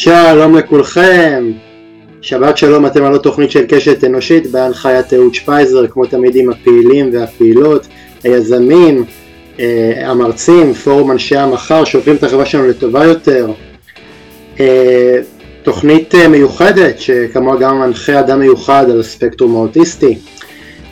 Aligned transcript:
שלום 0.00 0.56
לכולכם, 0.56 1.50
שבת 2.20 2.58
שלום, 2.58 2.86
אתם 2.86 3.04
על 3.04 3.14
התוכנית 3.14 3.50
של 3.50 3.64
קשת 3.68 4.04
אנושית 4.04 4.50
בהנחיית 4.50 5.14
אהוד 5.14 5.34
שפייזר, 5.34 5.86
כמו 5.86 6.06
תמיד 6.06 6.36
עם 6.36 6.50
הפעילים 6.50 7.10
והפעילות, 7.12 7.86
היזמים, 8.24 9.04
אה, 9.60 9.92
המרצים, 10.10 10.74
פורום 10.74 11.10
אנשי 11.10 11.36
המחר, 11.36 11.84
שהופכים 11.84 12.16
את 12.16 12.24
החברה 12.24 12.46
שלנו 12.46 12.68
לטובה 12.68 13.04
יותר. 13.04 13.50
אה, 14.60 15.18
תוכנית 15.62 16.14
אה, 16.14 16.28
מיוחדת, 16.28 16.98
שכמוה 16.98 17.56
גם 17.56 17.78
מנחה 17.78 18.20
אדם 18.20 18.40
מיוחד 18.40 18.90
על 18.90 19.00
הספקטרום 19.00 19.56
האוטיסטי. 19.56 20.18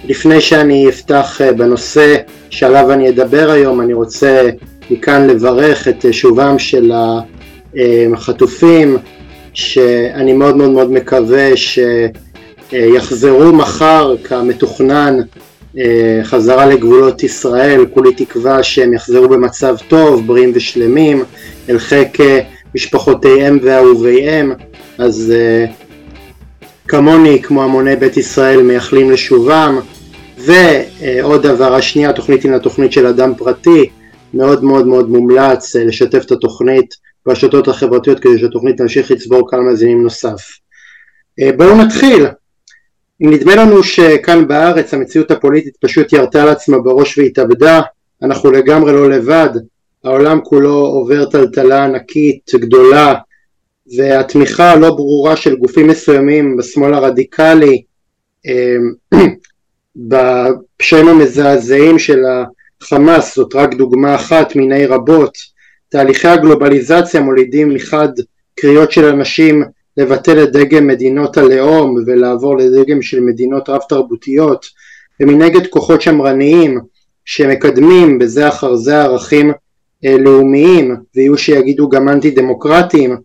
לפני 0.04 0.40
שאני 0.40 0.88
אפתח 0.88 1.40
בנושא 1.56 2.16
שעליו 2.50 2.92
אני 2.92 3.08
אדבר 3.08 3.50
היום, 3.50 3.80
אני 3.80 3.92
רוצה 3.92 4.48
מכאן 4.90 5.26
לברך 5.26 5.88
את 5.88 6.04
שובם 6.10 6.58
של 6.58 6.92
החטופים, 8.14 8.96
שאני 9.54 10.32
מאוד 10.32 10.56
מאוד 10.56 10.70
מאוד 10.70 10.92
מקווה 10.92 11.50
שיחזרו 11.56 13.52
מחר 13.52 14.14
כמתוכנן 14.24 15.18
אה, 15.78 16.20
חזרה 16.22 16.66
לגבולות 16.66 17.22
ישראל, 17.22 17.86
כולי 17.94 18.14
תקווה 18.14 18.62
שהם 18.62 18.92
יחזרו 18.92 19.28
במצב 19.28 19.76
טוב, 19.88 20.26
בריאים 20.26 20.52
ושלמים, 20.54 21.24
אל 21.68 21.78
חיק 21.78 22.20
אה, 22.20 22.40
משפחותיהם 22.74 23.58
ואהוביהם, 23.62 24.52
אז 24.98 25.32
אה, 25.36 25.64
כמוני, 26.88 27.42
כמו 27.42 27.62
המוני 27.62 27.96
בית 27.96 28.16
ישראל, 28.16 28.62
מייחלים 28.62 29.10
לשובם. 29.10 29.80
ועוד 30.38 31.46
דבר, 31.46 31.74
השנייה, 31.74 32.10
התוכנית 32.10 32.42
היא 32.42 32.52
לתוכנית 32.52 32.92
של 32.92 33.06
אדם 33.06 33.34
פרטי, 33.34 33.88
מאוד 34.34 34.64
מאוד 34.64 34.86
מאוד 34.86 35.10
מומלץ 35.10 35.76
לשתף 35.76 36.24
את 36.26 36.32
התוכנית 36.32 36.94
ברשתות 37.26 37.68
החברתיות 37.68 38.20
כדי 38.20 38.38
שהתוכנית 38.38 38.76
תמשיך 38.76 39.10
לצבור 39.10 39.50
קהל 39.50 39.60
מאזינים 39.60 40.02
נוסף. 40.02 40.58
בואו 41.56 41.76
נתחיל. 41.84 42.26
אם 43.22 43.30
נדמה 43.30 43.56
לנו 43.56 43.82
שכאן 43.82 44.48
בארץ 44.48 44.94
המציאות 44.94 45.30
הפוליטית 45.30 45.76
פשוט 45.76 46.12
ירתה 46.12 46.42
על 46.42 46.48
עצמה 46.48 46.78
בראש 46.78 47.18
והתאבדה, 47.18 47.80
אנחנו 48.22 48.50
לגמרי 48.50 48.92
לא 48.92 49.10
לבד, 49.10 49.50
העולם 50.04 50.40
כולו 50.44 50.74
עובר 50.74 51.30
טלטלה 51.30 51.84
ענקית, 51.84 52.50
גדולה, 52.54 53.14
והתמיכה 53.96 54.72
הלא 54.72 54.90
ברורה 54.90 55.36
של 55.36 55.56
גופים 55.56 55.86
מסוימים 55.86 56.56
בשמאל 56.56 56.94
הרדיקלי, 56.94 57.82
אמ, 58.46 58.92
בפשעים 60.08 61.08
המזעזעים 61.08 61.98
של 61.98 62.20
החמאס, 62.82 63.36
זאת 63.36 63.54
רק 63.54 63.74
דוגמה 63.74 64.14
אחת 64.14 64.56
מיני 64.56 64.86
רבות, 64.86 65.55
תהליכי 65.88 66.28
הגלובליזציה 66.28 67.20
מולידים 67.20 67.74
מחד 67.74 68.08
קריאות 68.54 68.92
של 68.92 69.04
אנשים 69.04 69.62
לבטל 69.96 70.42
את 70.42 70.52
דגם 70.52 70.86
מדינות 70.86 71.36
הלאום 71.36 71.96
ולעבור 72.06 72.56
לדגם 72.56 73.02
של 73.02 73.20
מדינות 73.20 73.68
רב 73.68 73.80
תרבותיות 73.88 74.66
ומנגד 75.20 75.66
כוחות 75.66 76.02
שמרניים 76.02 76.80
שמקדמים 77.24 78.18
בזה 78.18 78.48
אחר 78.48 78.76
זה 78.76 79.02
ערכים 79.02 79.52
אה, 80.04 80.16
לאומיים 80.18 80.96
ויהיו 81.14 81.38
שיגידו 81.38 81.88
גם 81.88 82.08
אנטי 82.08 82.30
דמוקרטיים 82.30 83.16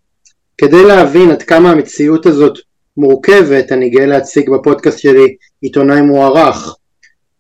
כדי 0.57 0.85
להבין 0.85 1.31
עד 1.31 1.43
כמה 1.43 1.71
המציאות 1.71 2.25
הזאת 2.25 2.57
מורכבת 2.97 3.71
אני 3.71 3.89
גאה 3.89 4.05
להציג 4.05 4.49
בפודקאסט 4.49 4.99
שלי 4.99 5.35
עיתונאי 5.61 6.01
מוערך. 6.01 6.75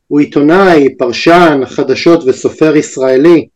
הוא 0.07 0.19
עיתונאי, 0.19 0.97
פרשן, 0.97 1.61
חדשות 1.65 2.23
וסופר 2.25 2.75
ישראלי 2.75 3.47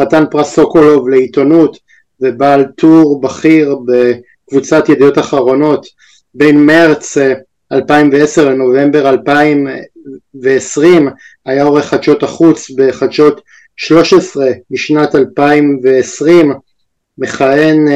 חתן 0.00 0.24
פרס 0.30 0.54
סוקולוב 0.54 1.08
לעיתונות 1.08 1.78
ובעל 2.20 2.64
טור 2.76 3.20
בכיר 3.20 3.76
קבוצת 4.50 4.88
ידיעות 4.88 5.18
אחרונות 5.18 5.86
בין 6.34 6.66
מרץ 6.66 7.18
2010 7.72 8.46
אה, 8.46 8.50
לנובמבר 8.50 9.10
2020 9.10 11.08
היה 11.46 11.64
עורך 11.64 11.84
חדשות 11.84 12.22
החוץ 12.22 12.70
בחדשות 12.70 13.40
13 13.76 14.50
משנת 14.70 15.14
2020 15.14 16.52
מכהן 17.18 17.88
uh, 17.88 17.90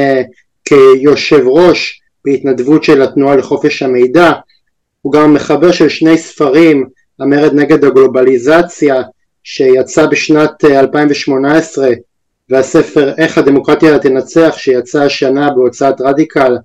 כיושב 0.65 1.43
ראש 1.47 2.01
בהתנדבות 2.25 2.83
של 2.83 3.01
התנועה 3.01 3.35
לחופש 3.35 3.83
המידע. 3.83 4.31
הוא 5.01 5.13
גם 5.13 5.33
מחבר 5.33 5.71
של 5.71 5.89
שני 5.89 6.17
ספרים 6.17 6.89
המרד 7.19 7.53
נגד 7.53 7.85
הגלובליזציה 7.85 9.01
שיצא 9.47 10.05
בשנת 10.05 10.65
2018 10.65 11.87
אה, 11.87 11.93
והספר 12.49 13.13
איך 13.17 13.37
הדמוקרטיה 13.37 13.99
תנצח 13.99 14.55
שיצא 14.57 15.03
השנה 15.03 15.49
בהוצאת 15.49 16.01
רדיקל 16.01 16.57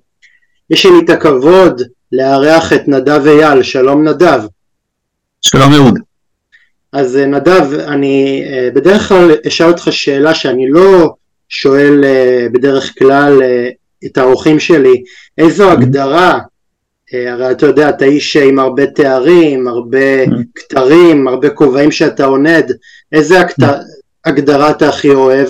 יש 0.69 0.85
לי 0.85 0.99
את 1.05 1.09
הכבוד 1.09 1.81
לארח 2.11 2.73
את 2.73 2.87
נדב 2.87 3.27
אייל, 3.27 3.63
שלום 3.63 4.07
נדב. 4.07 4.41
שלום 5.41 5.73
אהוד. 5.73 5.99
אז 6.93 7.17
אה, 7.17 7.25
נדב, 7.25 7.73
אני 7.73 8.43
אה, 8.47 8.69
בדרך 8.73 9.07
כלל 9.09 9.31
אשאל 9.47 9.67
אותך 9.67 9.87
שאלה 9.91 10.33
שאני 10.33 10.69
לא 10.69 11.15
שואל 11.49 12.03
בדרך 12.51 12.93
כלל 12.99 13.41
את 14.05 14.17
האורחים 14.17 14.59
שלי, 14.59 15.03
איזו. 15.37 15.71
הגדרה, 15.71 16.39
הרי 17.13 17.51
אתה 17.51 17.65
יודע, 17.65 17.89
אתה 17.89 18.05
איש 18.05 18.37
עם 18.37 18.59
הרבה 18.59 18.85
תארים, 18.85 19.67
הרבה. 19.67 20.25
כתרים, 20.55 21.27
הרבה 21.27 21.49
כובעים 21.49 21.91
שאתה 21.91 22.25
עונד, 22.25 22.71
איזה. 23.11 23.41
הגדרה 24.25 24.71
אתה 24.71 24.89
הכי 24.89 25.09
אוהב? 25.09 25.49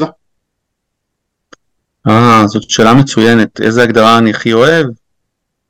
אה, 2.07 2.43
זאת 2.47 2.69
שאלה 2.69 2.93
מצוינת. 2.93 3.61
איזה 3.61 3.83
הגדרה 3.83 4.17
אני 4.17 4.29
הכי 4.29 4.53
אוהב? 4.53 4.85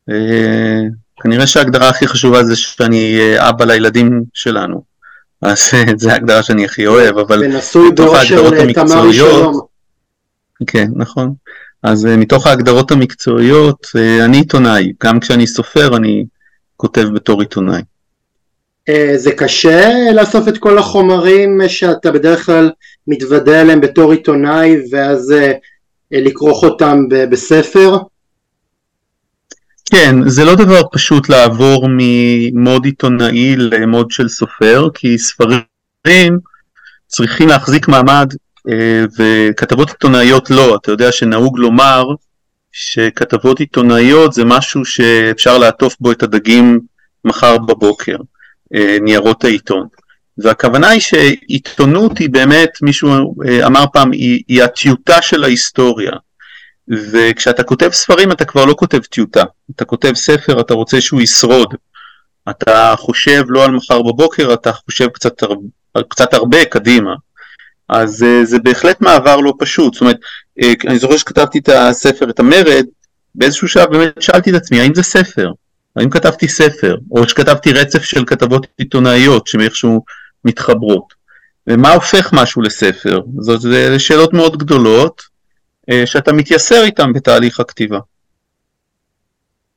אה, 0.09 0.81
כנראה 1.21 1.47
שההגדרה 1.47 1.89
הכי 1.89 2.07
חשובה 2.07 2.43
זה 2.43 2.55
שאני 2.55 3.19
אה, 3.19 3.49
אבא 3.49 3.65
לילדים 3.65 4.23
שלנו. 4.33 4.83
אז 5.41 5.69
אה, 5.73 5.83
זו 5.97 6.09
ההגדרה 6.09 6.43
שאני 6.43 6.65
הכי 6.65 6.87
אוהב, 6.87 7.17
אבל 7.17 7.47
מתוך 7.91 8.15
ההגדרות 8.15 8.53
המקצועיות... 8.53 9.67
כן, 10.67 10.87
נכון. 10.95 11.33
אז 11.83 12.05
מתוך 12.05 12.47
ההגדרות 12.47 12.91
המקצועיות, 12.91 13.87
אני 14.25 14.37
עיתונאי. 14.37 14.93
גם 15.03 15.19
כשאני 15.19 15.47
סופר, 15.47 15.97
אני 15.97 16.25
כותב 16.77 17.07
בתור 17.13 17.41
עיתונאי. 17.41 17.81
זה 19.15 19.31
קשה 19.31 19.89
לאסוף 20.15 20.47
את 20.47 20.57
כל 20.57 20.77
החומרים 20.77 21.59
שאתה 21.67 22.11
בדרך 22.11 22.45
כלל 22.45 22.71
מתוודה 23.07 23.61
אליהם 23.61 23.81
בתור 23.81 24.11
עיתונאי, 24.11 24.75
ואז 24.91 25.33
לכרוך 26.11 26.63
אותם 26.63 26.97
בספר? 27.09 27.97
כן, 29.91 30.29
זה 30.29 30.45
לא 30.45 30.55
דבר 30.55 30.81
פשוט 30.91 31.29
לעבור 31.29 31.87
ממוד 31.89 32.85
עיתונאי 32.85 33.55
למוד 33.55 34.11
של 34.11 34.29
סופר, 34.29 34.87
כי 34.93 35.17
ספרים 35.17 36.39
צריכים 37.07 37.47
להחזיק 37.47 37.87
מעמד 37.87 38.33
אה, 38.33 38.37
וכתבות 39.17 39.89
עיתונאיות 39.89 40.49
לא. 40.49 40.75
אתה 40.75 40.91
יודע 40.91 41.11
שנהוג 41.11 41.59
לומר 41.59 42.05
שכתבות 42.71 43.59
עיתונאיות 43.59 44.33
זה 44.33 44.45
משהו 44.45 44.85
שאפשר 44.85 45.57
לעטוף 45.57 45.95
בו 45.99 46.11
את 46.11 46.23
הדגים 46.23 46.79
מחר 47.25 47.57
בבוקר, 47.57 48.15
אה, 48.75 48.97
ניירות 49.01 49.43
העיתון. 49.43 49.87
והכוונה 50.37 50.89
היא 50.89 51.01
שעיתונות 51.01 52.17
היא 52.17 52.29
באמת, 52.29 52.69
מישהו 52.81 53.35
אה, 53.47 53.67
אמר 53.67 53.85
פעם, 53.93 54.11
היא, 54.11 54.43
היא 54.47 54.63
הטיוטה 54.63 55.21
של 55.21 55.43
ההיסטוריה. 55.43 56.11
וכשאתה 56.87 57.63
כותב 57.63 57.89
ספרים 57.91 58.31
אתה 58.31 58.45
כבר 58.45 58.65
לא 58.65 58.73
כותב 58.73 58.99
טיוטה, 58.99 59.43
אתה 59.75 59.85
כותב 59.85 60.13
ספר, 60.15 60.61
אתה 60.61 60.73
רוצה 60.73 61.01
שהוא 61.01 61.21
ישרוד. 61.21 61.75
אתה 62.49 62.93
חושב 62.97 63.43
לא 63.47 63.65
על 63.65 63.71
מחר 63.71 64.01
בבוקר, 64.01 64.53
אתה 64.53 64.71
חושב 64.71 65.07
קצת, 65.07 65.33
קצת 66.09 66.33
הרבה 66.33 66.65
קדימה. 66.65 67.15
אז 67.91 68.23
uh, 68.23 68.45
זה 68.45 68.59
בהחלט 68.59 69.01
מעבר 69.01 69.37
לא 69.37 69.53
פשוט. 69.59 69.93
זאת 69.93 70.01
אומרת, 70.01 70.17
uh, 70.61 70.65
אני 70.87 70.99
זוכר 70.99 71.17
שכתבתי 71.17 71.59
את 71.59 71.69
הספר, 71.69 72.29
את 72.29 72.39
המרד, 72.39 72.85
באיזשהו 73.35 73.67
שלב 73.67 73.91
באמת 73.91 74.21
שאלתי 74.21 74.49
את 74.49 74.55
עצמי, 74.55 74.81
האם 74.81 74.95
זה 74.95 75.03
ספר? 75.03 75.51
האם 75.95 76.09
כתבתי 76.09 76.47
ספר? 76.47 76.95
או 77.11 77.29
שכתבתי 77.29 77.73
רצף 77.73 78.03
של 78.03 78.25
כתבות 78.25 78.67
עיתונאיות 78.77 79.47
שאיכשהו 79.47 80.03
מתחברות. 80.45 81.13
ומה 81.67 81.93
הופך 81.93 82.33
משהו 82.33 82.61
לספר? 82.61 83.19
זאת 83.39 83.61
שאלות 83.97 84.33
מאוד 84.33 84.57
גדולות, 84.57 85.21
אה, 85.89 86.05
שאתה 86.05 86.33
מתייסר 86.33 86.83
איתם 86.83 87.13
בתהליך 87.13 87.59
הכתיבה. 87.59 87.99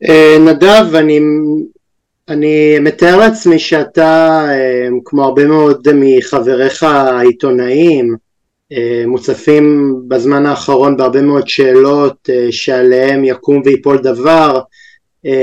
אה, 0.09 0.37
נדב, 0.41 0.95
אני, 0.95 1.21
אני 2.29 2.79
מתאר 2.79 3.17
לעצמי 3.17 3.59
שאתה, 3.59 4.41
אה, 4.51 4.89
כמו 5.05 5.25
הרבה 5.25 5.47
מאוד 5.47 5.89
מחבריך 5.95 6.83
העיתונאים, 6.83 8.17
מוצפים 9.07 9.95
בזמן 10.09 10.47
האחרון 10.47 10.97
בהרבה 10.97 11.23
מאוד 11.23 11.49
שאלות 11.49 12.29
שעליהם 12.51 13.25
יקום 13.25 13.63
ויפול 13.65 13.99
דבר, 13.99 14.61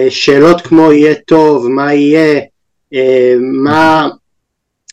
שאלות 0.10 0.62
כמו 0.62 0.92
יהיה 0.92 1.16
טוב, 1.16 1.68
מה 1.68 1.94
יהיה, 1.94 2.42
מה, 3.40 4.10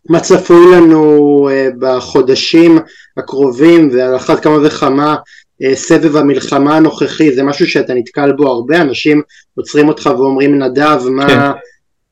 מה 0.08 0.20
צפוי 0.20 0.76
לנו 0.76 1.48
בחודשים 1.78 2.78
הקרובים 3.16 3.88
ועל 3.92 4.16
אחת 4.16 4.40
כמה 4.42 4.58
וכמה 4.66 5.16
סבב 5.74 6.16
המלחמה 6.16 6.76
הנוכחי 6.76 7.34
זה 7.34 7.42
משהו 7.42 7.66
שאתה 7.66 7.94
נתקל 7.94 8.32
בו 8.32 8.48
הרבה 8.48 8.80
אנשים 8.80 9.22
עוצרים 9.54 9.88
אותך 9.88 10.10
ואומרים 10.18 10.58
נדב 10.58 11.00
מה, 11.10 11.28
כן. 11.28 11.40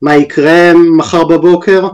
מה 0.01 0.15
יקרה 0.15 0.73
מחר 0.97 1.23
בבוקר? 1.23 1.87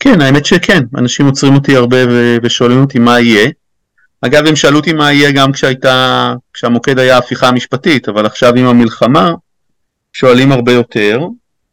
כן 0.00 0.20
האמת 0.20 0.46
שכן. 0.46 0.82
אנשים 0.98 1.26
עוצרים 1.26 1.54
אותי 1.54 1.76
הרבה 1.76 1.96
ושואלים 2.42 2.80
אותי 2.80 2.98
מה 2.98 3.20
יהיה. 3.20 3.50
אגב 4.20 4.46
הם 4.46 4.56
שאלו 4.56 4.76
אותי 4.76 4.92
מה 4.92 5.12
יהיה 5.12 5.30
גם 5.30 5.52
כשהייתה 5.52 6.34
כשהמוקד 6.52 6.98
היה 6.98 7.18
הפיכה 7.18 7.52
משפטית 7.52 8.08
אבל 8.08 8.26
עכשיו 8.26 8.54
עם 8.54 8.66
המלחמה 8.66 9.32
שואלים 10.12 10.52
הרבה 10.52 10.72
יותר. 10.72 11.20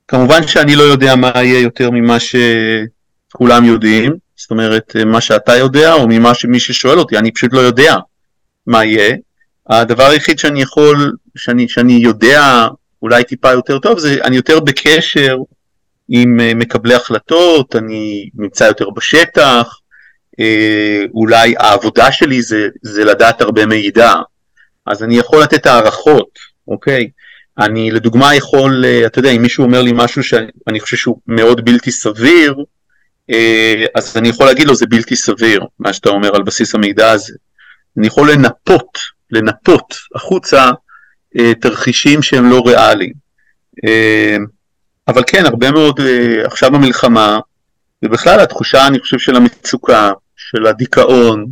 כמובן 0.08 0.48
שאני 0.48 0.76
לא 0.76 0.84
יודע 0.84 1.16
מה 1.16 1.32
יהיה 1.36 1.60
יותר 1.60 1.90
ממה 1.92 2.18
שכולם 2.20 3.66
יודעים. 3.66 4.14
זאת 4.36 4.52
אומרת, 4.52 4.96
מה 5.06 5.22
שאתה 5.22 5.58
יודע, 5.58 5.94
או 5.94 6.08
ממה 6.08 6.34
שמי 6.34 6.60
ששואל 6.60 7.00
אותי, 7.00 7.18
אני 7.18 7.32
פשוט 7.32 7.54
לא 7.54 7.60
יודע 7.60 7.96
מה 8.68 8.86
יהיה. 8.86 9.16
הדבר 9.70 10.04
היחיד 10.04 10.40
שאני 10.40 10.62
יכול, 10.62 11.12
שאני, 11.38 11.70
שאני 11.70 11.94
יודע 11.94 12.68
אולי 13.02 13.24
טיפה 13.24 13.52
יותר 13.52 13.80
טוב, 13.80 14.00
זה 14.00 14.18
אני 14.24 14.36
יותר 14.36 14.60
בקשר 14.60 15.38
עם 16.10 16.40
אה, 16.40 16.54
מקבלי 16.56 16.94
החלטות, 16.94 17.76
אני 17.76 18.30
נמצא 18.36 18.64
יותר 18.64 18.90
בשטח, 18.90 19.80
אה, 20.40 21.04
אולי 21.14 21.56
העבודה 21.58 22.12
שלי 22.12 22.42
זה, 22.42 22.68
זה 22.82 23.06
לדעת 23.06 23.42
הרבה 23.42 23.66
מידע, 23.66 24.14
אז 24.86 25.04
אני 25.04 25.18
יכול 25.18 25.44
לתת 25.44 25.66
הערכות, 25.66 26.40
אוקיי? 26.68 27.10
אני 27.60 27.92
לדוגמה 27.92 28.36
יכול, 28.36 28.86
אה, 28.86 29.06
אתה 29.06 29.20
יודע, 29.20 29.30
אם 29.30 29.42
מישהו 29.42 29.64
אומר 29.64 29.82
לי 29.82 29.92
משהו 29.96 30.24
שאני 30.24 30.80
חושב 30.80 30.98
שהוא 30.98 31.18
מאוד 31.28 31.66
בלתי 31.66 31.92
סביר, 31.92 32.56
אז 33.96 34.18
אני 34.18 34.30
יכול 34.30 34.46
להגיד 34.46 34.68
לו 34.68 34.76
זה 34.76 34.86
בלתי 34.86 35.16
סביר 35.16 35.64
מה 35.80 35.94
שאתה 35.94 36.10
אומר 36.10 36.36
על 36.36 36.44
בסיס 36.44 36.76
המידע 36.76 37.12
הזה. 37.12 37.34
אני 37.98 38.08
יכול 38.08 38.32
לנפות, 38.32 38.98
לנפות 39.32 39.96
החוצה 40.16 40.72
תרחישים 41.62 42.22
שהם 42.22 42.50
לא 42.50 42.64
ריאליים. 42.66 43.14
אה, 43.86 44.38
אבל 45.08 45.24
כן, 45.28 45.46
הרבה 45.46 45.72
מאוד 45.72 46.00
עכשיו 46.46 46.76
המלחמה, 46.76 47.40
ובכלל 48.06 48.40
התחושה, 48.40 48.88
אני 48.88 49.00
חושב, 49.00 49.20
של 49.20 49.36
המצוקה, 49.36 50.12
של 50.36 50.68
הדיכאון, 50.68 51.46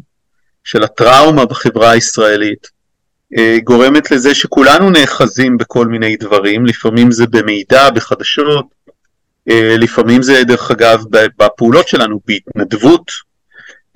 של 0.64 0.84
הטראומה 0.84 1.46
בחברה 1.46 1.92
הישראלית, 1.92 2.80
גורמת 3.64 4.12
לזה 4.12 4.36
שכולנו 4.36 4.90
נאחזים 4.90 5.58
בכל 5.58 5.88
מיני 5.88 6.16
דברים, 6.16 6.66
לפעמים 6.66 7.12
זה 7.12 7.28
במידע, 7.28 7.90
בחדשות, 7.90 8.66
אה, 9.50 9.76
לפעמים 9.78 10.22
זה 10.22 10.44
דרך 10.44 10.72
אגב 10.72 11.04
בפעולות 11.38 11.88
שלנו 11.88 12.20
בהתנדבות. 12.26 13.12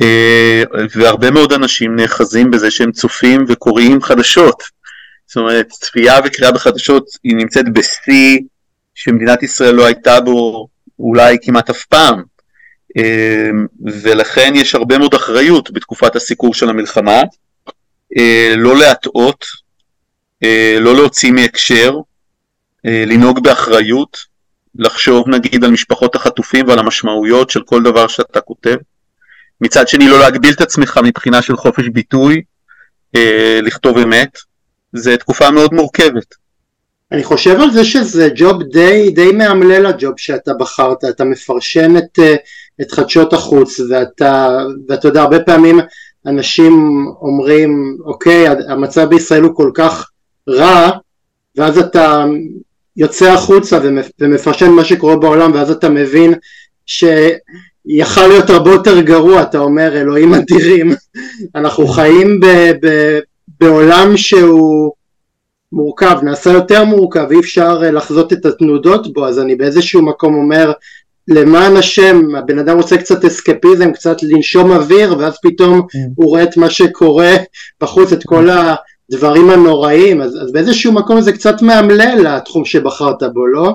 אה, 0.02 0.64
והרבה 0.96 1.32
מאוד 1.32 1.54
אנשים 1.54 1.96
נאחזים 1.96 2.52
בזה 2.52 2.72
שהם 2.72 2.92
צופים 2.92 3.46
וקוראים 3.48 4.02
חדשות 4.02 4.64
זאת 5.34 5.38
אומרת 5.38 5.68
צפייה 5.70 6.20
וקריאה 6.26 6.52
בחדשות 6.52 7.10
היא 7.24 7.36
נמצאת 7.36 7.74
בשיא 7.74 8.40
שמדינת 8.96 9.44
ישראל 9.44 9.76
לא 9.76 9.86
הייתה 9.86 10.22
בו 10.22 10.68
אולי 11.00 11.38
כמעט 11.42 11.70
אף 11.70 11.86
פעם. 11.86 12.24
אה, 12.98 13.50
ולכן 14.04 14.54
יש 14.56 14.76
הרבה 14.76 14.98
מאוד 14.98 15.14
אחריות 15.14 15.72
בתקופת 15.72 16.16
הסיקור 16.16 16.54
של 16.54 16.70
המלחמה. 16.70 17.22
לא 18.58 18.78
להטעות, 18.78 19.46
לא 20.80 20.96
להוציא 20.96 21.32
מהקשר, 21.32 21.94
לנהוג 22.84 23.44
באחריות 23.44 24.18
לחשוב 24.76 25.30
נגיד 25.30 25.64
על 25.64 25.72
משפחות 25.72 26.16
החטופים 26.16 26.68
ועל 26.68 26.80
המשמעויות 26.80 27.50
של 27.50 27.62
כל 27.66 27.84
דבר 27.84 28.08
שאתה 28.08 28.42
כותב. 28.42 28.76
מצד 29.62 29.88
שני 29.88 30.08
לא 30.08 30.20
להגביל 30.20 30.54
את 30.54 30.62
עצמך 30.62 31.00
מבחינה 31.04 31.42
של 31.42 31.56
חופש 31.56 31.88
ביטוי, 31.88 32.42
אה, 33.16 33.60
לכתוב 33.62 33.98
אמת, 33.98 34.38
זה 34.94 35.18
תקופה 35.18 35.52
מאוד 35.52 35.74
מורכבת. 35.74 36.36
אני 37.12 37.24
חושב 37.24 37.62
על 37.62 37.72
זה 37.72 37.86
שזה 37.86 38.30
ג'וב 38.36 38.64
די, 38.64 39.12
די 39.16 39.32
מאמלל 39.32 39.86
הג'וב 39.86 40.14
שאתה 40.18 40.54
בחרת, 40.54 41.04
אתה 41.10 41.24
מפרשן 41.24 41.98
את, 41.98 42.20
אה, 42.20 42.36
את 42.82 42.92
חדשות 42.92 43.34
החוץ 43.34 43.80
ואתה, 43.90 44.58
ואתה 44.88 45.08
יודע 45.08 45.22
הרבה 45.22 45.40
פעמים 45.40 45.80
אנשים 46.26 47.06
אומרים 47.22 47.98
אוקיי 48.06 48.48
המצב 48.48 49.10
בישראל 49.10 49.44
הוא 49.44 49.56
כל 49.56 49.72
כך 49.74 50.10
רע 50.50 50.90
ואז 51.56 51.78
אתה 51.78 52.26
יוצא 52.98 53.32
החוצה 53.32 53.80
ומפרשן 54.20 54.70
מה 54.70 54.86
שקורה 54.86 55.16
בעולם 55.16 55.52
ואז 55.54 55.72
אתה 55.72 55.90
מבין 55.90 56.34
שיכל 56.86 58.28
להיות 58.28 58.50
הרבה 58.50 58.72
יותר 58.72 59.02
גרוע, 59.02 59.42
אתה 59.42 59.58
אומר 59.58 60.02
אלוהים 60.02 60.34
אדירים, 60.34 60.92
אנחנו 61.56 61.88
חיים 61.88 62.40
ב, 62.40 62.46
ב, 62.82 63.20
בעולם 63.64 64.18
שהוא 64.18 64.92
מורכב, 65.72 66.18
נעשה 66.24 66.52
יותר 66.52 66.84
מורכב, 66.84 67.28
אי 67.32 67.40
אפשר 67.40 67.80
לחזות 67.80 68.34
את 68.34 68.46
התנודות 68.46 69.14
בו, 69.14 69.28
אז 69.28 69.40
אני 69.40 69.56
באיזשהו 69.56 70.02
מקום 70.02 70.36
אומר 70.36 70.72
למען 71.28 71.78
השם, 71.78 72.36
הבן 72.36 72.60
אדם 72.60 72.78
רוצה 72.78 72.98
קצת 72.98 73.26
אסקפיזם, 73.26 73.92
קצת 73.92 74.18
לנשום 74.24 74.72
אוויר, 74.72 75.16
ואז 75.20 75.38
פתאום 75.42 75.80
mm. 75.80 75.98
הוא 76.16 76.30
רואה 76.30 76.44
את 76.44 76.58
מה 76.58 76.70
שקורה 76.70 77.36
בחוץ, 77.82 78.12
את 78.12 78.24
כל 78.24 78.50
ה... 78.50 78.76
הדברים 79.12 79.50
הנוראים, 79.50 80.22
אז, 80.22 80.38
אז 80.42 80.52
באיזשהו 80.52 80.94
מקום 80.94 81.22
זה 81.22 81.34
קצת 81.34 81.62
מאמלל 81.62 82.20
לתחום 82.24 82.66
שבחרת 82.66 83.24
בו, 83.34 83.48
לא? 83.48 83.74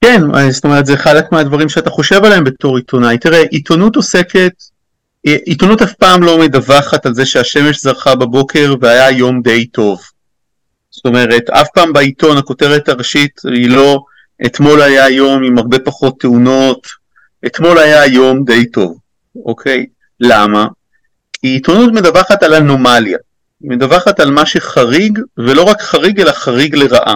כן, 0.00 0.20
זאת 0.50 0.64
אומרת 0.64 0.86
זה 0.86 0.96
חלק 0.96 1.32
מהדברים 1.32 1.68
שאתה 1.68 1.90
חושב 1.90 2.24
עליהם 2.24 2.44
בתור 2.44 2.76
עיתונאי. 2.76 3.18
תראה, 3.18 3.42
עיתונות 3.42 3.96
עוסקת, 3.96 4.52
עיתונות 5.24 5.82
אף 5.82 5.92
פעם 5.92 6.22
לא 6.22 6.38
מדווחת 6.38 7.06
על 7.06 7.14
זה 7.14 7.26
שהשמש 7.26 7.82
זרחה 7.82 8.14
בבוקר 8.14 8.74
והיה 8.80 9.10
יום 9.10 9.42
די 9.42 9.66
טוב. 9.66 10.00
זאת 10.90 11.06
אומרת, 11.06 11.50
אף 11.50 11.68
פעם 11.74 11.92
בעיתון 11.92 12.36
הכותרת 12.36 12.88
הראשית 12.88 13.40
היא 13.44 13.70
לא 13.70 14.04
אתמול 14.46 14.82
היה 14.82 15.08
יום 15.08 15.42
עם 15.42 15.58
הרבה 15.58 15.78
פחות 15.78 16.20
תאונות, 16.20 16.86
אתמול 17.46 17.78
היה 17.78 18.06
יום 18.06 18.44
די 18.44 18.70
טוב, 18.70 18.98
אוקיי? 19.44 19.86
למה? 20.20 20.66
כי 21.32 21.46
עיתונות 21.46 21.92
מדווחת 21.92 22.42
על 22.42 22.54
אנומליה. 22.54 23.18
היא 23.62 23.70
מדווחת 23.70 24.20
על 24.20 24.30
מה 24.30 24.46
שחריג, 24.46 25.18
ולא 25.38 25.62
רק 25.62 25.82
חריג, 25.82 26.20
אלא 26.20 26.32
חריג 26.32 26.74
לרעה. 26.74 27.14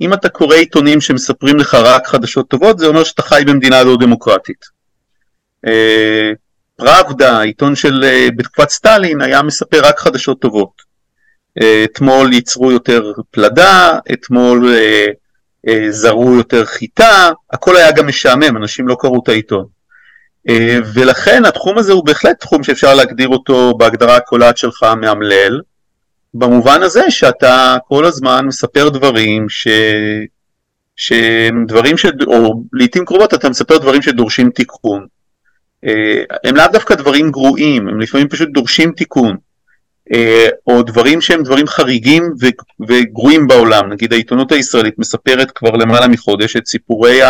אם 0.00 0.12
אתה 0.12 0.28
קורא 0.28 0.56
עיתונים 0.56 1.00
שמספרים 1.00 1.56
לך 1.56 1.74
רק 1.74 2.06
חדשות 2.06 2.48
טובות, 2.48 2.78
זה 2.78 2.86
אומר 2.86 3.04
שאתה 3.04 3.22
חי 3.22 3.42
במדינה 3.46 3.82
לא 3.82 3.96
דמוקרטית. 4.00 4.64
אה, 6.80 6.86
פראבדה, 6.86 7.40
עיתון 7.40 7.74
של 7.74 8.04
אה, 8.04 8.28
בתקופת 8.36 8.68
סטלין, 8.70 9.20
היה 9.20 9.42
מספר 9.42 9.80
רק 9.84 9.98
חדשות 9.98 10.40
טובות. 10.40 10.82
אה, 11.62 11.84
אתמול 11.84 12.32
ייצרו 12.32 12.72
יותר 12.72 13.12
פלדה, 13.30 13.98
אתמול 14.12 14.74
זרעו 15.90 16.34
יותר 16.34 16.64
חיטה, 16.64 17.30
הכל 17.52 17.76
היה 17.76 17.92
גם 17.92 18.06
משעמם, 18.06 18.56
אנשים 18.56 18.88
לא 18.88 18.96
קראו 19.00 19.20
את 19.22 19.28
העיתון. 19.28 19.64
אה, 20.48 20.78
ולכן 20.94 21.44
התחום 21.44 21.78
הזה 21.78 21.92
הוא 21.92 22.04
בהחלט 22.04 22.40
תחום 22.40 22.62
שאפשר 22.62 22.94
להגדיר 22.94 23.28
אותו 23.28 23.74
בהגדרה 23.78 24.16
הקולעת 24.16 24.56
שלך 24.56 24.86
מאמלל, 25.00 25.60
במובן 26.34 26.82
הזה 26.82 27.10
שאתה 27.10 27.76
כל 27.88 28.04
הזמן 28.04 28.46
מספר 28.46 28.88
דברים 28.88 29.48
ש... 29.48 29.68
שהם 30.96 31.66
דברים 31.66 31.96
ש... 31.96 32.06
או 32.26 32.62
לעיתים 32.72 33.04
קרובות 33.04 33.34
אתה 33.34 33.48
מספר 33.48 33.78
דברים 33.78 34.02
שדורשים 34.02 34.50
תיקון. 34.50 35.06
אה, 35.84 36.22
הם 36.44 36.56
לאו 36.56 36.64
דווקא 36.72 36.94
דברים 36.94 37.30
גרועים, 37.30 37.88
הם 37.88 38.00
לפעמים 38.00 38.28
פשוט 38.28 38.48
דורשים 38.48 38.92
תיקון. 38.92 39.36
אה, 40.14 40.48
או 40.66 40.82
דברים 40.82 41.20
שהם 41.20 41.42
דברים 41.42 41.66
חריגים 41.66 42.32
וגרועים 42.88 43.46
בעולם. 43.46 43.92
נגיד 43.92 44.12
העיתונות 44.12 44.52
הישראלית 44.52 44.98
מספרת 44.98 45.50
כבר 45.50 45.70
למעלה 45.70 46.08
מחודש 46.08 46.56
את 46.56 46.66
סיפורי 46.66 47.20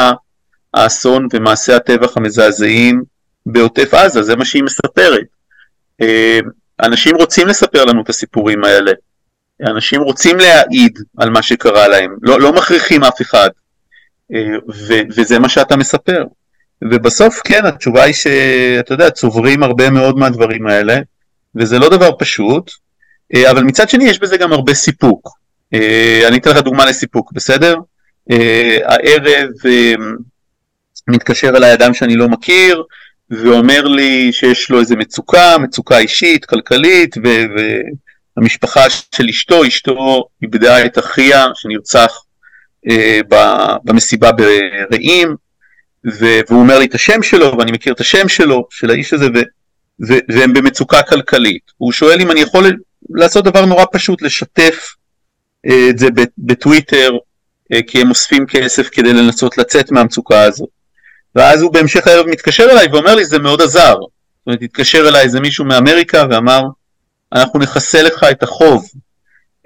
האסון 0.74 1.28
ומעשי 1.32 1.72
הטבח 1.72 2.16
המזעזעים 2.16 3.02
בעוטף 3.46 3.94
עזה, 3.94 4.22
זה 4.22 4.36
מה 4.36 4.44
שהיא 4.44 4.62
מספרת. 4.62 5.24
אה, 6.00 6.38
אנשים 6.80 7.16
רוצים 7.16 7.48
לספר 7.48 7.84
לנו 7.84 8.02
את 8.02 8.08
הסיפורים 8.08 8.64
האלה, 8.64 8.92
אנשים 9.62 10.02
רוצים 10.02 10.36
להעיד 10.38 10.98
על 11.16 11.30
מה 11.30 11.42
שקרה 11.42 11.88
להם, 11.88 12.16
לא, 12.22 12.40
לא 12.40 12.52
מכריחים 12.52 13.04
אף 13.04 13.22
אחד, 13.22 13.48
וזה 15.16 15.38
מה 15.38 15.48
שאתה 15.48 15.76
מספר. 15.76 16.24
ובסוף 16.84 17.40
כן, 17.44 17.66
התשובה 17.66 18.02
היא 18.02 18.14
שאתה 18.14 18.94
יודע, 18.94 19.10
צוברים 19.10 19.62
הרבה 19.62 19.90
מאוד 19.90 20.18
מהדברים 20.18 20.66
האלה, 20.66 20.98
וזה 21.54 21.78
לא 21.78 21.88
דבר 21.88 22.10
פשוט, 22.18 22.70
אה, 23.34 23.50
אבל 23.50 23.62
מצד 23.62 23.88
שני 23.88 24.04
יש 24.04 24.18
בזה 24.18 24.36
גם 24.36 24.52
הרבה 24.52 24.74
סיפוק. 24.74 25.38
אני 26.28 26.38
אתן 26.38 26.50
לך 26.50 26.56
דוגמה 26.56 26.86
לסיפוק, 26.86 27.32
בסדר? 27.32 27.76
הערב 28.84 29.50
מתקשר 31.08 31.48
אליי 31.48 31.74
אדם 31.74 31.94
שאני 31.94 32.16
לא 32.16 32.28
מכיר, 32.28 32.82
ואומר 33.30 33.84
לי 33.84 34.32
שיש 34.32 34.70
לו 34.70 34.80
איזה 34.80 34.96
מצוקה, 34.96 35.58
מצוקה 35.58 35.98
אישית, 35.98 36.44
כלכלית, 36.44 37.16
והמשפחה 38.36 38.90
של 38.90 39.26
אשתו, 39.28 39.66
אשתו 39.66 40.24
איבדה 40.42 40.84
את 40.84 40.98
אחיה 40.98 41.46
שנרצח 41.54 42.24
אה, 42.90 43.20
במסיבה 43.84 44.30
ברעים, 44.32 45.36
והוא 46.04 46.60
אומר 46.60 46.78
לי 46.78 46.84
את 46.84 46.94
השם 46.94 47.22
שלו, 47.22 47.58
ואני 47.58 47.72
מכיר 47.72 47.92
את 47.92 48.00
השם 48.00 48.28
שלו, 48.28 48.66
של 48.70 48.90
האיש 48.90 49.12
הזה, 49.12 49.26
והם 50.28 50.52
במצוקה 50.52 51.02
כלכלית. 51.02 51.62
הוא 51.76 51.92
שואל 51.92 52.20
אם 52.20 52.30
אני 52.30 52.40
יכול 52.40 52.72
לעשות 53.10 53.44
דבר 53.44 53.64
נורא 53.64 53.84
פשוט, 53.92 54.22
לשתף 54.22 54.94
אה, 55.66 55.88
את 55.90 55.98
זה 55.98 56.08
בטוויטר, 56.38 57.10
אה, 57.72 57.82
כי 57.86 58.00
הם 58.00 58.10
אוספים 58.10 58.46
כסף 58.46 58.88
כדי 58.88 59.12
לנסות 59.12 59.58
לצאת 59.58 59.90
מהמצוקה 59.90 60.42
הזאת. 60.42 60.68
ואז 61.34 61.62
הוא 61.62 61.72
בהמשך 61.72 62.06
הערב 62.06 62.26
מתקשר 62.26 62.68
אליי 62.70 62.88
ואומר 62.92 63.14
לי 63.14 63.24
זה 63.24 63.38
מאוד 63.38 63.62
עזר. 63.62 63.94
זאת 63.94 64.46
אומרת, 64.46 64.62
התקשר 64.62 65.08
אליי 65.08 65.22
איזה 65.22 65.40
מישהו 65.40 65.64
מאמריקה 65.64 66.24
ואמר 66.30 66.62
אנחנו 67.32 67.58
נכסה 67.58 68.02
לך 68.02 68.26
את 68.30 68.42
החוב. 68.42 68.88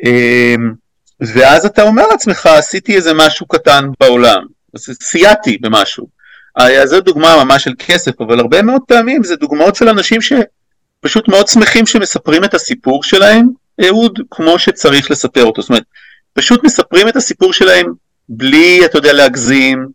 אמ, 0.05 0.73
ואז 1.21 1.67
אתה 1.67 1.83
אומר 1.83 2.07
לעצמך 2.07 2.47
עשיתי 2.47 2.97
איזה 2.97 3.15
משהו 3.15 3.47
קטן 3.47 3.85
בעולם, 4.01 4.43
סייעתי 4.77 5.59
במשהו. 5.61 6.22
אז 6.54 6.90
זו 6.90 7.00
דוגמה 7.00 7.44
ממש 7.44 7.64
של 7.64 7.73
כסף, 7.78 8.21
אבל 8.21 8.40
הרבה 8.40 8.62
מאוד 8.62 8.82
פעמים 8.88 9.25
זה 9.25 9.37
דוגמאות 9.37 9.75
של 9.75 9.88
אנשים 9.88 10.21
שפשוט 10.21 11.28
מאוד 11.28 11.49
שמחים 11.49 11.87
שמספרים 11.87 12.44
את 12.44 12.54
הסיפור 12.54 13.02
שלהם, 13.02 13.49
אהוד, 13.87 14.18
כמו 14.30 14.59
שצריך 14.59 15.11
לספר 15.11 15.44
אותו. 15.44 15.62
זאת 15.62 15.68
אומרת, 15.68 15.85
פשוט 16.32 16.64
מספרים 16.64 17.09
את 17.09 17.16
הסיפור 17.16 17.52
שלהם 17.52 17.92
בלי, 18.28 18.85
אתה 18.85 18.99
יודע, 18.99 19.12
להגזים, 19.12 19.88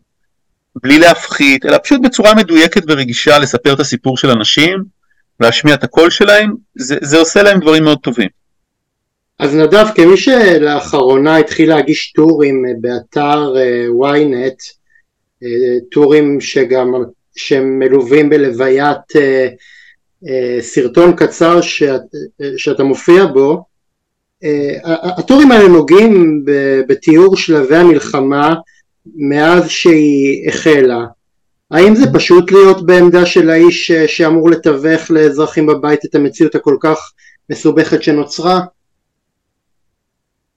בלי 0.84 1.00
להפחית, 1.00 1.66
אלא 1.66 1.78
פשוט 1.84 2.02
בצורה 2.02 2.36
מדויקת 2.36 2.84
ורגישה 2.88 3.40
לספר 3.40 3.74
את 3.74 3.80
הסיפור 3.80 4.18
של 4.18 4.30
אנשים, 4.30 4.84
להשמיע 5.40 5.74
את 5.74 5.84
הקול 5.84 6.10
שלהם, 6.10 6.54
זה, 6.76 6.98
זה 7.02 7.18
עושה 7.18 7.44
להם 7.44 7.60
דברים 7.60 7.84
מאוד 7.84 7.98
טובים. 8.00 8.30
אז 9.40 9.56
נדב, 9.56 9.88
כמי 9.96 10.18
שלאחרונה 10.18 11.38
התחיל 11.38 11.70
להגיש 11.70 12.12
טורים 12.12 12.66
אה, 12.68 12.72
באתר 12.82 13.54
uh, 13.54 14.06
ynet, 14.06 14.60
uh, 14.60 14.77
טורים 15.92 16.42
שגם, 16.42 16.94
שמלווים 17.36 18.30
בלוויית 18.30 19.12
uh, 19.12 19.18
uh, 20.24 20.28
סרטון 20.62 21.16
קצר 21.16 21.62
שאת, 21.62 22.02
שאתה 22.58 22.84
מופיע 22.84 23.26
בו, 23.26 23.64
הטורים 24.84 25.52
האלה 25.52 25.68
נוגעים 25.68 26.44
בתיאור 26.88 27.38
שלבי 27.38 27.76
המלחמה 27.76 28.56
מאז 29.16 29.70
שהיא 29.70 30.50
החלה. 30.50 31.06
האם 31.72 31.96
זה 31.96 32.14
פשוט 32.14 32.52
להיות 32.52 32.86
בעמדה 32.86 33.26
של 33.26 33.50
האיש 33.50 33.92
שאמור 33.92 34.50
לתווך 34.50 35.12
לאזרחים 35.12 35.66
בבית 35.66 36.06
את 36.06 36.16
המציאות 36.16 36.56
הכל 36.56 36.78
כך 36.80 37.12
מסובכת 37.50 38.04
שנוצרה? 38.04 38.62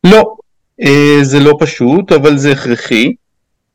לא, 0.07 0.35
אה, 0.83 1.19
זה 1.23 1.41
לא 1.41 1.57
פשוט, 1.61 2.13
אבל 2.13 2.39
זה 2.39 2.53
הכרחי. 2.53 3.15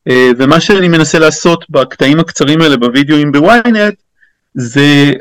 אה, 0.09 0.29
ומה 0.37 0.59
שאני 0.59 0.87
מנסה 0.87 1.19
לעשות 1.19 1.65
בקטעים 1.69 2.19
הקצרים 2.19 2.61
האלה 2.61 2.77
בווידאוים 2.77 3.31
בוויינט, 3.31 3.95
זה, 4.53 5.11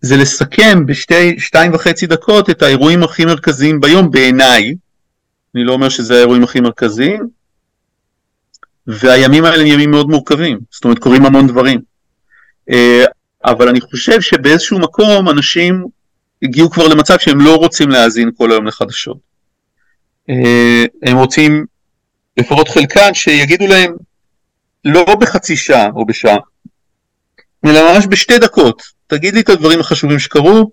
זה 0.00 0.16
לסכם 0.16 0.86
בשתיים 0.86 1.74
וחצי 1.74 2.06
דקות 2.06 2.50
את 2.50 2.62
האירועים 2.62 3.02
הכי 3.02 3.24
מרכזיים 3.24 3.80
ביום 3.80 4.10
בעיניי. 4.10 4.74
אני 5.54 5.64
לא 5.64 5.72
אומר 5.72 5.88
שזה 5.88 6.14
האירועים 6.16 6.44
הכי 6.44 6.60
מרכזיים, 6.60 7.28
והימים 8.86 9.44
האלה 9.44 9.60
הם 9.62 9.66
ימים 9.66 9.90
מאוד 9.90 10.08
מורכבים, 10.08 10.58
זאת 10.70 10.84
אומרת 10.84 10.98
קורים 10.98 11.26
המון 11.26 11.46
דברים. 11.46 11.80
אה, 12.70 13.04
אבל 13.44 13.68
אני 13.68 13.80
חושב 13.80 14.20
שבאיזשהו 14.20 14.78
מקום 14.78 15.28
אנשים 15.28 15.84
הגיעו 16.42 16.70
כבר 16.70 16.88
למצב 16.88 17.18
שהם 17.18 17.40
לא 17.40 17.56
רוצים 17.56 17.90
להאזין 17.90 18.30
כל 18.36 18.52
היום 18.52 18.66
לחדשות. 18.66 19.18
אה, 20.30 20.84
הם 21.02 21.16
רוצים, 21.16 21.66
לפחות 22.36 22.68
חלקן, 22.68 23.14
שיגידו 23.14 23.66
להם 23.66 23.96
לא 24.86 25.14
בחצי 25.20 25.56
שעה 25.56 25.90
או 25.96 26.06
בשעה, 26.06 26.36
אלא 27.66 27.92
ממש 27.92 28.06
בשתי 28.10 28.38
דקות, 28.38 28.82
תגיד 29.06 29.34
לי 29.34 29.40
את 29.40 29.48
הדברים 29.48 29.80
החשובים 29.80 30.18
שקרו, 30.18 30.70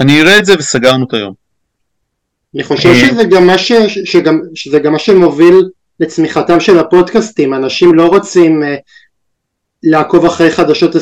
אני 0.00 0.22
אראה 0.22 0.38
את 0.38 0.44
זה 0.44 0.54
וסגרנו 0.58 1.04
את 1.04 1.14
היום. 1.14 1.34
אני 2.54 2.64
חושב 2.64 2.94
שזה 2.94 3.24
גם 3.24 3.46
מה, 3.46 3.58
ש, 3.58 3.72
שגם, 4.04 4.40
שזה 4.54 4.78
גם 4.78 4.92
מה 4.92 4.98
שמוביל 4.98 5.68
לצמיחתם 6.00 6.60
של 6.60 6.78
הפודקאסטים, 6.78 7.54
אנשים 7.54 7.94
לא 7.94 8.06
רוצים 8.06 8.62
uh, 8.62 8.66
לעקוב 9.82 10.24
אחרי 10.24 10.50
חדשות 10.50 10.96
24/7 10.96 10.98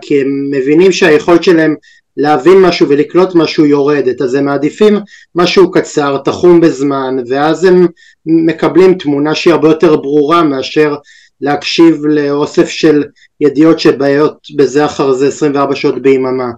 כי 0.00 0.20
הם 0.20 0.50
מבינים 0.50 0.92
שהיכולת 0.92 1.44
שלהם 1.44 1.74
להבין 2.16 2.58
משהו 2.58 2.88
ולקלוט 2.88 3.34
משהו 3.34 3.66
יורדת, 3.66 4.22
אז 4.22 4.34
הם 4.34 4.44
מעדיפים 4.44 4.98
משהו 5.34 5.70
קצר, 5.70 6.18
תחום 6.24 6.60
בזמן, 6.60 7.16
ואז 7.28 7.64
הם 7.64 7.86
מקבלים 8.26 8.94
תמונה 8.94 9.34
שהיא 9.34 9.52
הרבה 9.52 9.68
יותר 9.68 9.96
ברורה 9.96 10.42
מאשר 10.42 10.94
להקשיב 11.40 12.06
לאוסף 12.06 12.68
של 12.68 13.02
ידיעות 13.40 13.80
שבעיות 13.80 14.38
בזה 14.56 14.86
אחר 14.86 15.12
זה 15.12 15.28
24 15.28 15.76
שעות 15.76 16.02
ביממה. 16.02 16.48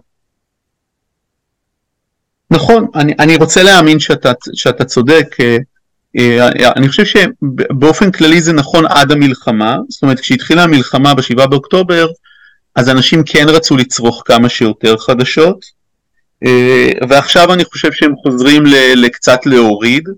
נכון, 2.50 2.86
אני, 2.94 3.14
אני 3.18 3.36
רוצה 3.36 3.62
להאמין 3.62 3.98
שאתה, 3.98 4.32
שאתה 4.54 4.84
צודק, 4.84 5.36
אה, 5.40 5.56
אה, 6.18 6.72
אני 6.76 6.88
חושב 6.88 7.04
שבאופן 7.04 8.10
כללי 8.10 8.40
זה 8.40 8.52
נכון 8.52 8.84
עד 8.86 9.12
המלחמה, 9.12 9.76
זאת 9.88 10.02
אומרת 10.02 10.20
כשהתחילה 10.20 10.64
המלחמה 10.64 11.14
ב-7 11.14 11.46
באוקטובר, 11.46 12.06
אז 12.76 12.88
אנשים 12.88 13.22
כן 13.26 13.46
רצו 13.48 13.76
לצרוך 13.76 14.22
כמה 14.26 14.48
שיותר 14.48 14.96
חדשות, 14.96 15.64
אה, 16.46 16.90
ועכשיו 17.08 17.52
אני 17.54 17.64
חושב 17.64 17.92
שהם 17.92 18.16
חוזרים 18.16 18.62
לקצת 18.96 19.46
להוריד, 19.46 20.08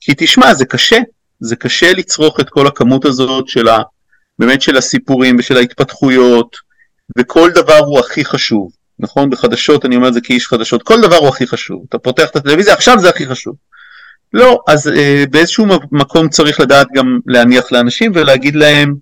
כי 0.00 0.12
תשמע, 0.16 0.54
זה 0.54 0.64
קשה, 0.64 0.98
זה 1.40 1.56
קשה 1.56 1.92
לצרוך 1.92 2.40
את 2.40 2.50
כל 2.50 2.66
הכמות 2.66 3.04
הזאת 3.04 3.48
של 3.48 3.68
ה... 3.68 3.78
באמת 4.38 4.62
של 4.62 4.76
הסיפורים 4.76 5.36
ושל 5.38 5.56
ההתפתחויות, 5.56 6.56
וכל 7.18 7.50
דבר 7.54 7.78
הוא 7.78 7.98
הכי 7.98 8.24
חשוב, 8.24 8.70
נכון? 8.98 9.30
בחדשות, 9.30 9.84
אני 9.84 9.96
אומר 9.96 10.08
את 10.08 10.14
זה 10.14 10.20
כאיש 10.20 10.46
חדשות, 10.46 10.82
כל 10.82 11.00
דבר 11.00 11.16
הוא 11.16 11.28
הכי 11.28 11.46
חשוב. 11.46 11.84
אתה 11.88 11.98
פותח 11.98 12.30
את 12.30 12.36
הטלוויזיה, 12.36 12.74
עכשיו 12.74 12.98
זה 12.98 13.08
הכי 13.08 13.26
חשוב. 13.26 13.54
לא, 14.32 14.60
אז 14.68 14.88
אה, 14.88 15.24
באיזשהו 15.30 15.66
מקום 15.92 16.28
צריך 16.28 16.60
לדעת 16.60 16.86
גם 16.94 17.18
להניח 17.26 17.72
לאנשים 17.72 18.12
ולהגיד 18.14 18.54
להם, 18.54 18.94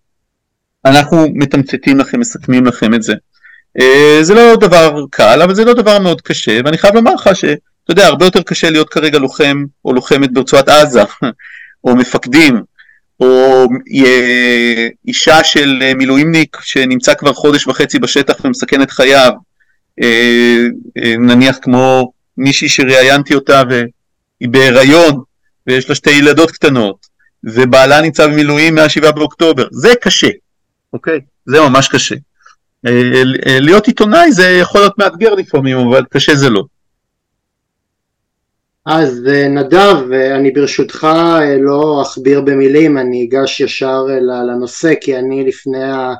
אנחנו 0.85 1.26
מתמצתים 1.35 1.99
לכם, 1.99 2.21
מסכמים 2.21 2.66
לכם 2.66 2.95
את 2.95 3.02
זה. 3.02 3.14
אה, 3.81 4.19
זה 4.23 4.35
לא 4.35 4.57
דבר 4.57 5.05
קל, 5.11 5.43
אבל 5.43 5.55
זה 5.55 5.64
לא 5.64 5.75
דבר 5.75 5.99
מאוד 5.99 6.21
קשה, 6.21 6.61
ואני 6.64 6.78
חייב 6.78 6.95
לומר 6.95 7.14
לך 7.14 7.31
שאתה 7.35 7.59
יודע, 7.88 8.07
הרבה 8.07 8.25
יותר 8.25 8.43
קשה 8.43 8.71
להיות 8.71 8.88
כרגע 8.88 9.19
לוחם 9.19 9.64
או 9.85 9.93
לוחמת 9.93 10.33
ברצועת 10.33 10.69
עזה, 10.69 11.02
או 11.85 11.97
מפקדים, 11.97 12.62
או 13.21 13.67
אישה 15.09 15.45
של 15.45 15.93
מילואימניק 15.97 16.57
שנמצא 16.61 17.15
כבר 17.15 17.33
חודש 17.33 17.67
וחצי 17.67 17.99
בשטח 17.99 18.45
ומסכן 18.45 18.83
את 18.83 18.91
חייו, 18.91 19.33
אה, 20.03 20.65
אה, 20.99 21.15
נניח 21.19 21.59
כמו 21.63 22.13
מישהי 22.37 22.69
שראיינתי 22.69 23.35
אותה 23.35 23.63
והיא 23.69 24.49
בהיריון 24.49 25.23
ויש 25.67 25.89
לה 25.89 25.95
שתי 25.95 26.11
ילדות 26.11 26.51
קטנות 26.51 27.07
ובעלה 27.45 28.01
נמצא 28.01 28.27
במילואים 28.27 28.75
מה-7 28.75 29.13
באוקטובר, 29.13 29.67
זה 29.73 29.93
קשה, 30.01 30.31
אוקיי? 30.93 31.21
זה 31.47 31.61
ממש 31.61 31.89
קשה. 31.89 32.15
אה, 32.87 33.23
אה, 33.47 33.61
להיות 33.61 33.87
עיתונאי 33.87 34.33
זה 34.33 34.51
יכול 34.51 34.81
להיות 34.81 34.99
מאתגר 34.99 35.35
לפעמים, 35.35 35.79
אבל 35.79 36.05
קשה 36.11 36.35
זה 36.35 36.51
לא. 36.51 36.65
אז 38.87 39.28
אה, 39.28 39.49
נדב, 39.49 40.12
אני 40.12 40.50
ברשותך 40.50 41.07
לא 41.61 42.02
אכביר 42.02 42.40
במילים, 42.40 42.99
אני 42.99 43.28
אגש 43.28 43.61
ישר 43.61 44.02
לנושא, 44.49 44.93
כי 45.00 45.16
אני 45.16 45.45
לפני 45.45 45.85
ה... 45.85 46.14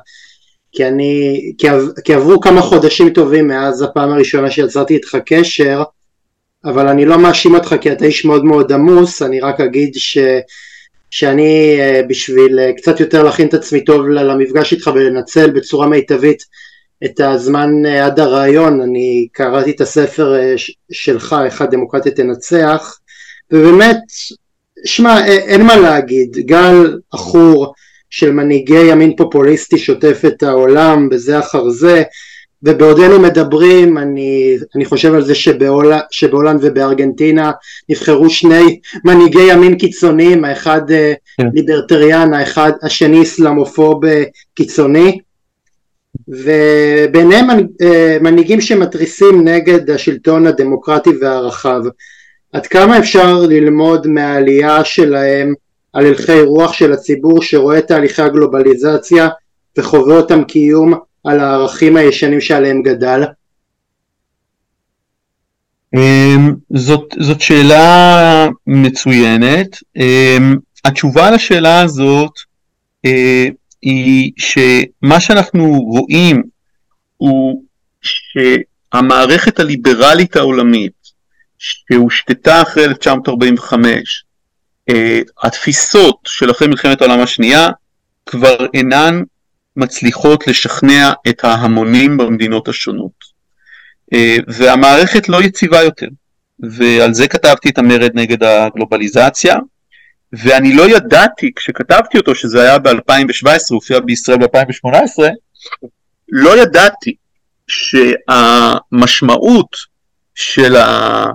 כי 0.71 0.87
אני... 0.87 1.41
כי. 1.57 1.67
כי 2.03 2.13
עברו 2.13 2.39
כמה 2.39 2.61
חודשים 2.61 3.09
טובים 3.09 3.47
מאז 3.47 3.81
הפעם 3.81 4.11
הראשונה 4.11 4.51
שיצרתי 4.51 4.93
איתך 4.93 5.17
קשר, 5.25 5.83
אבל 6.65 6.87
אני 6.87 7.05
לא 7.05 7.17
מאשים 7.17 7.55
אותך 7.55 7.75
כי 7.81 7.91
אתה 7.91 8.05
איש 8.05 8.25
מאוד 8.25 8.45
מאוד 8.45 8.71
עמוס, 8.71 9.21
אני 9.21 9.39
רק 9.39 9.59
אגיד 9.59 9.91
ש... 9.95 10.17
שאני 11.09 11.77
אה, 11.79 12.01
בשביל 12.09 12.59
אה, 12.59 12.73
קצת 12.73 12.99
יותר 12.99 13.23
להכין 13.23 13.47
את 13.47 13.53
עצמי 13.53 13.83
טוב 13.83 14.07
למפגש 14.07 14.73
איתך 14.73 14.91
ולנצל 14.95 15.49
בצורה 15.49 15.87
מיטבית 15.87 16.43
את 17.05 17.19
הזמן 17.19 17.85
אה, 17.85 18.05
עד 18.05 18.19
הרעיון, 18.19 18.81
אני 18.81 19.27
קראתי 19.31 19.71
את 19.71 19.81
הספר 19.81 20.33
שלך, 20.91 21.35
איך 21.45 21.61
הדמוקרטיה 21.61 22.11
תנצח, 22.11 22.97
ובאמת, 23.51 23.97
שמע, 24.85 25.25
אין 25.25 25.65
מה 25.65 25.75
להגיד, 25.75 26.37
גל 26.37 26.97
עכור 27.11 27.73
של 28.09 28.31
מנהיגי 28.31 28.91
ימין 28.91 29.15
פופוליסטי 29.15 29.77
שוטף 29.77 30.21
את 30.27 30.43
העולם 30.43 31.09
בזה 31.09 31.39
אחר 31.39 31.69
זה, 31.69 32.03
ובעודנו 32.63 33.19
מדברים 33.19 33.97
אני, 33.97 34.57
אני 34.75 34.85
חושב 34.85 35.13
על 35.13 35.21
זה 35.21 35.35
שבהול, 35.35 35.93
שבהולנד 36.11 36.59
ובארגנטינה 36.63 37.51
נבחרו 37.89 38.29
שני 38.29 38.79
מנהיגי 39.05 39.51
ימין 39.51 39.77
קיצוניים, 39.77 40.45
האחד 40.45 40.91
אה, 40.91 41.13
כן. 41.37 41.47
ליברטריאן, 41.53 42.33
האחד, 42.33 42.71
השני 42.83 43.23
אסלאמופוב 43.23 44.05
אה, 44.05 44.23
קיצוני 44.55 45.19
וביניהם 46.27 47.49
אה, 47.81 48.17
מנהיגים 48.21 48.61
שמתריסים 48.61 49.47
נגד 49.47 49.89
השלטון 49.89 50.47
הדמוקרטי 50.47 51.09
והרחב. 51.21 51.81
עד 52.53 52.67
כמה 52.67 52.99
אפשר 52.99 53.37
ללמוד 53.37 54.07
מהעלייה 54.07 54.83
שלהם 54.83 55.53
על 55.93 56.05
הלכי 56.05 56.41
רוח 56.41 56.73
של 56.73 56.93
הציבור 56.93 57.41
שרואה 57.41 57.81
תהליכי 57.81 58.21
הגלובליזציה 58.21 59.27
וחווה 59.77 60.17
אותם 60.17 60.43
קיום 60.43 60.93
על 61.23 61.39
הערכים 61.39 61.97
הישנים 61.97 62.41
שעליהם 62.41 62.81
גדל? 62.81 63.23
אמ, 65.95 66.53
זאת, 66.73 67.15
זאת 67.19 67.41
שאלה 67.41 68.47
מצוינת. 68.67 69.67
אמ, 69.97 70.55
התשובה 70.85 71.31
לשאלה 71.31 71.81
הזאת 71.81 72.31
אה, 73.05 73.47
היא 73.87 74.31
שמה 74.37 75.19
שאנחנו 75.19 75.63
רואים 75.65 76.43
הוא 77.17 77.63
שהמערכת 78.01 79.59
הליברלית 79.59 80.35
העולמית 80.35 81.07
שהושתתה 81.57 82.61
אחרי 82.61 82.85
1945, 82.85 84.25
אה, 84.89 85.19
התפיסות 85.43 86.19
של 86.25 86.51
אחרי 86.51 86.67
מלחמת 86.67 87.01
העולם 87.01 87.19
השנייה 87.19 87.69
כבר 88.25 88.57
אינן 88.73 89.21
מצליחות 89.75 90.47
לשכנע 90.47 91.13
את 91.29 91.43
ההמונים 91.43 92.17
במדינות 92.17 92.67
השונות. 92.67 93.37
אה, 94.13 94.37
והמערכת 94.47 95.29
לא 95.29 95.43
יציבה 95.43 95.81
יותר, 95.81 96.07
ועל 96.59 97.13
זה 97.13 97.27
כתבתי 97.27 97.69
את 97.69 97.77
המרד 97.77 98.11
נגד 98.13 98.43
הגלובליזציה, 98.43 99.57
ואני 100.33 100.73
לא 100.73 100.89
ידעתי 100.89 101.51
כשכתבתי 101.55 102.17
אותו, 102.17 102.35
שזה 102.35 102.61
היה 102.61 102.79
ב-2017, 102.79 103.49
הופיע 103.69 103.99
בישראל 103.99 104.37
ב-2018, 104.37 105.23
לא 106.29 106.57
ידעתי 106.57 107.15
שהמשמעות 107.67 109.75
של, 110.35 110.75
ה... 110.75 111.25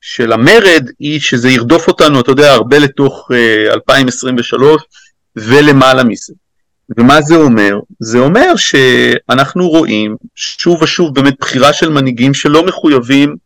של 0.00 0.32
המרד 0.32 0.90
היא 0.98 1.20
שזה 1.20 1.50
ירדוף 1.50 1.88
אותנו, 1.88 2.20
אתה 2.20 2.30
יודע, 2.30 2.52
הרבה 2.52 2.78
לתוך 2.78 3.30
uh, 3.30 3.74
2023 3.74 4.82
ולמעלה 5.36 6.04
מזה. 6.04 6.34
ומה 6.98 7.20
זה 7.20 7.36
אומר? 7.36 7.78
זה 8.00 8.18
אומר 8.18 8.56
שאנחנו 8.56 9.68
רואים 9.68 10.16
שוב 10.34 10.82
ושוב 10.82 11.14
באמת 11.14 11.34
בחירה 11.40 11.72
של 11.72 11.88
מנהיגים 11.88 12.34
שלא 12.34 12.66
מחויבים 12.66 13.36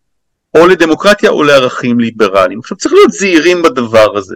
או 0.55 0.67
לדמוקרטיה 0.67 1.31
או 1.31 1.43
לערכים 1.43 2.01
ליברליים. 2.01 2.59
עכשיו 2.59 2.77
צריך 2.77 2.95
להיות 2.95 3.13
זהירים 3.13 3.63
בדבר 3.63 4.19
הזה. 4.19 4.35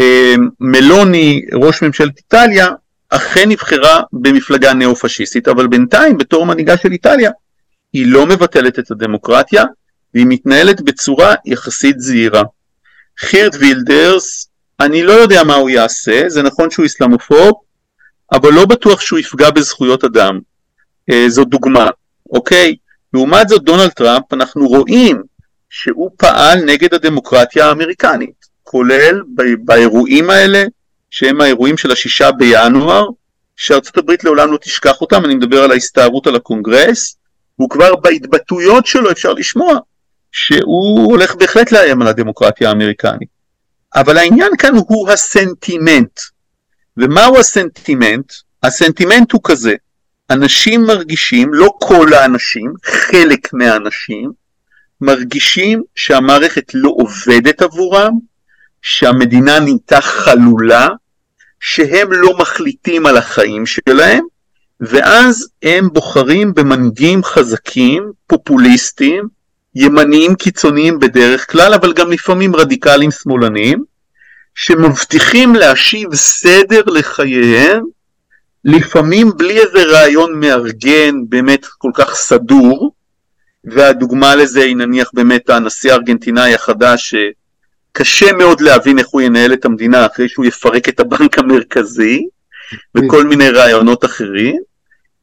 אה, 0.00 0.34
מלוני, 0.60 1.42
ראש 1.52 1.82
ממשלת 1.82 2.16
איטליה, 2.16 2.68
אכן 3.08 3.48
נבחרה 3.48 4.02
במפלגה 4.12 4.74
ניאו-פשיסטית, 4.74 5.48
אבל 5.48 5.66
בינתיים 5.66 6.18
בתור 6.18 6.46
מנהיגה 6.46 6.76
של 6.76 6.92
איטליה 6.92 7.30
היא 7.92 8.06
לא 8.06 8.26
מבטלת 8.26 8.78
את 8.78 8.90
הדמוקרטיה 8.90 9.64
והיא 10.14 10.26
מתנהלת 10.28 10.80
בצורה 10.80 11.34
יחסית 11.46 12.00
זהירה. 12.00 12.42
חירט 13.18 13.54
וילדרס, 13.60 14.48
אני 14.80 15.02
לא 15.02 15.12
יודע 15.12 15.44
מה 15.44 15.54
הוא 15.54 15.70
יעשה, 15.70 16.24
זה 16.28 16.42
נכון 16.42 16.70
שהוא 16.70 16.86
אסלאמופוב, 16.86 17.52
אבל 18.32 18.52
לא 18.52 18.66
בטוח 18.66 19.00
שהוא 19.00 19.18
יפגע 19.18 19.50
בזכויות 19.50 20.04
אדם. 20.04 20.38
אה, 21.10 21.24
זו 21.28 21.44
דוגמה, 21.44 21.90
אוקיי? 22.30 22.76
לעומת 23.14 23.48
זאת 23.48 23.62
דונלד 23.62 23.90
טראמפ, 23.90 24.32
אנחנו 24.32 24.68
רואים 24.68 25.22
שהוא 25.70 26.10
פעל 26.16 26.58
נגד 26.64 26.94
הדמוקרטיה 26.94 27.66
האמריקנית, 27.66 28.43
כולל 28.64 29.22
באירועים 29.64 30.30
האלה, 30.30 30.64
שהם 31.10 31.40
האירועים 31.40 31.76
של 31.76 31.90
השישה 31.90 32.32
בינואר, 32.32 33.06
שארצות 33.56 33.96
הברית 33.96 34.24
לעולם 34.24 34.52
לא 34.52 34.56
תשכח 34.56 35.00
אותם, 35.00 35.24
אני 35.24 35.34
מדבר 35.34 35.62
על 35.62 35.70
ההסתערות 35.72 36.26
על 36.26 36.36
הקונגרס, 36.36 37.16
וכבר 37.62 37.96
בהתבטאויות 37.96 38.86
שלו 38.86 39.10
אפשר 39.10 39.32
לשמוע 39.32 39.78
שהוא 40.32 41.12
הולך 41.12 41.34
בהחלט 41.34 41.72
לאיים 41.72 42.02
על 42.02 42.08
הדמוקרטיה 42.08 42.68
האמריקנית. 42.68 43.28
אבל 43.94 44.18
העניין 44.18 44.50
כאן 44.58 44.74
הוא 44.74 45.10
הסנטימנט. 45.10 46.20
ומהו 46.96 47.38
הסנטימנט? 47.38 48.32
הסנטימנט 48.62 49.32
הוא 49.32 49.40
כזה, 49.44 49.74
אנשים 50.30 50.82
מרגישים, 50.82 51.54
לא 51.54 51.74
כל 51.80 52.14
האנשים, 52.14 52.72
חלק 52.84 53.52
מהאנשים, 53.52 54.32
מרגישים 55.00 55.82
שהמערכת 55.94 56.74
לא 56.74 56.94
עובדת 56.96 57.62
עבורם, 57.62 58.12
שהמדינה 58.86 59.60
נהייתה 59.60 60.00
חלולה, 60.00 60.88
שהם 61.60 62.12
לא 62.12 62.38
מחליטים 62.38 63.06
על 63.06 63.16
החיים 63.16 63.66
שלהם, 63.66 64.24
ואז 64.80 65.48
הם 65.62 65.88
בוחרים 65.92 66.54
במנהיגים 66.54 67.24
חזקים, 67.24 68.12
פופוליסטים, 68.26 69.28
ימניים 69.74 70.34
קיצוניים 70.34 70.98
בדרך 70.98 71.52
כלל, 71.52 71.74
אבל 71.74 71.92
גם 71.92 72.12
לפעמים 72.12 72.56
רדיקליים 72.56 73.10
שמאלניים, 73.10 73.84
שמבטיחים 74.54 75.54
להשיב 75.54 76.14
סדר 76.14 76.82
לחייהם, 76.86 77.84
לפעמים 78.64 79.30
בלי 79.36 79.60
איזה 79.60 79.82
רעיון 79.84 80.40
מארגן 80.40 81.14
באמת 81.28 81.66
כל 81.78 81.90
כך 81.94 82.14
סדור, 82.14 82.94
והדוגמה 83.64 84.34
לזה 84.34 84.60
היא 84.60 84.76
נניח 84.76 85.10
באמת 85.14 85.50
הנשיא 85.50 85.92
הארגנטינאי 85.92 86.54
החדש, 86.54 87.14
שקשה 87.94 88.32
מאוד 88.32 88.60
להבין 88.60 88.98
איך 88.98 89.06
הוא 89.06 89.20
ינהל 89.20 89.52
את 89.52 89.64
המדינה 89.64 90.06
אחרי 90.06 90.28
שהוא 90.28 90.46
יפרק 90.46 90.88
את 90.88 91.00
הבנק 91.00 91.38
המרכזי, 91.38 92.26
וכל 92.94 93.26
מיני 93.26 93.50
רעיונות 93.50 94.04
אחרים, 94.04 94.56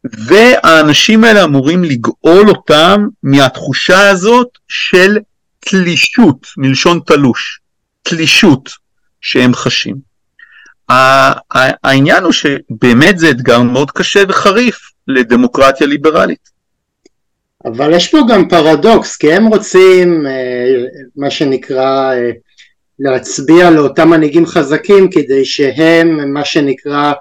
והאנשים 0.04 1.24
האלה 1.24 1.44
אמורים 1.44 1.84
לגאול 1.84 2.50
אותם 2.50 3.08
מהתחושה 3.24 4.10
הזאת 4.10 4.48
של 4.68 5.18
תלישות, 5.60 6.48
מלשון 6.58 7.00
תלוש, 7.06 7.60
תלישות 8.04 8.70
שהם 9.22 9.54
חשים. 9.54 9.96
העניין 11.84 12.24
הוא 12.24 12.32
שבאמת 12.32 13.20
זה 13.20 13.30
אתגר 13.30 13.62
מאוד 13.62 13.92
קשה 13.92 14.24
וחריף 14.30 14.80
לדמוקרטיה 15.08 15.88
ליברלית. 15.88 16.52
אבל 17.66 17.94
יש 17.94 18.12
פה 18.12 18.18
גם 18.30 18.50
פרדוקס, 18.50 19.18
כי 19.18 19.34
הם 19.34 19.48
רוצים 19.48 20.28
אה, 20.28 20.86
מה 21.16 21.32
שנקרא 21.32 22.14
אה, 22.14 22.32
להצביע 23.02 23.70
לאותם 23.70 24.10
מנהיגים 24.10 24.46
חזקים 24.46 25.10
כדי 25.12 25.46
שהם 25.46 26.34
מה 26.34 26.46
שנקרא 26.46 27.14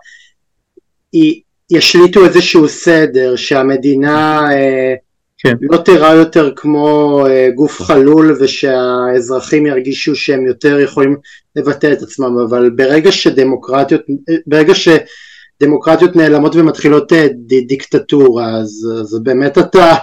ישליטו 1.71 2.25
איזשהו 2.25 2.69
סדר, 2.69 3.37
שהמדינה 3.37 4.49
אה, 4.53 4.95
כן. 5.39 5.57
לא 5.61 5.77
תראה 5.77 6.15
יותר 6.15 6.53
כמו 6.57 7.25
אה, 7.27 7.49
גוף 7.55 7.83
חלול 7.83 8.37
ושהאזרחים 8.41 9.67
ירגישו 9.67 10.17
שהם 10.17 10.47
יותר 10.47 10.81
יכולים 10.81 11.17
לבטא 11.57 11.93
את 11.93 12.03
עצמם, 12.03 12.39
אבל 12.49 12.71
ברגע 12.71 13.13
שדמוקרטיות, 13.13 14.01
ברגע 14.47 14.73
שדמוקרטיות 14.75 16.17
נעלמות 16.17 16.57
ומתחילות 16.57 17.13
אה, 17.13 17.29
ד, 17.29 17.55
דיקטטורה, 17.69 18.57
אז, 18.57 18.89
אז 19.01 19.19
באמת 19.23 19.59
אתה, 19.59 19.95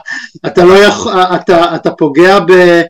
אתה 0.46 0.66
לא 0.66 0.74
יכול, 0.74 1.14
אתה, 1.14 1.76
אתה 1.76 1.92
פוגע 1.92 2.40
ב, 2.40 2.82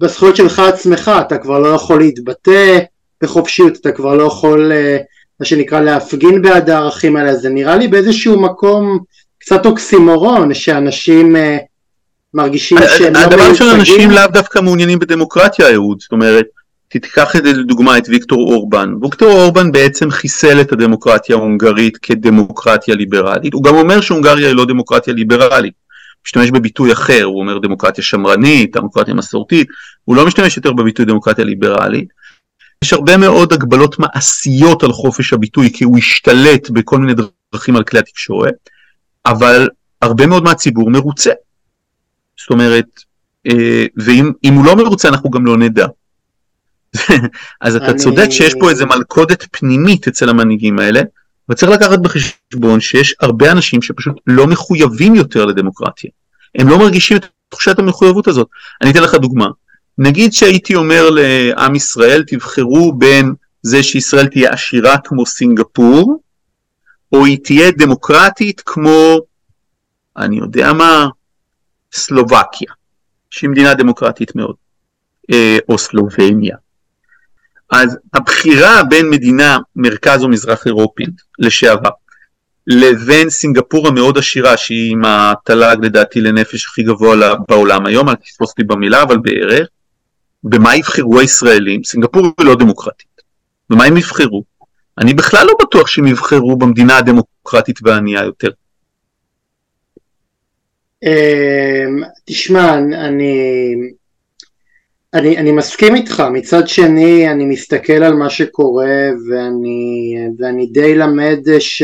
בזכויות 0.00 0.36
שלך 0.36 0.58
עצמך, 0.58 1.10
אתה 1.20 1.38
כבר 1.38 1.58
לא 1.58 1.68
יכול 1.68 1.98
להתבטא 2.00 2.78
בחופשיות, 3.22 3.76
אתה 3.80 3.92
כבר 3.92 4.14
לא 4.14 4.22
יכול 4.22 4.72
מה 5.40 5.46
שנקרא 5.46 5.80
להפגין 5.80 6.42
בעד 6.42 6.70
הערכים 6.70 7.16
האלה, 7.16 7.36
זה 7.36 7.48
נראה 7.48 7.76
לי 7.76 7.88
באיזשהו 7.88 8.40
מקום 8.40 8.98
קצת 9.38 9.66
אוקסימורון, 9.66 10.54
שאנשים 10.54 11.36
אה, 11.36 11.58
מרגישים 12.34 12.78
שהם 12.98 13.14
לא 13.14 13.18
הדבר 13.18 13.54
של 13.54 13.64
אנשים 13.64 14.10
לאו 14.10 14.26
דווקא 14.26 14.58
מעוניינים 14.58 14.98
בדמוקרטיה, 14.98 15.72
אהוד, 15.72 16.00
זאת 16.00 16.12
אומרת, 16.12 16.46
תיקח 16.88 17.36
את 17.36 17.44
זה 17.44 17.52
לדוגמה 17.52 17.98
את 17.98 18.08
ויקטור 18.08 18.52
אורבן. 18.52 18.94
ויקטור 19.02 19.32
אורבן 19.32 19.72
בעצם 19.72 20.10
חיסל 20.10 20.60
את 20.60 20.72
הדמוקרטיה 20.72 21.36
ההונגרית 21.36 21.96
כדמוקרטיה 21.96 22.94
ליברלית. 22.94 23.54
הוא 23.54 23.62
גם 23.62 23.74
אומר 23.74 24.00
שהונגריה 24.00 24.48
היא 24.48 24.56
לא 24.56 24.64
דמוקרטיה 24.64 25.14
ליברלית. 25.14 25.74
משתמש 26.26 26.50
בביטוי 26.50 26.92
אחר, 26.92 27.24
הוא 27.24 27.40
אומר 27.40 27.58
דמוקרטיה 27.58 28.04
שמרנית, 28.04 28.76
דמוקרטיה 28.76 29.14
מסורתית, 29.14 29.68
הוא 30.04 30.16
לא 30.16 30.26
משתמש 30.26 30.56
יותר 30.56 30.72
בביטוי 30.72 31.04
דמוקרטיה 31.04 31.44
ליברלית. 31.44 32.08
יש 32.84 32.92
הרבה 32.92 33.16
מאוד 33.16 33.52
הגבלות 33.52 33.98
מעשיות 33.98 34.82
על 34.82 34.92
חופש 34.92 35.32
הביטוי 35.32 35.72
כי 35.72 35.84
הוא 35.84 35.98
השתלט 35.98 36.70
בכל 36.70 36.98
מיני 36.98 37.14
דרכים 37.52 37.76
על 37.76 37.84
כלי 37.84 37.98
התקשורת, 37.98 38.54
אבל 39.26 39.68
הרבה 40.02 40.26
מאוד 40.26 40.44
מהציבור 40.44 40.90
מרוצה. 40.90 41.30
זאת 42.40 42.50
אומרת, 42.50 42.86
אה, 43.46 43.86
ואם 43.96 44.54
הוא 44.54 44.64
לא 44.64 44.76
מרוצה 44.76 45.08
אנחנו 45.08 45.30
גם 45.30 45.46
לא 45.46 45.56
נדע. 45.56 45.86
אז 47.60 47.76
אתה 47.76 47.90
אני... 47.90 47.98
צודק 47.98 48.28
שיש 48.30 48.54
פה 48.60 48.70
איזה 48.70 48.84
מלכודת 48.86 49.46
פנימית 49.50 50.08
אצל 50.08 50.28
המנהיגים 50.28 50.78
האלה, 50.78 51.00
וצריך 51.48 51.72
לקחת 51.72 51.98
בחשבון 51.98 52.80
שיש 52.80 53.14
הרבה 53.20 53.52
אנשים 53.52 53.82
שפשוט 53.82 54.14
לא 54.26 54.46
מחויבים 54.46 55.14
יותר 55.14 55.44
לדמוקרטיה. 55.44 56.10
הם 56.58 56.68
לא 56.68 56.78
מרגישים 56.78 57.16
את 57.16 57.26
תחושת 57.48 57.78
המחויבות 57.78 58.28
הזאת. 58.28 58.48
אני 58.82 58.90
אתן 58.90 59.02
לך 59.02 59.14
דוגמה. 59.14 59.46
נגיד 59.98 60.32
שהייתי 60.32 60.74
אומר 60.74 61.10
לעם 61.10 61.74
ישראל, 61.74 62.24
תבחרו 62.26 62.92
בין 62.92 63.34
זה 63.62 63.82
שישראל 63.82 64.26
תהיה 64.26 64.50
עשירה 64.50 64.98
כמו 65.04 65.26
סינגפור, 65.26 66.22
או 67.12 67.24
היא 67.24 67.38
תהיה 67.44 67.70
דמוקרטית 67.70 68.62
כמו, 68.66 69.18
אני 70.16 70.38
יודע 70.38 70.72
מה, 70.72 71.06
סלובקיה, 71.92 72.72
שהיא 73.30 73.50
מדינה 73.50 73.74
דמוקרטית 73.74 74.36
מאוד, 74.36 74.54
אה, 75.32 75.58
או 75.68 75.78
סלובניה. 75.78 76.56
אז 77.70 77.98
הבחירה 78.14 78.82
בין 78.88 79.10
מדינה 79.10 79.58
מרכז 79.76 80.22
או 80.22 80.28
מזרח 80.28 80.66
אירופית 80.66 81.10
לשעבר, 81.38 81.90
לבין 82.66 83.30
סינגפור 83.30 83.88
המאוד 83.88 84.18
עשירה 84.18 84.56
שהיא 84.56 84.92
עם 84.92 85.04
התל"ג 85.04 85.76
לדעתי 85.82 86.20
לנפש 86.20 86.66
הכי 86.66 86.82
גבוה 86.82 87.34
בעולם 87.48 87.86
היום, 87.86 88.08
אל 88.08 88.14
תתפוס 88.14 88.50
אותי 88.50 88.64
במילה 88.64 89.02
אבל 89.02 89.18
בערך, 89.18 89.68
במה 90.44 90.76
יבחרו 90.76 91.20
הישראלים? 91.20 91.84
סינגפור 91.84 92.26
היא 92.38 92.46
לא 92.46 92.54
דמוקרטית, 92.54 93.22
במה 93.70 93.84
הם 93.84 93.96
יבחרו? 93.96 94.44
אני 94.98 95.14
בכלל 95.14 95.46
לא 95.46 95.52
בטוח 95.62 95.86
שהם 95.86 96.06
יבחרו 96.06 96.56
במדינה 96.56 96.98
הדמוקרטית 96.98 97.78
והענייה 97.82 98.24
יותר. 98.24 98.50
אמ, 101.02 102.02
תשמע, 102.24 102.74
אני, 102.74 103.74
אני, 105.16 105.38
אני 105.38 105.52
מסכים 105.52 105.94
איתך, 105.94 106.22
מצד 106.32 106.68
שני 106.68 107.30
אני 107.30 107.44
מסתכל 107.44 107.92
על 107.92 108.14
מה 108.14 108.30
שקורה 108.30 109.10
ואני, 109.28 110.14
ואני 110.38 110.66
די 110.66 110.94
למד 110.94 111.40
ש, 111.58 111.82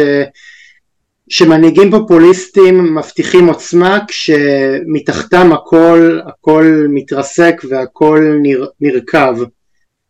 שמנהיגים 1.29 1.91
פופוליסטים 1.91 2.95
מבטיחים 2.95 3.49
עוצמה 3.49 3.99
כשמתחתם 4.09 5.53
הכל, 5.53 6.21
הכל 6.27 6.87
מתרסק 6.89 7.63
והכל 7.69 8.39
נר, 8.43 8.67
נרקב. 8.81 9.35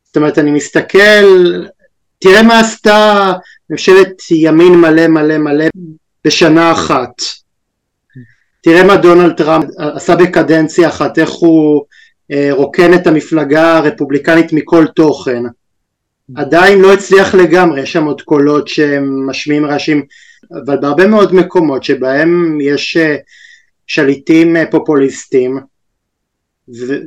זאת 0.05 0.17
אומרת 0.17 0.39
אני 0.39 0.51
מסתכל, 0.51 1.63
תראה 2.19 2.43
מה 2.43 2.61
עשתה 2.61 3.33
ממשלת 3.71 4.31
ימין 4.31 4.73
מלא 4.75 5.07
מלא 5.07 5.39
מלא 5.39 5.65
בשנה 6.25 6.73
אחת. 6.73 7.13
תראה 8.63 8.85
מה 8.85 8.97
דונלד 8.97 9.37
טראמפ 9.37 9.65
עשה 9.79 10.17
בקדנציה 10.17 10.89
אחת, 10.89 11.19
איך 11.19 11.31
הוא 11.31 11.85
רוקן 12.51 12.95
את 12.95 13.07
המפלגה 13.07 13.79
הרפובליקנית 13.79 14.53
מכל 14.53 14.87
תוכן. 14.87 15.43
עדיין 16.35 16.81
לא 16.81 16.93
הצליח 16.93 17.35
לגמרי, 17.35 17.81
יש 17.81 17.93
שם 17.93 18.05
עוד 18.05 18.23
קולות 18.23 18.69
שהם 18.69 19.27
משמיעים 19.27 19.67
רעשים, 19.67 20.03
אבל 20.65 20.77
בהרבה 20.81 21.07
מאוד 21.07 21.35
מקומות 21.35 21.85
שבהם 21.85 22.59
יש 22.61 22.97
אה, 22.97 23.17
שליטים 23.87 24.57
אה, 24.57 24.65
פופוליסטים, 24.71 25.61
ו- 26.69 27.01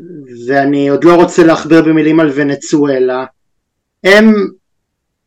ואני 0.48 0.90
עוד 0.90 1.04
לא 1.04 1.16
רוצה 1.16 1.44
להכביר 1.44 1.82
במילים 1.82 2.20
על 2.20 2.32
ונצואלה, 2.36 3.26
הם 4.04 4.34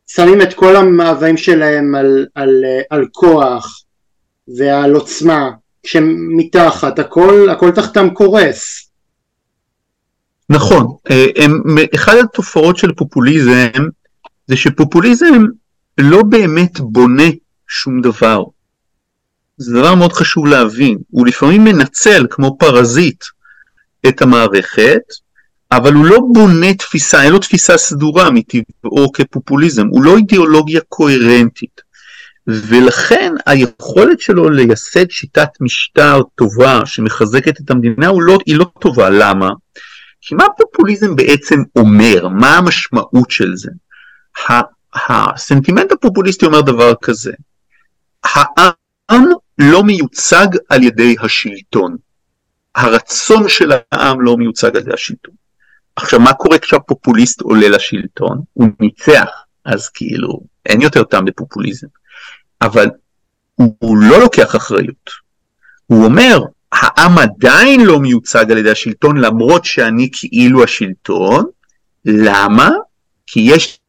שמים 0.07 0.41
את 0.41 0.53
כל 0.53 0.75
המאוויים 0.75 1.37
שלהם 1.37 1.95
על, 1.95 2.27
על, 2.35 2.63
על 2.89 3.05
כוח 3.11 3.83
ועל 4.57 4.93
עוצמה, 4.93 5.49
כשמתחת 5.83 6.99
הכל, 6.99 7.49
הכל 7.49 7.71
תחתם 7.71 8.09
קורס. 8.09 8.88
נכון, 10.49 10.87
אה, 11.11 11.25
הם, 11.35 11.61
אחד 11.95 12.15
התופעות 12.15 12.77
של 12.77 12.93
פופוליזם 12.93 13.83
זה 14.47 14.55
שפופוליזם 14.55 15.43
לא 15.97 16.23
באמת 16.23 16.79
בונה 16.79 17.29
שום 17.67 18.01
דבר. 18.01 18.43
זה 19.57 19.73
דבר 19.73 19.95
מאוד 19.95 20.13
חשוב 20.13 20.47
להבין, 20.47 20.97
הוא 21.09 21.27
לפעמים 21.27 21.63
מנצל 21.63 22.27
כמו 22.29 22.57
פרזיט 22.59 23.23
את 24.07 24.21
המערכת, 24.21 25.01
אבל 25.71 25.93
הוא 25.93 26.05
לא 26.05 26.19
בונה 26.33 26.73
תפיסה, 26.73 27.23
אין 27.23 27.31
לו 27.31 27.39
תפיסה 27.39 27.77
סדורה 27.77 28.29
מטבעו 28.31 29.11
כפופוליזם, 29.13 29.87
הוא 29.87 30.03
לא 30.03 30.17
אידיאולוגיה 30.17 30.81
קוהרנטית. 30.89 31.81
ולכן 32.47 33.33
היכולת 33.45 34.19
שלו 34.19 34.49
לייסד 34.49 35.11
שיטת 35.11 35.49
משטר 35.61 36.21
טובה 36.35 36.81
שמחזקת 36.85 37.61
את 37.61 37.71
המדינה 37.71 38.11
לא, 38.19 38.37
היא 38.45 38.55
לא 38.55 38.65
טובה, 38.79 39.09
למה? 39.09 39.49
כי 40.21 40.35
מה 40.35 40.45
פופוליזם 40.57 41.15
בעצם 41.15 41.55
אומר? 41.75 42.27
מה 42.27 42.57
המשמעות 42.57 43.31
של 43.31 43.55
זה? 43.55 43.71
הסנטימנט 44.93 45.91
הפופוליסטי 45.91 46.45
אומר 46.45 46.61
דבר 46.61 46.93
כזה, 47.01 47.31
העם 48.23 49.23
לא 49.57 49.83
מיוצג 49.83 50.47
על 50.69 50.83
ידי 50.83 51.15
השלטון, 51.21 51.95
הרצון 52.75 53.49
של 53.49 53.71
העם 53.91 54.21
לא 54.21 54.37
מיוצג 54.37 54.75
על 54.75 54.81
ידי 54.81 54.93
השלטון. 54.93 55.33
עכשיו 55.95 56.19
מה 56.19 56.33
קורה 56.33 56.59
כשהפופוליסט 56.59 57.41
עולה 57.41 57.69
לשלטון? 57.69 58.41
הוא 58.53 58.67
ניצח, 58.79 59.29
אז 59.65 59.89
כאילו 59.89 60.39
אין 60.65 60.81
יותר 60.81 61.03
טעם 61.03 61.25
בפופוליזם. 61.25 61.87
אבל 62.61 62.89
הוא, 63.55 63.75
הוא 63.79 63.97
לא 63.97 64.19
לוקח 64.19 64.55
אחריות. 64.55 65.09
הוא 65.85 66.05
אומר, 66.05 66.39
העם 66.71 67.17
עדיין 67.17 67.85
לא 67.85 67.99
מיוצג 67.99 68.51
על 68.51 68.57
ידי 68.57 68.71
השלטון 68.71 69.17
למרות 69.17 69.65
שאני 69.65 70.09
כאילו 70.13 70.63
השלטון, 70.63 71.45
למה? 72.05 72.69
כי 73.27 73.39
יש 73.39 73.79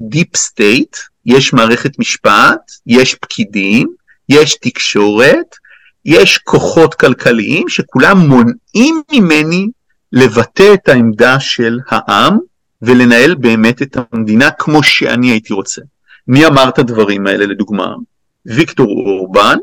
deep 0.00 0.36
state, 0.36 0.96
יש 1.26 1.52
מערכת 1.52 1.98
משפט, 1.98 2.60
יש 2.86 3.14
פקידים, 3.14 3.88
יש 4.28 4.54
תקשורת, 4.60 5.56
יש 6.04 6.38
כוחות 6.38 6.94
כלכליים 6.94 7.68
שכולם 7.68 8.18
מונעים 8.18 9.02
ממני 9.12 9.68
לבטא 10.12 10.74
את 10.74 10.88
העמדה 10.88 11.40
של 11.40 11.78
העם 11.88 12.38
ולנהל 12.82 13.34
באמת 13.34 13.82
את 13.82 13.96
המדינה 14.12 14.50
כמו 14.50 14.82
שאני 14.82 15.30
הייתי 15.30 15.52
רוצה. 15.52 15.82
מי 16.28 16.46
אמר 16.46 16.68
את 16.68 16.78
הדברים 16.78 17.26
האלה 17.26 17.46
לדוגמה? 17.46 17.94
ויקטור 18.46 19.04
אורבן 19.06 19.56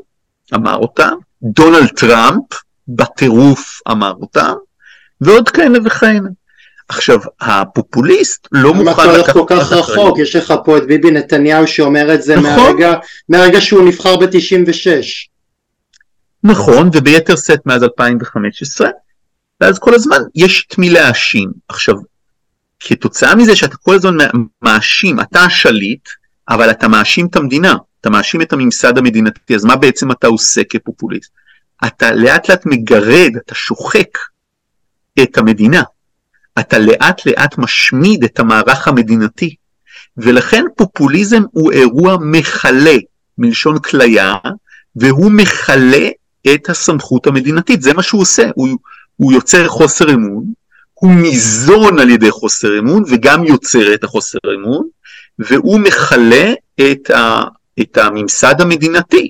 אמר 0.54 0.76
אותם, 0.76 1.14
דונלד 1.44 1.88
טראמפ 1.88 2.44
בטירוף 2.88 3.82
אמר 3.92 4.14
אותם, 4.22 4.54
ועוד 5.22 5.50
כהנה 5.50 5.80
וכהנה. 5.86 6.30
עכשיו, 6.90 7.20
הפופוליסט 7.42 8.48
לא 8.52 8.74
מוכן 8.74 8.92
לקחת... 8.92 9.06
למה 9.06 9.14
אתה 9.14 9.18
הולך 9.18 9.34
כל 9.34 9.46
כך 9.48 9.72
רחוק? 9.72 10.20
יש 10.20 10.36
לך 10.36 10.54
פה 10.66 10.78
את 10.78 10.88
ביבי 10.88 11.12
נתניהו 11.12 11.68
שאומר 11.68 12.14
את 12.14 12.22
זה 12.22 12.36
נכון. 12.36 12.50
מהרגע, 12.50 12.94
מהרגע 13.30 13.62
שהוא 13.62 13.88
נבחר 13.88 14.18
ב-96. 14.18 14.88
נכון, 16.44 16.90
וביתר 16.94 17.36
שאת 17.36 17.66
מאז 17.66 17.84
2015, 17.84 18.90
ואז 19.62 19.80
כל 19.80 19.94
הזמן 19.94 20.18
יש 20.36 20.66
את 20.68 20.78
מי 20.78 20.90
להאשים. 20.90 21.52
עכשיו, 21.70 21.96
כתוצאה 22.80 23.36
מזה 23.36 23.56
שאתה 23.56 23.78
כל 23.78 23.96
הזמן 23.96 24.18
מאשים, 24.62 25.20
אתה 25.20 25.40
השליט, 25.40 26.10
אבל 26.50 26.72
אתה 26.72 26.88
מאשים 26.88 27.28
את 27.28 27.36
המדינה, 27.36 27.76
אתה 28.02 28.10
מאשים 28.10 28.42
את 28.42 28.54
הממסד 28.54 28.98
המדינתי, 28.98 29.56
אז 29.56 29.66
מה 29.66 29.76
בעצם 29.76 30.12
אתה 30.12 30.28
עושה 30.28 30.62
כפופוליסט? 30.70 31.32
אתה 31.88 32.12
לאט 32.12 32.50
לאט 32.50 32.66
מגרד, 32.66 33.32
אתה 33.46 33.56
שוחק 33.56 34.18
את 35.24 35.38
המדינה, 35.38 35.84
אתה 36.60 36.80
לאט 36.80 37.26
לאט 37.26 37.58
משמיד 37.58 38.24
את 38.24 38.40
המערך 38.40 38.88
המדינתי, 38.88 39.56
ולכן 40.18 40.64
פופוליזם 40.76 41.44
הוא 41.52 41.72
אירוע 41.72 42.18
מכלה, 42.22 42.98
מלשון 43.38 43.80
כליה, 43.80 44.36
והוא 44.96 45.32
מכלה 45.32 46.10
את 46.54 46.70
הסמכות 46.70 47.28
המדינתית, 47.28 47.82
זה 47.82 47.94
מה 47.94 48.04
שהוא 48.04 48.22
עושה, 48.22 48.50
הוא, 48.56 48.70
הוא 49.16 49.34
יוצר 49.34 49.68
חוסר 49.68 50.14
אמון, 50.14 50.44
הוא 50.94 51.12
ניזון 51.12 52.00
על 52.00 52.10
ידי 52.10 52.32
חוסר 52.32 52.80
אמון 52.80 53.04
וגם 53.08 53.46
יוצר 53.46 53.94
את 53.94 54.04
החוסר 54.04 54.38
אמון, 54.56 54.88
והוא 55.40 55.80
מכלה 55.80 56.54
את, 56.76 57.10
ה, 57.10 57.44
את 57.82 57.98
הממסד 57.98 58.62
המדינתי. 58.62 59.30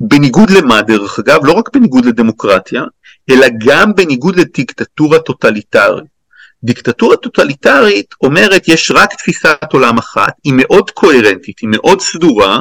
בניגוד 0.00 0.50
למה 0.50 0.82
דרך 0.82 1.18
אגב? 1.18 1.40
לא 1.44 1.52
רק 1.52 1.68
בניגוד 1.74 2.04
לדמוקרטיה, 2.04 2.82
אלא 3.30 3.46
גם 3.66 3.94
בניגוד 3.94 4.36
לדיקטטורה 4.36 5.18
טוטליטרית. 5.18 6.12
דיקטטורה 6.64 7.16
טוטליטרית 7.16 8.14
אומרת 8.22 8.68
יש 8.68 8.90
רק 8.90 9.14
תפיסת 9.14 9.56
עולם 9.72 9.98
אחת, 9.98 10.32
היא 10.44 10.52
מאוד 10.56 10.90
קוהרנטית, 10.90 11.58
היא 11.58 11.68
מאוד 11.72 12.00
סדורה, 12.00 12.60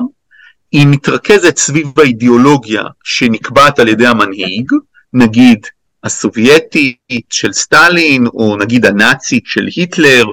היא 0.71 0.87
מתרכזת 0.87 1.57
סביב 1.57 1.99
האידיאולוגיה 1.99 2.83
שנקבעת 3.03 3.79
על 3.79 3.87
ידי 3.87 4.07
המנהיג, 4.07 4.71
נגיד 5.13 5.59
הסובייטית 6.03 7.25
של 7.29 7.53
סטלין, 7.53 8.27
או 8.27 8.57
נגיד 8.57 8.85
הנאצית 8.85 9.43
של 9.45 9.67
היטלר, 9.75 10.25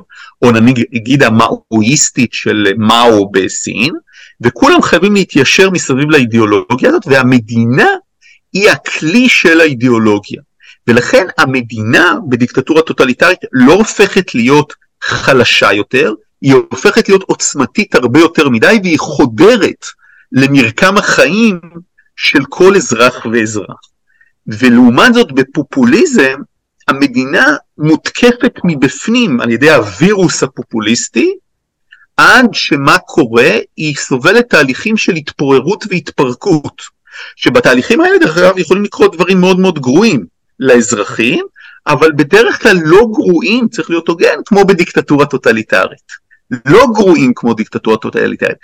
או 0.42 0.50
נגיד 0.92 1.22
המאואיסטית 1.22 2.32
של 2.32 2.66
מאו 2.76 3.30
בסין, 3.30 3.92
וכולם 4.40 4.82
חייבים 4.82 5.14
להתיישר 5.14 5.70
מסביב 5.70 6.10
לאידיאולוגיה 6.10 6.88
הזאת, 6.88 7.02
והמדינה 7.06 7.88
היא 8.52 8.70
הכלי 8.70 9.28
של 9.28 9.60
האידיאולוגיה. 9.60 10.40
ולכן 10.86 11.26
המדינה 11.38 12.14
בדיקטטורה 12.28 12.82
טוטליטרית 12.82 13.38
לא 13.52 13.72
הופכת 13.72 14.34
להיות 14.34 14.72
חלשה 15.02 15.72
יותר, 15.72 16.12
היא 16.42 16.54
הופכת 16.70 17.08
להיות 17.08 17.22
עוצמתית 17.22 17.94
הרבה 17.94 18.20
יותר 18.20 18.48
מדי, 18.48 18.80
והיא 18.82 18.98
חודרת 18.98 19.86
למרקם 20.32 20.96
החיים 20.96 21.60
של 22.16 22.44
כל 22.48 22.76
אזרח 22.76 23.26
ואזרח. 23.32 23.80
ולעומת 24.46 25.14
זאת 25.14 25.32
בפופוליזם 25.32 26.36
המדינה 26.88 27.56
מותקפת 27.78 28.52
מבפנים 28.64 29.40
על 29.40 29.50
ידי 29.50 29.70
הווירוס 29.70 30.42
הפופוליסטי, 30.42 31.34
עד 32.18 32.46
שמה 32.52 32.98
קורה? 32.98 33.50
היא 33.76 33.96
סובלת 33.96 34.50
תהליכים 34.50 34.96
של 34.96 35.14
התפוררות 35.14 35.84
והתפרקות, 35.90 36.82
שבתהליכים 37.36 38.00
האלה 38.00 38.18
דרך 38.18 38.38
אגב 38.38 38.58
יכולים 38.58 38.84
לקרות 38.84 39.14
דברים 39.16 39.40
מאוד 39.40 39.58
מאוד 39.58 39.78
גרועים 39.78 40.24
לאזרחים, 40.60 41.44
אבל 41.86 42.12
בדרך 42.12 42.62
כלל 42.62 42.76
לא 42.84 43.06
גרועים, 43.12 43.68
צריך 43.68 43.90
להיות 43.90 44.08
הוגן, 44.08 44.38
כמו 44.46 44.64
בדיקטטורה 44.64 45.26
טוטליטרית. 45.26 46.28
לא 46.66 46.86
גרועים 46.94 47.32
כמו 47.34 47.54
דיקטטורה 47.54 47.96
טוטליטרית. 47.96 48.56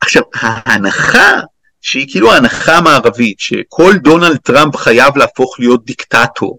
עכשיו, 0.00 0.22
ההנחה 0.34 1.40
שהיא 1.80 2.06
כאילו 2.10 2.32
ההנחה 2.32 2.76
המערבית, 2.76 3.40
שכל 3.40 3.92
דונלד 3.96 4.36
טראמפ 4.36 4.76
חייב 4.76 5.16
להפוך 5.16 5.56
להיות 5.60 5.84
דיקטטור, 5.84 6.58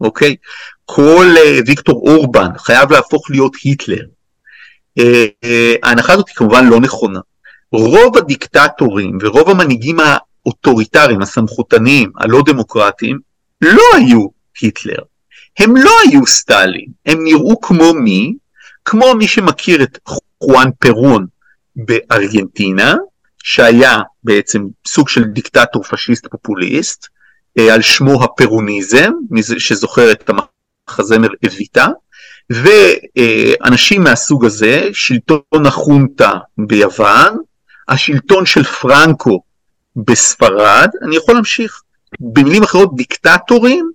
אוקיי? 0.00 0.36
כל 0.84 1.26
אה, 1.34 1.62
ויקטור 1.66 2.10
אורבן 2.10 2.58
חייב 2.58 2.92
להפוך 2.92 3.30
להיות 3.30 3.52
היטלר. 3.62 4.04
אה, 4.98 5.02
אה, 5.44 5.48
ההנחה 5.82 6.12
הזאת 6.12 6.28
היא 6.28 6.36
כמובן 6.36 6.66
לא 6.66 6.80
נכונה. 6.80 7.20
רוב 7.72 8.18
הדיקטטורים 8.18 9.18
ורוב 9.20 9.50
המנהיגים 9.50 9.96
האוטוריטריים, 10.00 11.22
הסמכותניים, 11.22 12.12
הלא 12.18 12.42
דמוקרטיים, 12.46 13.18
לא 13.60 13.82
היו 13.96 14.26
היטלר. 14.60 15.02
הם 15.58 15.76
לא 15.76 15.92
היו 16.04 16.26
סטלין, 16.26 16.86
הם 17.06 17.24
נראו 17.24 17.60
כמו 17.60 17.94
מי? 17.94 18.34
כמו 18.84 19.14
מי 19.14 19.28
שמכיר 19.28 19.82
את 19.82 19.98
חואן 20.42 20.70
פרון 20.78 21.26
בארגנטינה, 21.76 22.94
שהיה 23.42 23.98
בעצם 24.24 24.62
סוג 24.86 25.08
של 25.08 25.24
דיקטטור 25.24 25.82
פשיסט 25.82 26.26
פופוליסט, 26.26 27.06
אה, 27.58 27.74
על 27.74 27.82
שמו 27.82 28.24
הפרוניזם, 28.24 29.12
שזוכר 29.58 30.12
את 30.12 30.30
המחזמר 30.88 31.28
אביטה, 31.46 31.86
ואנשים 32.50 34.02
מהסוג 34.02 34.44
הזה, 34.44 34.88
שלטון 34.92 35.66
החונטה 35.66 36.32
ביוון, 36.58 37.36
השלטון 37.88 38.46
של 38.46 38.64
פרנקו 38.64 39.40
בספרד, 39.96 40.88
אני 41.02 41.16
יכול 41.16 41.34
להמשיך, 41.34 41.82
במילים 42.20 42.62
אחרות 42.62 42.96
דיקטטורים 42.96 43.90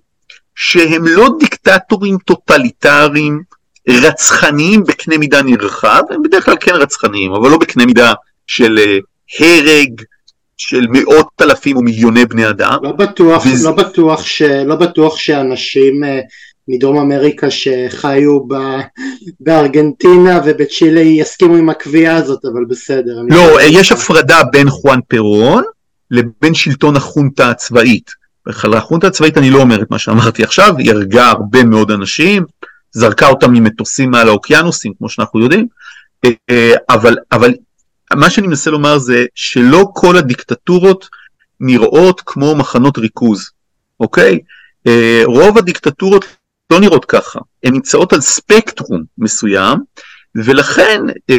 שהם 0.54 1.06
לא 1.06 1.28
דיקטטורים 1.40 2.18
טוטליטריים 2.18 3.42
רצחניים 3.88 4.84
בקנה 4.84 5.18
מידה 5.18 5.42
נרחב, 5.42 6.02
הם 6.10 6.22
בדרך 6.22 6.44
כלל 6.44 6.56
כן 6.60 6.74
רצחניים, 6.74 7.32
אבל 7.32 7.50
לא 7.50 7.58
בקנה 7.58 7.86
מידה 7.86 8.12
של 8.46 8.78
אה, 8.78 8.98
הרג 9.38 10.02
של 10.56 10.86
מאות 10.90 11.28
אלפים 11.40 11.76
או 11.76 11.82
מיליוני 11.82 12.24
בני 12.24 12.48
אדם. 12.48 12.78
לא 12.82 12.92
בטוח, 12.92 13.46
וזה... 13.46 13.68
לא 13.68 13.74
בטוח, 13.74 14.24
ש... 14.24 14.42
לא 14.42 14.76
בטוח 14.76 15.16
שאנשים 15.16 16.04
אה, 16.04 16.20
מדרום 16.70 16.98
אמריקה 16.98 17.46
שחיו 17.50 18.40
ב... 18.48 18.54
בארגנטינה 19.40 20.40
ובצ'ילה 20.44 21.00
יסכימו 21.00 21.56
עם 21.56 21.70
הקביעה 21.70 22.16
הזאת, 22.16 22.44
אבל 22.44 22.64
בסדר. 22.64 23.22
לא, 23.28 23.58
יש 23.62 23.92
הפרדה 23.92 24.42
בין 24.52 24.70
חואן 24.70 24.98
פרון 25.08 25.62
לבין 26.10 26.54
שלטון 26.54 26.96
החונטה 26.96 27.50
הצבאית. 27.50 28.10
על 28.64 28.74
החונטה 28.74 29.06
הצבאית 29.06 29.38
אני 29.38 29.50
לא 29.50 29.60
אומר 29.60 29.82
את 29.82 29.90
מה 29.90 29.98
שאמרתי 29.98 30.42
עכשיו, 30.42 30.76
היא 30.78 30.90
הרגה 30.92 31.28
הרבה 31.28 31.64
מאוד 31.64 31.90
אנשים, 31.90 32.44
זרקה 32.92 33.28
אותם 33.28 33.52
ממטוסים 33.52 34.10
מעל 34.10 34.28
האוקיינוסים, 34.28 34.92
כמו 34.98 35.08
שאנחנו 35.08 35.40
יודעים, 35.40 35.66
אה, 36.24 36.74
אבל, 36.90 37.16
אבל 37.32 37.54
מה 38.14 38.30
שאני 38.30 38.46
מנסה 38.46 38.70
לומר 38.70 38.98
זה 38.98 39.26
שלא 39.34 39.88
כל 39.94 40.16
הדיקטטורות 40.16 41.08
נראות 41.60 42.22
כמו 42.26 42.56
מחנות 42.56 42.98
ריכוז, 42.98 43.50
אוקיי? 44.00 44.38
אה, 44.86 45.22
רוב 45.24 45.58
הדיקטטורות 45.58 46.24
לא 46.70 46.80
נראות 46.80 47.04
ככה, 47.04 47.40
הן 47.64 47.72
נמצאות 47.72 48.12
על 48.12 48.20
ספקטרום 48.20 49.02
מסוים, 49.18 49.78
ולכן 50.34 51.00
אה, 51.30 51.36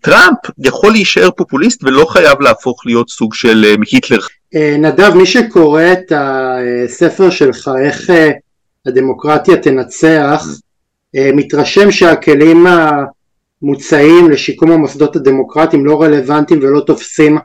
טראמפ 0.00 0.38
יכול 0.58 0.92
להישאר 0.92 1.30
פופוליסט 1.30 1.84
ולא 1.84 2.04
חייב 2.04 2.40
להפוך 2.40 2.82
להיות 2.86 3.08
סוג 3.08 3.34
של 3.34 3.64
אה, 3.64 3.74
היטלר. 3.92 4.18
נדב, 4.78 5.14
מי 5.14 5.26
שקורא 5.26 5.82
את 5.92 6.12
הספר 6.16 7.30
שלך, 7.30 7.70
איך 7.84 8.10
הדמוקרטיה 8.86 9.56
תנצח, 9.56 10.46
מתרשם 11.14 11.90
שהכלים 11.90 12.66
מוצעים 13.62 14.30
לשיקום 14.30 14.70
המוסדות 14.70 15.16
הדמוקרטיים 15.16 15.86
לא 15.86 16.02
רלוונטיים 16.02 16.60
ולא 16.62 16.80
תופסים 16.80 17.38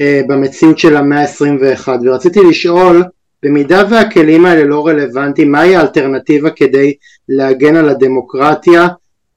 אה, 0.00 0.20
במציאות 0.28 0.78
של 0.78 0.96
המאה 0.96 1.20
ה-21. 1.20 1.88
ורציתי 2.04 2.40
לשאול 2.50 3.04
במידה 3.46 3.82
והכלים 3.90 4.44
האלה 4.44 4.64
לא 4.64 4.86
רלוונטיים 4.86 5.52
מהי 5.52 5.76
האלטרנטיבה 5.76 6.50
כדי 6.50 6.94
להגן 7.28 7.76
על 7.76 7.88
הדמוקרטיה 7.88 8.88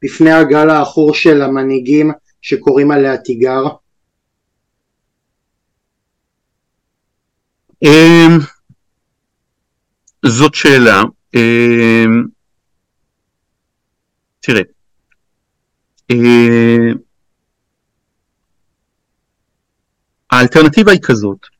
בפני 0.02 0.32
הגל 0.32 0.70
העכור 0.70 1.14
של 1.14 1.42
המנהיגים 1.42 2.12
שקוראים 2.42 2.92
עליה 2.92 3.18
תיגר? 3.18 3.64
אמ, 7.84 8.40
זאת 10.26 10.56
שאלה. 10.56 11.02
אמ, 11.36 12.24
תראה, 14.40 14.62
אה, 16.12 16.94
האלטרנטיבה 20.32 20.92
היא 20.92 21.00
כזאת, 21.04 21.59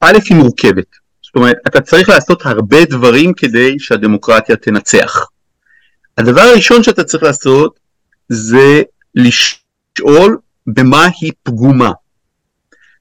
א' 0.00 0.18
היא 0.28 0.36
מורכבת, 0.36 0.86
זאת 1.22 1.36
אומרת 1.36 1.56
אתה 1.66 1.80
צריך 1.80 2.08
לעשות 2.08 2.46
הרבה 2.46 2.84
דברים 2.84 3.32
כדי 3.34 3.78
שהדמוקרטיה 3.78 4.56
תנצח. 4.56 5.26
הדבר 6.18 6.40
הראשון 6.40 6.82
שאתה 6.82 7.04
צריך 7.04 7.22
לעשות 7.22 7.80
זה 8.28 8.82
לשאול 9.14 10.38
במה 10.66 11.08
היא 11.20 11.32
פגומה. 11.42 11.90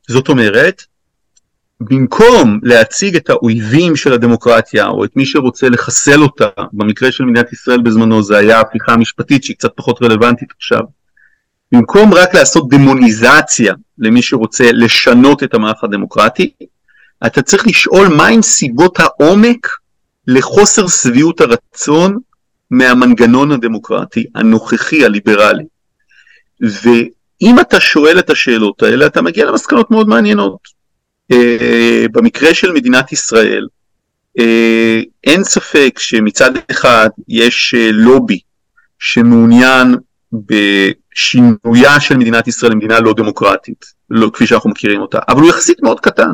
זאת 0.07 0.29
אומרת, 0.29 0.83
במקום 1.81 2.59
להציג 2.63 3.15
את 3.15 3.29
האויבים 3.29 3.95
של 3.95 4.13
הדמוקרטיה 4.13 4.87
או 4.87 5.05
את 5.05 5.15
מי 5.15 5.25
שרוצה 5.25 5.69
לחסל 5.69 6.21
אותה, 6.21 6.47
במקרה 6.73 7.11
של 7.11 7.23
מדינת 7.23 7.53
ישראל 7.53 7.81
בזמנו 7.81 8.23
זה 8.23 8.37
היה 8.37 8.57
ההפיכה 8.57 8.93
המשפטית 8.93 9.43
שהיא 9.43 9.55
קצת 9.55 9.71
פחות 9.75 10.01
רלוונטית 10.01 10.49
עכשיו, 10.57 10.81
במקום 11.71 12.13
רק 12.13 12.35
לעשות 12.35 12.69
דמוניזציה 12.69 13.73
למי 13.97 14.21
שרוצה 14.21 14.71
לשנות 14.71 15.43
את 15.43 15.53
המערך 15.53 15.83
הדמוקרטי, 15.83 16.53
אתה 17.25 17.41
צריך 17.41 17.67
לשאול 17.67 18.07
מהם 18.07 18.41
סיבות 18.41 18.99
העומק 18.99 19.67
לחוסר 20.27 20.87
שביעות 20.87 21.41
הרצון 21.41 22.17
מהמנגנון 22.71 23.51
הדמוקרטי 23.51 24.25
הנוכחי 24.35 25.05
הליברלי. 25.05 25.63
ואם 26.61 27.59
אתה 27.61 27.79
שואל 27.79 28.19
את 28.19 28.29
השאלות 28.29 28.83
האלה 28.83 29.05
אתה 29.05 29.21
מגיע 29.21 29.45
למסקנות 29.45 29.91
מאוד 29.91 30.07
מעניינות. 30.07 30.59
אה, 31.31 32.05
במקרה 32.11 32.53
של 32.53 32.71
מדינת 32.71 33.11
ישראל, 33.11 33.67
אה, 34.39 35.01
אין 35.23 35.43
ספק 35.43 35.99
שמצד 35.99 36.51
אחד 36.71 37.09
יש 37.27 37.75
אה, 37.77 37.91
לובי 37.91 38.39
שמעוניין 38.99 39.95
בשינויה 40.33 41.99
של 41.99 42.17
מדינת 42.17 42.47
ישראל 42.47 42.71
למדינה 42.71 42.99
לא 42.99 43.13
דמוקרטית, 43.17 43.85
לא 44.09 44.29
כפי 44.33 44.47
שאנחנו 44.47 44.69
מכירים 44.69 45.01
אותה, 45.01 45.19
אבל 45.29 45.41
הוא 45.41 45.49
יחסית 45.49 45.77
מאוד 45.83 45.99
קטן. 45.99 46.31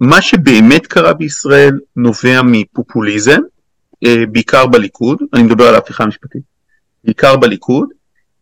מה 0.00 0.22
שבאמת 0.22 0.86
קרה 0.86 1.12
בישראל 1.12 1.78
נובע 1.96 2.40
מפופוליזם, 2.44 3.40
בעיקר 4.32 4.66
בליכוד, 4.66 5.18
אני 5.34 5.42
מדבר 5.42 5.68
על 5.68 5.74
ההפיכה 5.74 6.04
המשפטית, 6.04 6.42
בעיקר 7.04 7.36
בליכוד, 7.36 7.88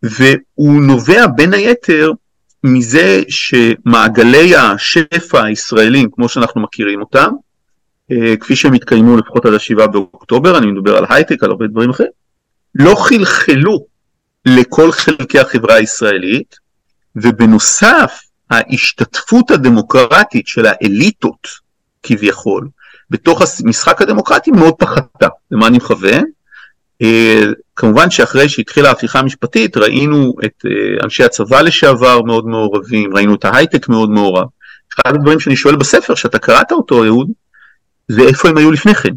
והוא 0.03 0.83
נובע 0.83 1.27
בין 1.27 1.55
היתר 1.55 2.13
מזה 2.65 3.23
שמעגלי 3.29 4.57
השפע 4.57 5.45
הישראלים, 5.45 6.11
כמו 6.13 6.29
שאנחנו 6.29 6.61
מכירים 6.61 7.01
אותם, 7.01 7.33
אה, 8.11 8.37
כפי 8.37 8.57
שהם 8.57 8.73
התקיימו 8.73 9.17
לפחות 9.17 9.47
עד 9.47 9.55
השבעה 9.55 9.87
באוקטובר, 9.87 10.59
אני 10.59 10.67
מדבר 10.67 10.97
על 10.97 11.05
הייטק, 11.09 11.43
על 11.43 11.51
הרבה 11.51 11.67
דברים 11.67 11.91
אחרים, 11.91 12.11
לא 12.75 12.95
חלחלו 12.95 13.87
לכל 14.47 14.93
חלקי 14.93 15.39
החברה 15.39 15.75
הישראלית, 15.75 16.57
ובנוסף, 17.17 18.21
ההשתתפות 18.51 19.51
הדמוקרטית 19.51 20.47
של 20.47 20.67
האליטות, 20.67 21.49
כביכול, 22.03 22.69
בתוך 23.11 23.43
המשחק 23.65 24.03
הדמוקרטי 24.03 24.51
מאוד 24.51 24.75
פחתה. 24.75 25.29
למה 25.51 25.67
אני 25.67 25.77
מכוון? 25.77 26.25
אה, 27.03 27.41
כמובן 27.77 28.11
שאחרי 28.11 28.49
שהתחילה 28.49 28.89
ההפיכה 28.89 29.19
המשפטית 29.19 29.77
ראינו 29.77 30.33
את 30.45 30.65
אה, 30.67 31.05
אנשי 31.05 31.25
הצבא 31.25 31.61
לשעבר 31.61 32.23
מאוד 32.23 32.47
מעורבים, 32.47 33.17
ראינו 33.17 33.35
את 33.35 33.45
ההייטק 33.45 33.89
מאוד 33.89 34.11
מעורב. 34.11 34.47
אחד 34.95 35.15
הדברים 35.15 35.41
שאני 35.41 35.57
שואל 35.57 35.77
בספר, 35.77 36.15
שאתה 36.15 36.39
קראת 36.39 36.73
אותו 36.73 37.05
אהוד, 37.05 37.31
זה 38.09 38.23
איפה 38.23 38.49
הם 38.49 38.57
היו 38.57 38.71
לפני 38.71 38.95
כן. 38.95 39.15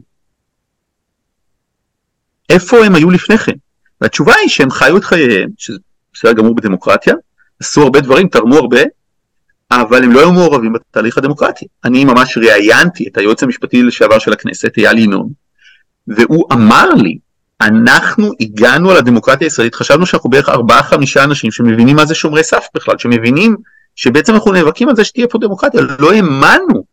איפה 2.49 2.85
הם 2.85 2.95
היו 2.95 3.09
לפני 3.11 3.37
כן? 3.37 3.53
והתשובה 4.01 4.33
היא 4.41 4.49
שהם 4.49 4.71
חיו 4.71 4.97
את 4.97 5.03
חייהם, 5.03 5.49
שזה 5.57 5.77
בסדר 6.13 6.33
גמור 6.33 6.55
בדמוקרטיה, 6.55 7.13
עשו 7.59 7.81
הרבה 7.81 8.01
דברים, 8.01 8.27
תרמו 8.27 8.55
הרבה, 8.55 8.79
אבל 9.71 10.03
הם 10.03 10.11
לא 10.11 10.19
היו 10.19 10.33
מעורבים 10.33 10.73
בתהליך 10.73 11.17
הדמוקרטי. 11.17 11.65
אני 11.85 12.05
ממש 12.05 12.37
ראיינתי 12.37 13.07
את 13.07 13.17
היועץ 13.17 13.43
המשפטי 13.43 13.83
לשעבר 13.83 14.19
של 14.19 14.33
הכנסת, 14.33 14.77
אייל 14.77 14.97
ינון, 14.97 15.29
והוא 16.07 16.45
אמר 16.53 16.89
לי 16.89 17.17
אנחנו 17.61 18.31
הגענו 18.41 18.91
על 18.91 18.97
הדמוקרטיה 18.97 19.47
הישראלית, 19.47 19.75
חשבנו 19.75 20.05
שאנחנו 20.05 20.29
בערך 20.29 20.49
ארבעה 20.49 20.83
חמישה 20.83 21.23
אנשים 21.23 21.51
שמבינים 21.51 21.95
מה 21.95 22.05
זה 22.05 22.15
שומרי 22.15 22.43
סף 22.43 22.67
בכלל, 22.75 22.97
שמבינים 22.97 23.55
שבעצם 23.95 24.33
אנחנו 24.33 24.51
נאבקים 24.51 24.89
על 24.89 24.95
זה 24.95 25.03
שתהיה 25.03 25.27
פה 25.27 25.37
דמוקרטיה, 25.37 25.81
לא 25.99 26.13
האמנו 26.13 26.83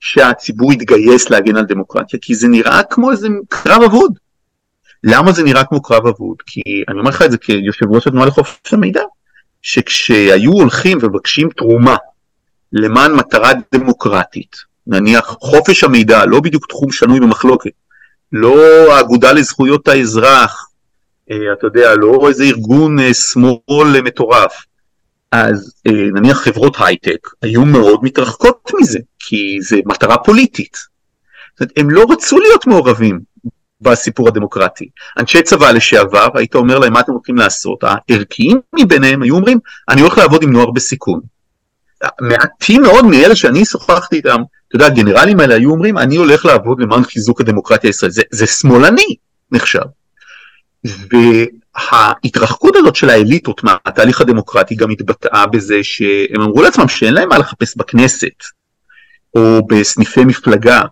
שהציבור 0.00 0.72
יתגייס 0.72 1.30
להגן 1.30 1.56
על 1.56 1.64
דמוקרטיה, 1.64 2.18
כי 2.22 2.34
זה 2.34 2.48
נראה 2.48 2.82
כמו 2.82 3.10
איזה 3.10 3.28
קרב 3.48 3.82
אבוד. 3.82 4.18
למה 5.04 5.32
זה 5.32 5.42
נראה 5.42 5.64
כמו 5.64 5.82
קרב 5.82 6.06
אבוד? 6.06 6.36
כי 6.46 6.60
אני 6.88 6.98
אומר 6.98 7.10
לך 7.10 7.22
את 7.22 7.30
זה 7.30 7.38
כיושב 7.38 7.86
ראש 7.90 8.06
התנועה 8.06 8.26
לחופש 8.26 8.74
המידע, 8.74 9.02
שכשהיו 9.62 10.52
הולכים 10.52 10.98
ומבקשים 11.02 11.48
תרומה 11.56 11.96
למען 12.74 13.12
מטרה 13.12 13.52
דמוקרטית, 13.74 14.56
נניח 14.86 15.36
חופש 15.40 15.84
המידע, 15.84 16.26
לא 16.26 16.40
בדיוק 16.40 16.66
תחום 16.66 16.92
שנוי 16.92 17.20
במחלוקת, 17.20 17.70
לא 18.32 18.56
האגודה 18.92 19.32
לזכויות 19.32 19.88
האזרח, 19.88 20.68
אה, 21.30 21.52
אתה 21.58 21.66
יודע, 21.66 21.94
לא 21.94 22.28
איזה 22.28 22.44
ארגון 22.44 23.00
אה, 23.00 23.14
שמאל 23.14 24.00
מטורף, 24.02 24.64
אז 25.32 25.72
אה, 25.86 25.92
נניח 25.92 26.38
חברות 26.38 26.76
הייטק 26.78 27.28
היו 27.42 27.64
מאוד 27.64 28.00
מתרחקות 28.02 28.70
מזה, 28.80 28.98
כי 29.18 29.58
זה 29.60 29.76
מטרה 29.86 30.18
פוליטית. 30.18 30.76
זאת 31.52 31.60
אומרת, 31.60 31.72
הם 31.76 31.90
לא 31.90 32.06
רצו 32.10 32.38
להיות 32.38 32.66
מעורבים 32.66 33.20
בסיפור 33.80 34.28
הדמוקרטי. 34.28 34.88
אנשי 35.18 35.42
צבא 35.42 35.70
לשעבר, 35.70 36.28
היית 36.34 36.54
אומר 36.54 36.78
להם 36.78 36.92
מה 36.92 37.00
אתם 37.00 37.12
הולכים 37.12 37.36
לעשות, 37.36 37.84
הערכיים 37.84 38.60
מביניהם 38.74 39.22
היו 39.22 39.34
אומרים, 39.34 39.58
אני 39.88 40.00
הולך 40.00 40.18
לעבוד 40.18 40.42
עם 40.42 40.52
נוער 40.52 40.70
בסיכון. 40.70 41.20
מעטים 42.20 42.82
מאוד 42.82 43.04
מאלה 43.04 43.36
שאני 43.36 43.64
שוחחתי 43.64 44.16
איתם, 44.16 44.42
אתה 44.68 44.76
יודע, 44.76 44.86
הגנרלים 44.86 45.40
האלה 45.40 45.54
היו 45.54 45.70
אומרים, 45.70 45.98
אני 45.98 46.16
הולך 46.16 46.44
לעבוד 46.44 46.80
למען 46.80 47.04
חיזוק 47.04 47.40
הדמוקרטיה 47.40 47.88
הישראלית, 47.88 48.14
זה, 48.14 48.22
זה 48.30 48.46
שמאלני 48.46 49.16
נחשב. 49.52 49.80
וההתרחקות 50.84 52.76
הזאת 52.76 52.96
של 52.96 53.10
האליטות 53.10 53.64
מהתהליך 53.64 54.20
הדמוקרטי 54.20 54.74
גם 54.74 54.90
התבטאה 54.90 55.46
בזה 55.46 55.78
שהם 55.82 56.40
אמרו 56.40 56.62
לעצמם 56.62 56.88
שאין 56.88 57.14
להם 57.14 57.28
מה 57.28 57.38
לחפש 57.38 57.76
בכנסת 57.76 58.44
או 59.34 59.66
בסניפי 59.66 60.24
מפלגה, 60.24 60.82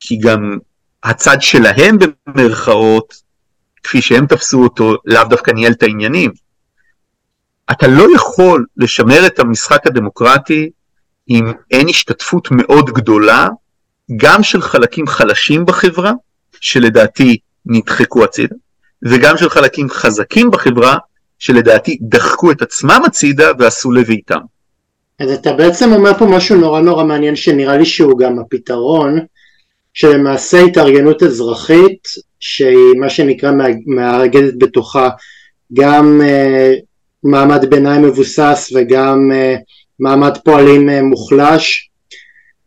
כי 0.00 0.16
גם 0.16 0.58
הצד 1.02 1.36
שלהם 1.40 1.98
במרכאות, 2.26 3.14
כפי 3.82 4.02
שהם 4.02 4.26
תפסו 4.26 4.62
אותו, 4.62 4.96
לאו 5.04 5.24
דווקא 5.24 5.50
ניהל 5.50 5.72
את 5.72 5.82
העניינים. 5.82 6.30
אתה 7.70 7.86
לא 7.88 8.06
יכול 8.14 8.66
לשמר 8.76 9.26
את 9.26 9.38
המשחק 9.38 9.86
הדמוקרטי 9.86 10.70
אם 11.30 11.52
אין 11.70 11.88
השתתפות 11.88 12.48
מאוד 12.50 12.90
גדולה, 12.90 13.48
גם 14.16 14.42
של 14.42 14.62
חלקים 14.62 15.06
חלשים 15.06 15.66
בחברה, 15.66 16.12
שלדעתי 16.60 17.36
נדחקו 17.66 18.24
הצידה, 18.24 18.54
וגם 19.02 19.36
של 19.36 19.48
חלקים 19.48 19.90
חזקים 19.90 20.50
בחברה, 20.50 20.96
שלדעתי 21.38 21.98
דחקו 22.02 22.50
את 22.50 22.62
עצמם 22.62 23.02
הצידה 23.06 23.50
ועשו 23.58 23.92
לביתם. 23.92 24.40
אז 25.20 25.30
אתה 25.30 25.52
בעצם 25.52 25.92
אומר 25.92 26.18
פה 26.18 26.26
משהו 26.26 26.56
נורא 26.56 26.80
נורא 26.80 27.04
מעניין 27.04 27.36
שנראה 27.36 27.76
לי 27.76 27.84
שהוא 27.84 28.18
גם 28.18 28.38
הפתרון, 28.38 29.18
שלמעשה 29.94 30.60
התארגנות 30.60 31.22
אזרחית 31.22 32.08
שהיא 32.40 33.00
מה 33.00 33.10
שנקרא 33.10 33.52
מארגנת 33.86 34.58
בתוכה 34.58 35.08
גם 35.72 36.20
uh, 36.20 36.89
מעמד 37.24 37.64
ביניים 37.70 38.02
מבוסס 38.02 38.72
וגם 38.74 39.30
uh, 39.32 39.60
מעמד 39.98 40.38
פועלים 40.44 40.88
uh, 40.88 40.92
מוחלש. 41.02 41.90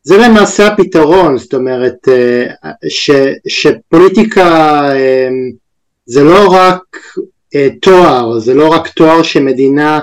זה 0.04 0.18
למעשה 0.18 0.68
הפתרון 0.68 1.38
זאת 1.38 1.54
אומרת 1.54 2.08
uh, 2.08 2.70
ש, 2.90 3.12
שפוליטיקה 3.48 4.90
זה 6.06 6.24
לא 6.24 6.48
רק 6.52 6.98
תואר 7.82 8.40
זה 8.40 8.54
לא 8.54 8.68
רק 8.68 8.88
תואר 8.88 9.24
שמדינה 9.24 10.00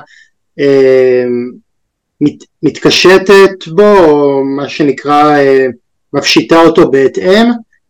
מת, 2.20 2.44
מתקשטת 2.62 3.68
בו 3.68 3.98
או 3.98 4.44
מה 4.44 4.68
שנקרא 4.68 5.36
מפשיטה 6.12 6.60
אותו 6.60 6.90
בהתאם, 6.90 7.46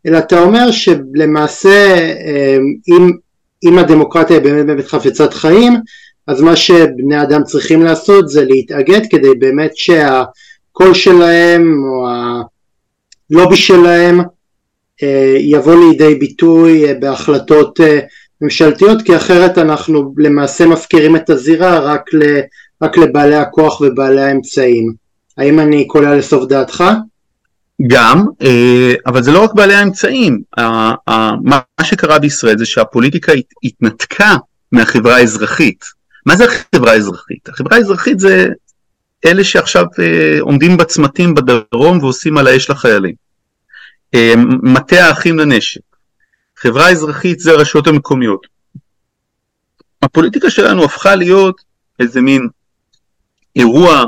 אלא 0.07 0.19
אתה 0.19 0.43
אומר 0.43 0.71
שלמעשה 0.71 2.11
אם, 2.89 3.11
אם 3.65 3.79
הדמוקרטיה 3.79 4.41
באמת 4.41 4.67
באמת 4.67 4.87
חפצת 4.87 5.35
חיים, 5.35 5.73
אז 6.31 6.41
מה 6.41 6.57
שבני 6.57 7.23
אדם 7.23 7.45
צריכים 7.45 7.83
לעשות 7.83 8.29
זה 8.29 8.45
להתאגד 8.45 9.01
כדי 9.11 9.35
באמת 9.39 9.71
שהקול 9.75 10.95
שלהם 10.95 11.83
או 11.85 12.09
הלובי 13.31 13.57
שלהם 13.57 14.21
אה, 15.03 15.35
יבוא 15.39 15.75
לידי 15.75 16.15
ביטוי 16.15 16.87
אה, 16.87 16.95
בהחלטות 16.95 17.81
אה, 17.81 17.99
ממשלתיות 18.41 19.03
כי 19.03 19.17
אחרת 19.17 19.59
אנחנו 19.59 20.15
למעשה 20.19 20.67
מפקירים 20.67 21.17
את 21.17 21.31
הזירה 21.31 21.79
רק, 21.79 22.11
רק 22.83 22.97
לבעלי 22.99 23.37
הכוח 23.37 23.81
ובעלי 23.81 24.23
האמצעים. 24.23 24.93
האם 25.39 25.61
אני 25.61 25.87
קולע 25.87 26.17
לסוף 26.17 26.45
דעתך? 26.49 26.85
גם, 27.87 28.25
אבל 29.07 29.23
זה 29.23 29.33
לא 29.33 29.45
רק 29.45 29.55
בעלי 29.55 29.75
האמצעים, 29.75 30.41
מה 31.45 31.61
שקרה 31.83 32.19
בישראל 32.19 32.59
זה 32.59 32.67
שהפוליטיקה 32.67 33.33
התנתקה 33.65 34.37
מהחברה 34.73 35.17
האזרחי. 35.17 35.73
מה 36.27 36.37
זה 36.37 36.45
החברה 36.45 36.93
האזרחית? 36.93 37.49
החברה 37.49 37.77
האזרחית 37.77 38.21
זה 38.21 38.47
אלה 39.27 39.45
שעכשיו 39.45 39.85
אה, 39.99 40.41
עומדים 40.41 40.77
בצמתים 40.77 41.35
בדרום 41.35 41.99
ועושים 41.99 42.39
על 42.39 42.47
האש 42.47 42.71
לחיילים. 42.71 43.15
אה, 44.15 44.35
מטה 44.63 45.07
האחים 45.07 45.39
לנשק. 45.39 45.81
חברה 46.57 46.91
אזרחית 46.91 47.41
זה 47.41 47.51
הרשויות 47.51 47.87
המקומיות. 47.87 48.47
הפוליטיקה 50.03 50.51
שלנו 50.51 50.85
הפכה 50.85 51.15
להיות 51.15 51.61
איזה 52.01 52.21
מין 52.21 52.49
אירוע 53.57 54.05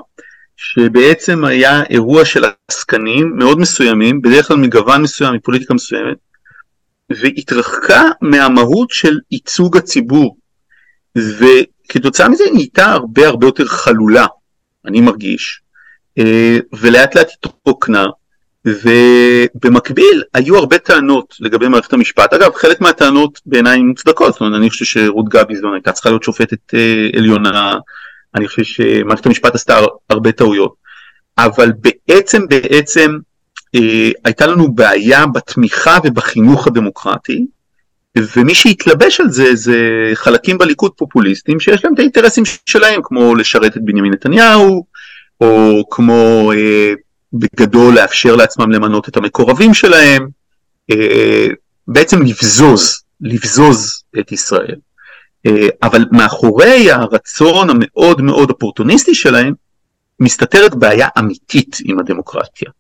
שבעצם 0.57 1.45
היה 1.45 1.83
אירוע 1.91 2.25
של 2.25 2.45
עסקנים 2.69 3.33
מאוד 3.37 3.59
מסוימים, 3.59 4.23
בדרך 4.23 4.49
כלל 4.49 4.57
מגוון 4.57 5.03
מסוים, 5.03 5.35
מפוליטיקה 5.35 5.75
מסוימת, 5.75 6.17
והתרחקה 7.11 8.03
מהמהות 8.21 8.91
של 8.91 9.19
ייצוג 9.31 9.77
הציבור. 9.77 10.37
וכתוצאה 11.85 12.29
מזה 12.29 12.45
היא 12.45 12.53
נהייתה 12.53 12.85
הרבה 12.85 13.29
הרבה 13.29 13.47
יותר 13.47 13.67
חלולה, 13.67 14.27
אני 14.87 15.01
מרגיש, 15.01 15.61
אה, 16.19 16.59
ולאט 16.81 17.15
לאט 17.17 17.31
התרוקנה, 17.33 18.07
ובמקביל 18.65 20.23
היו 20.35 20.57
הרבה 20.57 20.79
טענות 20.79 21.35
לגבי 21.41 21.69
מערכת 21.69 21.93
המשפט. 21.93 22.33
אגב, 22.33 22.55
חלק 22.55 22.81
מהטענות 22.81 23.41
בעיניי 23.47 23.83
מוצדקות, 23.83 24.33
זאת 24.33 24.41
אומרת, 24.41 24.61
אני 24.61 24.71
חושב 24.71 24.85
שרות 24.85 25.29
גביזון 25.29 25.75
הייתה 25.75 25.93
צריכה 25.93 26.09
להיות 26.09 26.23
שופטת 26.23 26.75
אה, 26.75 27.09
עליונה 27.17 27.79
אני 28.35 28.49
חושב 28.49 28.63
שמערכת 28.63 29.27
המשפט 29.27 29.55
עשתה 29.55 29.81
הרבה 30.11 30.33
טעויות, 30.33 30.75
אבל 31.39 31.73
בעצם 32.09 32.49
בעצם 32.49 33.19
אה, 33.75 34.11
הייתה 34.25 34.47
לנו 34.47 34.73
בעיה 34.73 35.27
בתמיכה 35.27 35.99
ובחינוך 36.05 36.67
הדמוקרטי, 36.67 37.47
ומי 38.19 38.55
שהתלבש 38.55 39.21
על 39.21 39.31
זה 39.31 39.55
זה 39.55 39.79
חלקים 40.15 40.59
בליכוד 40.59 40.93
פופוליסטים 40.97 41.61
שיש 41.61 41.85
להם 41.85 41.95
את 41.95 41.99
האינטרסים 41.99 42.45
שלהם, 42.67 43.01
כמו 43.05 43.35
לשרת 43.35 43.77
את 43.77 43.85
בנימין 43.85 44.13
נתניהו, 44.13 44.85
או 45.41 45.83
כמו 45.91 46.53
אה, 46.57 46.93
בגדול 47.33 47.95
לאפשר 47.95 48.37
לעצמם 48.37 48.71
למנות 48.71 49.09
את 49.09 49.17
המקורבים 49.17 49.75
שלהם, 49.75 50.29
אה, 50.91 51.47
בעצם 51.89 52.23
לבזוז, 52.23 53.03
לבזוז 53.21 54.03
את 54.19 54.33
ישראל. 54.33 54.77
אה, 55.47 55.69
אבל 55.83 56.05
מאחורי 56.11 56.91
הרצון 56.91 57.71
המאוד 57.71 58.21
מאוד 58.21 58.51
אופורטוניסטי 58.51 59.15
שלהם 59.15 59.55
מסתתרת 60.21 60.75
בעיה 60.75 61.09
אמיתית 61.19 61.79
עם 61.85 61.99
הדמוקרטיה. 61.99 62.71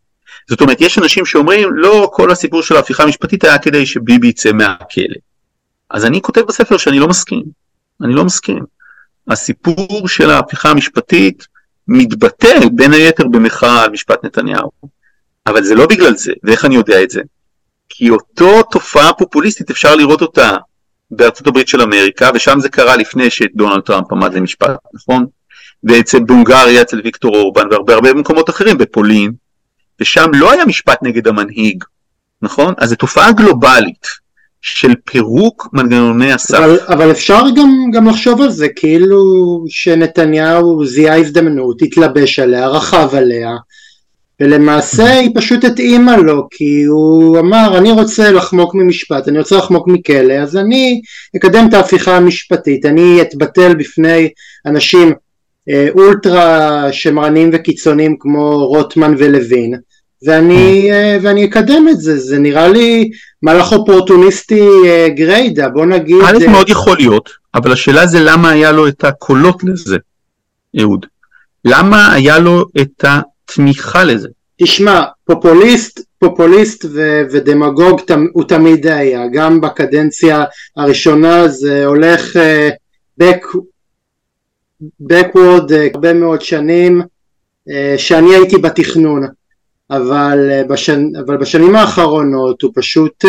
זאת 0.50 0.60
אומרת 0.60 0.80
יש 0.80 0.98
אנשים 0.98 1.26
שאומרים 1.26 1.68
לא 1.72 2.10
כל 2.12 2.30
הסיפור 2.30 2.62
של 2.62 2.76
ההפיכה 2.76 3.02
המשפטית 3.02 3.44
היה 3.44 3.58
כדי 3.58 3.86
שביבי 3.86 4.28
יצא 4.28 4.52
מהכלא. 4.52 5.16
אז 5.90 6.04
אני 6.04 6.22
כותב 6.22 6.40
בספר 6.40 6.76
שאני 6.76 6.98
לא 6.98 7.08
מסכים, 7.08 7.42
אני 8.02 8.14
לא 8.14 8.24
מסכים. 8.24 8.64
הסיפור 9.28 10.08
של 10.08 10.30
ההפיכה 10.30 10.70
המשפטית 10.70 11.46
מתבטא 11.88 12.58
בין 12.72 12.92
היתר 12.92 13.28
במחאה 13.28 13.84
על 13.84 13.90
משפט 13.90 14.24
נתניהו. 14.24 14.70
אבל 15.46 15.64
זה 15.64 15.74
לא 15.74 15.86
בגלל 15.86 16.14
זה, 16.14 16.32
ואיך 16.42 16.64
אני 16.64 16.74
יודע 16.74 17.02
את 17.02 17.10
זה? 17.10 17.20
כי 17.88 18.10
אותו 18.10 18.62
תופעה 18.62 19.12
פופוליסטית 19.12 19.70
אפשר 19.70 19.94
לראות 19.94 20.22
אותה 20.22 20.56
בארצות 21.10 21.46
הברית 21.46 21.68
של 21.68 21.82
אמריקה, 21.82 22.30
ושם 22.34 22.60
זה 22.60 22.68
קרה 22.68 22.96
לפני 22.96 23.30
שדונלד 23.30 23.80
טראמפ 23.80 24.12
עמד 24.12 24.34
למשפט, 24.34 24.76
נכון? 24.94 25.26
ואצל 25.84 26.20
בהונגריה, 26.24 26.82
אצל 26.82 27.00
ויקטור 27.04 27.36
אורבן, 27.36 27.66
והרבה 27.70 27.94
הרבה 27.94 28.14
מקומות 28.14 28.50
אחרים, 28.50 28.78
בפולין, 28.78 29.32
ושם 30.00 30.30
לא 30.34 30.52
היה 30.52 30.64
משפט 30.64 30.98
נגד 31.02 31.28
המנהיג, 31.28 31.84
נכון? 32.42 32.74
אז 32.78 32.88
זו 32.88 32.96
תופעה 32.96 33.32
גלובלית 33.32 34.06
של 34.62 34.94
פירוק 35.04 35.68
מנגנוני 35.72 36.32
הסף. 36.32 36.54
אבל, 36.54 36.78
אבל 36.88 37.10
אפשר 37.10 37.42
גם, 37.56 37.90
גם 37.92 38.08
לחשוב 38.08 38.40
על 38.40 38.50
זה, 38.50 38.68
כאילו 38.76 39.18
שנתניהו 39.68 40.86
זיהה 40.86 41.18
הזדמנות, 41.18 41.82
התלבש 41.82 42.38
עליה, 42.38 42.68
רכב 42.68 43.08
עליה, 43.14 43.50
ולמעשה 44.42 45.10
היא 45.10 45.30
פשוט 45.34 45.64
התאימה 45.64 46.16
לו 46.16 46.48
כי 46.50 46.82
הוא 46.82 47.38
אמר 47.38 47.78
אני 47.78 47.92
רוצה 47.92 48.30
לחמוק 48.30 48.74
ממשפט 48.74 49.28
אני 49.28 49.38
רוצה 49.38 49.56
לחמוק 49.56 49.88
מכלא 49.88 50.32
אז 50.32 50.56
אני 50.56 51.00
אקדם 51.36 51.66
את 51.68 51.74
ההפיכה 51.74 52.16
המשפטית 52.16 52.86
אני 52.86 53.22
אתבטל 53.22 53.74
בפני 53.74 54.28
אנשים 54.66 55.12
אולטרה 55.90 56.88
שמרנים 56.92 57.50
וקיצוניים 57.52 58.16
כמו 58.18 58.66
רוטמן 58.66 59.14
ולוין 59.18 59.74
ואני, 60.26 60.92
אה, 60.92 61.16
ואני 61.22 61.44
אקדם 61.44 61.88
את 61.90 62.00
זה 62.00 62.18
זה 62.18 62.38
נראה 62.38 62.68
לי 62.68 63.10
מהלך 63.42 63.72
אופורטוניסטי 63.72 64.60
אה, 64.86 65.08
גריידה 65.08 65.68
בוא 65.68 65.86
נגיד 65.86 66.16
א' 66.26 66.50
מאוד 66.50 66.68
יכול 66.68 66.96
להיות 66.96 67.30
אבל 67.54 67.72
השאלה 67.72 68.06
זה 68.06 68.20
למה 68.20 68.50
היה 68.50 68.72
לו 68.72 68.88
את 68.88 69.04
הקולות 69.04 69.64
לזה 69.64 69.96
אהוד. 70.80 71.06
למה 71.64 72.12
היה 72.12 72.38
לו 72.38 72.64
את 72.80 73.04
התמיכה 73.04 74.04
לזה? 74.04 74.28
תשמע, 74.62 75.02
פופוליסט, 75.24 76.00
פופוליסט 76.18 76.84
ו- 76.84 77.22
ודמגוג 77.32 78.00
הוא 78.32 78.44
תמיד 78.44 78.86
היה, 78.86 79.26
גם 79.32 79.60
בקדנציה 79.60 80.44
הראשונה 80.76 81.48
זה 81.48 81.86
הולך 81.86 82.36
uh, 82.36 83.22
back, 83.22 83.56
backward 85.02 85.70
uh, 85.70 85.74
הרבה 85.94 86.12
מאוד 86.12 86.40
שנים 86.40 87.02
uh, 87.02 87.72
שאני 87.96 88.34
הייתי 88.34 88.58
בתכנון, 88.58 89.26
אבל, 89.90 90.50
uh, 90.50 90.68
בשנ, 90.68 91.16
אבל 91.26 91.36
בשנים 91.36 91.76
האחרונות 91.76 92.62
הוא 92.62 92.72
פשוט 92.74 93.24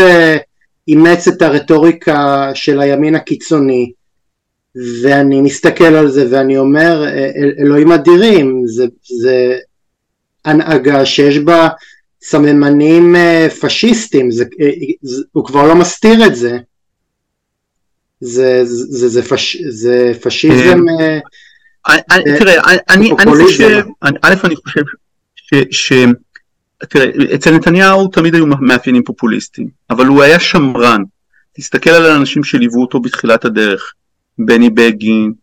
אימץ 0.88 1.28
את 1.28 1.42
הרטוריקה 1.42 2.52
של 2.54 2.80
הימין 2.80 3.16
הקיצוני 3.16 3.92
ואני 5.02 5.42
מסתכל 5.42 5.84
על 5.84 6.10
זה 6.10 6.28
ואני 6.32 6.58
אומר 6.58 7.08
אל, 7.08 7.52
אלוהים 7.60 7.92
אדירים 7.92 8.64
זה, 8.68 8.86
זה 9.04 9.58
הנהגה 10.46 11.06
שיש 11.06 11.38
בה 11.38 11.70
סממנים 12.22 13.16
אה, 13.16 13.48
פשיסטים, 13.62 14.32
זה, 14.32 14.44
אה, 14.62 14.70
זה, 15.02 15.24
הוא 15.32 15.46
כבר 15.46 15.68
לא 15.68 15.76
מסתיר 15.76 16.26
את 16.26 16.36
זה. 16.36 16.58
זה, 18.24 18.62
זה, 18.66 19.10
זה, 19.10 19.24
פש, 19.24 19.58
זה 19.70 20.12
פשיזם... 20.22 20.80
אה, 21.00 21.20
תראה, 22.40 22.54
אני, 22.90 23.12
חושב, 23.44 23.84
א', 24.02 24.34
אני 24.44 24.56
חושב 24.56 24.82
ש... 25.36 25.54
ש 25.72 25.94
תראה, 26.90 27.06
אצל 27.36 27.52
נתניהו 27.52 28.08
תמיד 28.08 28.36
היו 28.36 28.46
מאפיינים 28.46 29.04
פופוליסטיים, 29.04 29.68
אבל 29.90 30.06
הוא 30.06 30.24
היה 30.24 30.40
שמרן. 30.40 31.02
תסתכל 31.54 31.90
על 31.90 32.06
האנשים 32.06 32.44
שליוו 32.44 32.82
אותו 32.82 33.00
בתחילת 33.00 33.46
הדרך, 33.46 33.94
בני 34.38 34.70
בגין, 34.70 35.34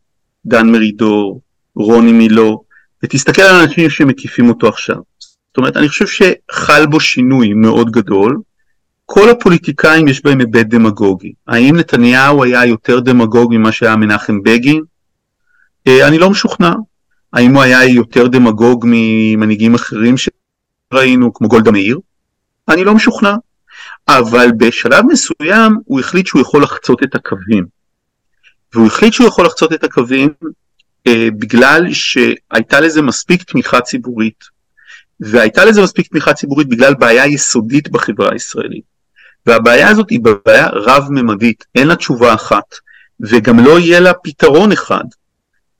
דן 0.47 0.68
מרידור, 0.68 1.41
רוני 1.76 2.12
מילו, 2.12 2.62
ותסתכל 3.05 3.43
על 3.43 3.55
האנשים 3.55 3.91
שמקיפים 3.91 4.49
אותו 4.49 4.68
עכשיו. 4.68 4.97
זאת 5.49 5.57
אומרת, 5.57 5.76
אני 5.76 5.89
חושב 5.89 6.07
שחל 6.07 6.87
בו 6.87 7.01
שינוי 7.01 7.53
מאוד 7.53 7.91
גדול. 7.91 8.39
כל 9.13 9.31
הפוליטיקאים 9.31 10.09
יש 10.09 10.25
בהם 10.25 10.41
היבט 10.41 10.67
דמגוגי. 10.67 11.33
האם 11.47 11.77
נתניהו 11.77 12.45
היה 12.45 12.67
יותר 12.67 13.01
דמגוג 13.01 13.55
ממה 13.55 13.73
שהיה 13.73 13.97
מנחם 13.97 14.43
בגין? 14.43 14.83
אה, 15.87 16.09
אני 16.09 16.19
לא 16.19 16.31
משוכנע. 16.31 16.73
האם 17.33 17.55
הוא 17.55 17.63
היה 17.63 17.85
יותר 17.85 18.27
דמגוג 18.27 18.87
ממנהיגים 18.89 19.75
אחרים 19.75 20.15
שראינו, 20.17 21.35
כמו 21.35 21.49
גולדה 21.49 21.71
מאיר? 21.71 21.99
אני 22.69 22.85
לא 22.85 22.95
משוכנע. 22.95 23.35
אבל 24.09 24.49
בשלב 24.57 25.05
מסוים 25.07 25.79
הוא 25.85 26.01
החליט 26.01 26.27
שהוא 26.27 26.43
יכול 26.43 26.63
לחצות 26.63 27.03
את 27.03 27.15
הקווים. 27.15 27.67
והוא 28.73 28.87
החליט 28.87 29.13
שהוא 29.13 29.29
יכול 29.29 29.47
לחצות 29.47 29.73
את 29.73 29.85
הקווים 29.85 30.31
אה, 31.07 31.29
בגלל 31.39 31.93
שהייתה 31.93 32.81
לזה 32.81 33.03
מספיק 33.03 33.43
תמיכה 33.43 33.81
ציבורית, 33.81 34.45
והייתה 35.21 35.65
לזה 35.65 35.83
מספיק 35.83 36.09
תמיכה 36.09 36.33
ציבורית 36.33 36.69
בגלל 36.69 36.95
בעיה 36.95 37.27
יסודית 37.27 37.89
בחברה 37.89 38.33
הישראלית. 38.33 39.00
והבעיה 39.47 39.88
הזאת 39.88 40.11
היא 40.11 40.20
בעיה 40.45 40.68
רב-ממדית, 40.72 41.64
אין 41.74 41.88
לה 41.88 41.97
תשובה 41.97 42.34
אחת, 42.34 42.74
וגם 43.20 43.64
לא 43.64 43.78
יהיה 43.78 44.01
לה 44.01 44.14
פתרון 44.14 44.72
אחד. 44.72 45.05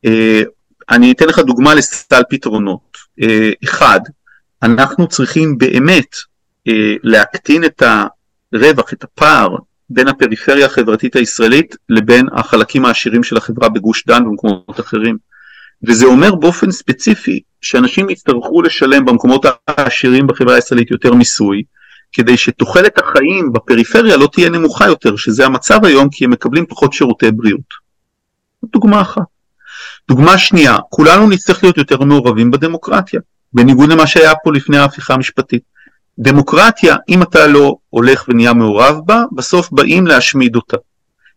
אה, 0.05 0.43
אני 0.91 1.13
אתן 1.13 1.27
לך 1.27 1.39
דוגמה 1.39 1.75
לסל 1.75 2.23
פתרונות. 2.31 2.97
אה, 3.23 3.51
אחד, 3.65 4.01
אנחנו 4.63 5.09
צריכים 5.09 5.59
באמת 5.59 6.17
אה, 6.69 6.95
להקטין 7.03 7.65
את 7.65 7.83
הרווח, 8.53 8.93
את 8.93 9.05
הפער, 9.05 9.57
בין 9.91 10.09
הפריפריה 10.09 10.67
החברתית 10.67 11.17
הישראלית 11.17 11.77
לבין 11.89 12.27
החלקים 12.33 12.85
העשירים 12.85 13.23
של 13.23 13.37
החברה 13.37 13.69
בגוש 13.69 14.07
דן 14.07 14.27
ובמקומות 14.27 14.81
אחרים. 14.81 15.19
וזה 15.89 16.07
אומר 16.07 16.35
באופן 16.35 16.71
ספציפי 16.71 17.41
שאנשים 17.61 18.11
יצטרכו 18.11 18.63
לשלם 18.63 19.05
במקומות 19.05 19.45
העשירים 19.69 20.27
בחברה 20.27 20.55
הישראלית 20.55 20.91
יותר 20.91 21.15
מיסוי, 21.15 21.63
כדי 22.13 22.37
שתוחלת 22.37 22.99
החיים 22.99 23.53
בפריפריה 23.53 24.17
לא 24.17 24.29
תהיה 24.33 24.51
נמוכה 24.51 24.87
יותר, 24.87 25.17
שזה 25.17 25.47
המצב 25.47 25.85
היום 25.85 26.09
כי 26.11 26.25
הם 26.25 26.31
מקבלים 26.31 26.67
פחות 26.67 26.93
שירותי 26.93 27.31
בריאות. 27.31 27.91
דוגמה 28.73 29.01
אחת. 29.01 29.23
דוגמה 30.09 30.39
שנייה, 30.39 30.77
כולנו 30.89 31.29
נצטרך 31.29 31.65
להיות 31.65 31.77
יותר 31.77 32.01
מעורבים 32.01 32.51
בדמוקרטיה, 32.51 33.21
בניגוד 33.53 33.91
למה 33.91 34.07
שהיה 34.07 34.33
פה 34.45 34.53
לפני 34.53 34.79
ההפיכה 34.79 35.15
המשפטית. 35.15 35.63
דמוקרטיה, 36.19 36.97
אם 37.09 37.23
אתה 37.23 37.47
לא 37.47 37.77
הולך 37.91 38.25
ונהיה 38.29 38.53
מעורב 38.53 38.99
בה, 39.05 39.23
בסוף 39.33 39.69
באים 39.73 40.07
להשמיד 40.07 40.57
אותה. 40.57 40.77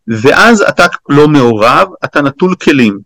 ואז 0.07 0.61
אתה 0.61 0.85
לא 1.09 1.27
מעורב, 1.27 1.87
אתה 2.05 2.21
נטול 2.21 2.55
כלים. 2.55 2.99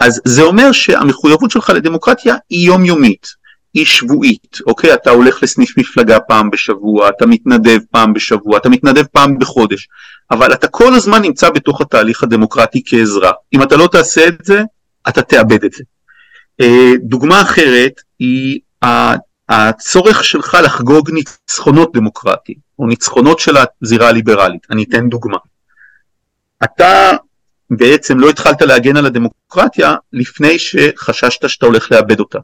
אז 0.00 0.20
זה 0.24 0.42
אומר 0.42 0.72
שהמחויבות 0.72 1.50
שלך 1.50 1.70
לדמוקרטיה 1.70 2.36
היא 2.50 2.66
יומיומית, 2.66 3.26
היא 3.74 3.86
שבועית, 3.86 4.58
אוקיי? 4.66 4.94
אתה 4.94 5.10
הולך 5.10 5.42
לסניף 5.42 5.78
מפלגה 5.78 6.20
פעם 6.20 6.50
בשבוע, 6.50 7.08
אתה 7.08 7.26
מתנדב 7.26 7.78
פעם 7.90 8.12
בשבוע, 8.12 8.58
אתה 8.58 8.68
מתנדב 8.68 9.04
פעם 9.12 9.38
בחודש, 9.38 9.88
אבל 10.30 10.52
אתה 10.52 10.68
כל 10.68 10.94
הזמן 10.94 11.22
נמצא 11.22 11.50
בתוך 11.50 11.80
התהליך 11.80 12.22
הדמוקרטי 12.22 12.82
כאזרח. 12.86 13.34
אם 13.52 13.62
אתה 13.62 13.76
לא 13.76 13.88
תעשה 13.92 14.28
את 14.28 14.44
זה, 14.44 14.62
אתה 15.08 15.22
תאבד 15.22 15.64
את 15.64 15.72
זה. 15.72 15.84
אה, 16.60 16.92
דוגמה 17.02 17.42
אחרת 17.42 18.00
היא 18.18 18.60
הצורך 19.48 20.24
שלך 20.24 20.58
לחגוג 20.64 21.10
ניצחונות 21.10 21.92
דמוקרטיים, 21.96 22.58
או 22.78 22.86
ניצחונות 22.86 23.38
של 23.38 23.56
הזירה 23.82 24.08
הליברלית. 24.08 24.66
אני 24.70 24.84
אתן 24.88 25.08
דוגמה. 25.08 25.38
אתה 26.64 27.10
בעצם 27.70 28.18
לא 28.18 28.30
התחלת 28.30 28.62
להגן 28.62 28.96
על 28.96 29.06
הדמוקרטיה 29.06 29.94
לפני 30.12 30.58
שחששת 30.58 31.48
שאתה 31.48 31.66
הולך 31.66 31.92
לאבד 31.92 32.20
אותה. 32.20 32.38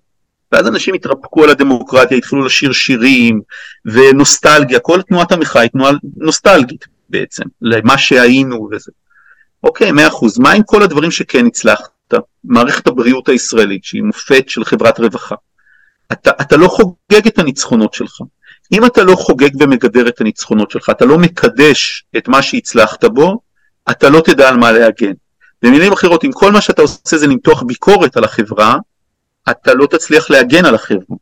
ואז 0.52 0.66
אנשים 0.66 0.94
התרפקו 0.94 1.44
על 1.44 1.50
הדמוקרטיה, 1.50 2.16
התחילו 2.16 2.44
לשיר 2.44 2.72
שירים 2.72 3.40
ונוסטלגיה, 3.84 4.78
כל 4.80 5.02
תנועת 5.02 5.32
המחאה 5.32 5.62
היא 5.62 5.70
תנועה 5.70 5.92
נוסטלגית 6.16 6.86
בעצם, 7.08 7.44
למה 7.62 7.98
שהיינו 7.98 8.68
וזה. 8.72 8.92
אוקיי, 9.62 9.92
מאה 9.92 10.08
אחוז, 10.08 10.38
מה 10.38 10.52
עם 10.52 10.62
כל 10.62 10.82
הדברים 10.82 11.10
שכן 11.10 11.46
הצלחת? 11.46 11.90
מערכת 12.44 12.86
הבריאות 12.86 13.28
הישראלית, 13.28 13.84
שהיא 13.84 14.02
מופת 14.02 14.48
של 14.48 14.64
חברת 14.64 15.00
רווחה. 15.00 15.34
אתה, 16.12 16.30
אתה 16.40 16.56
לא 16.56 16.68
חוגג 16.68 17.26
את 17.26 17.38
הניצחונות 17.38 17.94
שלך. 17.94 18.20
אם 18.72 18.86
אתה 18.86 19.04
לא 19.04 19.14
חוגג 19.16 19.50
ומגדר 19.60 20.08
את 20.08 20.20
הניצחונות 20.20 20.70
שלך, 20.70 20.90
אתה 20.90 21.04
לא 21.04 21.18
מקדש 21.18 22.04
את 22.16 22.28
מה 22.28 22.42
שהצלחת 22.42 23.04
בו, 23.04 23.40
אתה 23.90 24.08
לא 24.08 24.20
תדע 24.20 24.48
על 24.48 24.56
מה 24.56 24.72
להגן. 24.72 25.12
במילים 25.62 25.92
אחרות, 25.92 26.24
אם 26.24 26.32
כל 26.32 26.52
מה 26.52 26.60
שאתה 26.60 26.82
עושה 26.82 27.16
זה 27.18 27.26
למתוח 27.26 27.62
ביקורת 27.62 28.16
על 28.16 28.24
החברה, 28.24 28.76
אתה 29.50 29.74
לא 29.74 29.86
תצליח 29.86 30.30
להגן 30.30 30.64
על 30.64 30.74
החברה. 30.74 31.16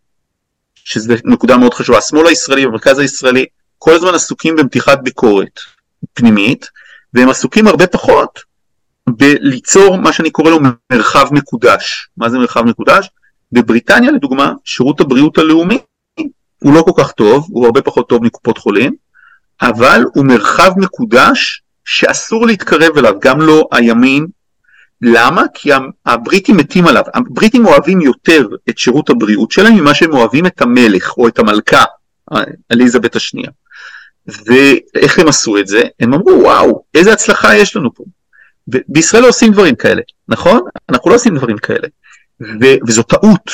שזו 0.75 1.15
נקודה 1.25 1.57
מאוד 1.57 1.75
חשובה. 1.75 1.99
השמאל 1.99 2.27
הישראלי 2.27 2.65
והמרכז 2.67 2.99
הישראלי 2.99 3.47
כל 3.79 3.95
הזמן 3.95 4.15
עסוקים 4.15 4.57
במתיחת 4.57 4.99
ביקורת 5.03 5.61
פנימית, 6.15 6.69
והם 7.15 7.29
עסוקים 7.29 7.67
הרבה 7.67 7.87
פחות 7.87 8.41
בליצור 9.09 9.97
מה 9.97 10.13
שאני 10.13 10.31
קורא 10.31 10.51
לו 10.51 10.59
מרחב 10.93 11.29
מקודש. 11.31 12.09
מה 12.17 12.31
זה 12.31 12.39
מרחב 12.39 12.63
מקודש? 12.63 13.09
בבריטניה 13.53 14.11
לדוגמה, 14.11 14.53
שירות 14.65 15.01
הבריאות 15.01 15.39
הלאומי 15.39 15.79
הוא 16.63 16.75
לא 16.75 16.83
כל 16.83 16.93
כך 16.97 17.13
טוב, 17.13 17.47
הוא 17.51 17.67
הרבה 17.67 17.83
פחות 17.83 18.09
טוב 18.09 18.25
מקופות 18.25 18.59
חולים, 18.59 18.95
אבל 19.63 20.05
הוא 20.15 20.25
מרחב 20.25 20.73
מקודש 20.77 21.63
שאסור 21.85 22.47
להתקרב 22.47 22.99
אליו, 22.99 23.15
גם 23.21 23.41
לא 23.41 23.69
הימין. 23.73 24.27
למה? 25.03 25.43
כי 25.55 25.71
הבריטים 26.07 26.57
מתים 26.57 26.87
עליו. 26.87 27.03
הבריטים 27.15 27.67
אוהבים 27.67 28.01
יותר 28.01 28.49
את 28.69 28.79
שירות 28.79 29.11
הבריאות 29.11 29.51
שלהם 29.51 29.75
ממה 29.75 29.95
שהם 29.95 30.13
אוהבים 30.13 30.47
את 30.47 30.63
המלך 30.63 31.19
או 31.19 31.29
את 31.29 31.39
המלכה, 31.39 31.85
אליזבת 32.73 33.17
השנייה. 33.17 33.51
ואיך 34.27 35.19
הם 35.19 35.29
עשו 35.29 35.59
את 35.59 35.67
זה? 35.67 35.83
הם 36.01 36.15
אמרו, 36.15 36.41
וואו, 36.43 36.83
איזה 36.95 37.13
הצלחה 37.13 37.57
יש 37.57 37.77
לנו 37.77 37.95
פה. 37.95 38.05
בישראל 38.89 39.23
לא 39.23 39.29
עושים 39.29 39.53
דברים 39.53 39.75
כאלה, 39.75 40.03
נכון? 40.29 40.61
אנחנו 40.89 41.11
לא 41.11 41.15
עושים 41.15 41.37
דברים 41.37 41.59
כאלה. 41.59 41.89
ו- 42.41 42.79
וזו 42.87 43.03
טעות, 43.03 43.51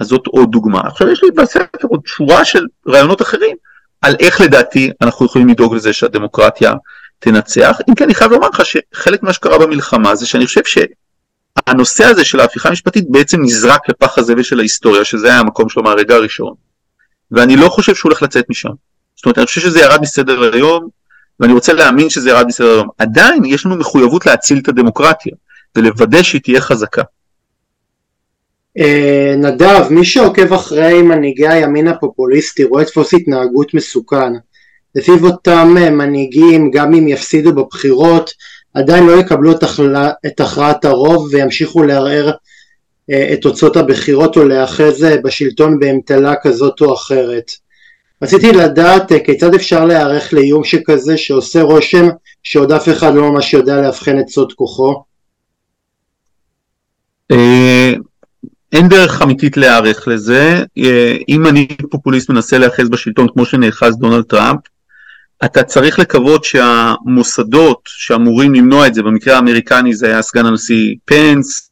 אז 0.00 0.06
זאת 0.06 0.26
עוד 0.26 0.50
דוגמה. 0.50 0.80
עכשיו 0.80 1.08
יש 1.10 1.22
לי 1.22 1.30
בספר 1.30 1.88
עוד 1.88 2.00
שורה 2.06 2.44
של 2.44 2.66
רעיונות 2.88 3.22
אחרים 3.22 3.56
על 4.02 4.16
איך 4.20 4.40
לדעתי 4.40 4.90
אנחנו 5.02 5.26
יכולים 5.26 5.48
לדאוג 5.48 5.74
לזה 5.74 5.92
שהדמוקרטיה 5.92 6.72
תנצח. 7.20 7.78
אם 7.88 7.94
כן, 7.94 8.04
אני 8.04 8.14
חייב 8.14 8.32
לומר 8.32 8.48
לך 8.48 8.62
שחלק 8.64 9.22
ממה 9.22 9.32
שקרה 9.32 9.58
במלחמה 9.58 10.14
זה 10.14 10.26
שאני 10.26 10.46
חושב 10.46 10.60
שהנושא 10.64 12.04
הזה 12.04 12.24
של 12.24 12.40
ההפיכה 12.40 12.68
המשפטית 12.68 13.10
בעצם 13.10 13.42
נזרק 13.42 13.88
לפח 13.88 14.18
הזבל 14.18 14.42
של 14.42 14.58
ההיסטוריה, 14.58 15.04
שזה 15.04 15.26
היה 15.26 15.38
המקום 15.38 15.68
שלו 15.68 15.82
מהרגע 15.82 16.14
הראשון. 16.14 16.54
ואני 17.30 17.56
לא 17.56 17.68
חושב 17.68 17.94
שהוא 17.94 18.10
הולך 18.10 18.22
לצאת 18.22 18.44
משם. 18.48 18.70
זאת 19.16 19.26
אומרת, 19.26 19.38
אני 19.38 19.46
חושב 19.46 19.60
שזה 19.60 19.80
ירד 19.80 20.00
מסדר 20.02 20.54
היום, 20.54 20.88
ואני 21.40 21.52
רוצה 21.52 21.72
להאמין 21.72 22.10
שזה 22.10 22.30
ירד 22.30 22.46
מסדר 22.46 22.70
היום. 22.70 22.88
עדיין 22.98 23.44
יש 23.44 23.66
לנו 23.66 23.76
מחויבות 23.76 24.26
להציל 24.26 24.58
את 24.58 24.68
הדמוקרטיה, 24.68 25.32
ולוודא 25.76 26.22
שהיא 26.22 26.40
תהיה 26.40 26.60
חזקה. 26.60 27.02
אה, 28.78 29.34
נדב, 29.36 29.86
מי 29.90 30.04
שעוקב 30.04 30.52
אחרי 30.52 31.02
מנהיגי 31.02 31.48
הימין 31.48 31.88
הפופוליסטי 31.88 32.64
רואה 32.64 32.84
דפוס 32.84 33.14
התנהגות 33.14 33.74
מסוכן. 33.74 34.32
לפיו 34.94 35.26
אותם 35.26 35.74
אה, 35.78 35.90
מנהיגים, 35.90 36.70
גם 36.70 36.94
אם 36.94 37.08
יפסידו 37.08 37.52
בבחירות, 37.52 38.30
עדיין 38.74 39.06
לא 39.06 39.20
יקבלו 39.20 39.52
את, 39.52 39.62
החלה, 39.62 40.10
את 40.26 40.40
הכרעת 40.40 40.84
הרוב 40.84 41.28
וימשיכו 41.32 41.82
לערער 41.82 42.30
אה, 43.10 43.32
את 43.32 43.42
תוצאות 43.42 43.76
הבחירות 43.76 44.36
או 44.36 44.44
להיאחז 44.44 45.06
בשלטון 45.24 45.78
באמתלה 45.78 46.34
כזאת 46.42 46.80
או 46.80 46.94
אחרת. 46.94 47.50
רציתי 48.22 48.52
לדעת 48.52 49.12
כיצד 49.24 49.54
אפשר 49.54 49.84
להיערך 49.84 50.32
לאיום 50.32 50.64
שכזה 50.64 51.16
שעושה 51.16 51.62
רושם 51.62 52.08
שעוד 52.42 52.72
אף 52.72 52.88
אחד 52.88 53.14
לא 53.14 53.30
ממש 53.30 53.54
יודע 53.54 53.80
לאבחן 53.80 54.18
את 54.18 54.28
סוד 54.28 54.52
כוחו? 54.52 55.02
אין 58.72 58.88
דרך 58.88 59.22
אמיתית 59.22 59.56
להיערך 59.56 60.08
לזה. 60.08 60.64
אם 61.28 61.46
אני 61.46 61.68
פופוליסט 61.90 62.30
מנסה 62.30 62.58
להיאחז 62.58 62.88
בשלטון 62.88 63.26
כמו 63.32 63.44
שנאחז 63.44 63.96
דונלד 63.96 64.24
טראמפ, 64.24 64.60
אתה 65.44 65.62
צריך 65.62 65.98
לקוות 65.98 66.44
שהמוסדות 66.44 67.80
שאמורים 67.86 68.54
למנוע 68.54 68.86
את 68.86 68.94
זה, 68.94 69.02
במקרה 69.02 69.36
האמריקני 69.36 69.94
זה 69.94 70.06
היה 70.06 70.22
סגן 70.22 70.46
הנשיא 70.46 70.94
פנס, 71.04 71.70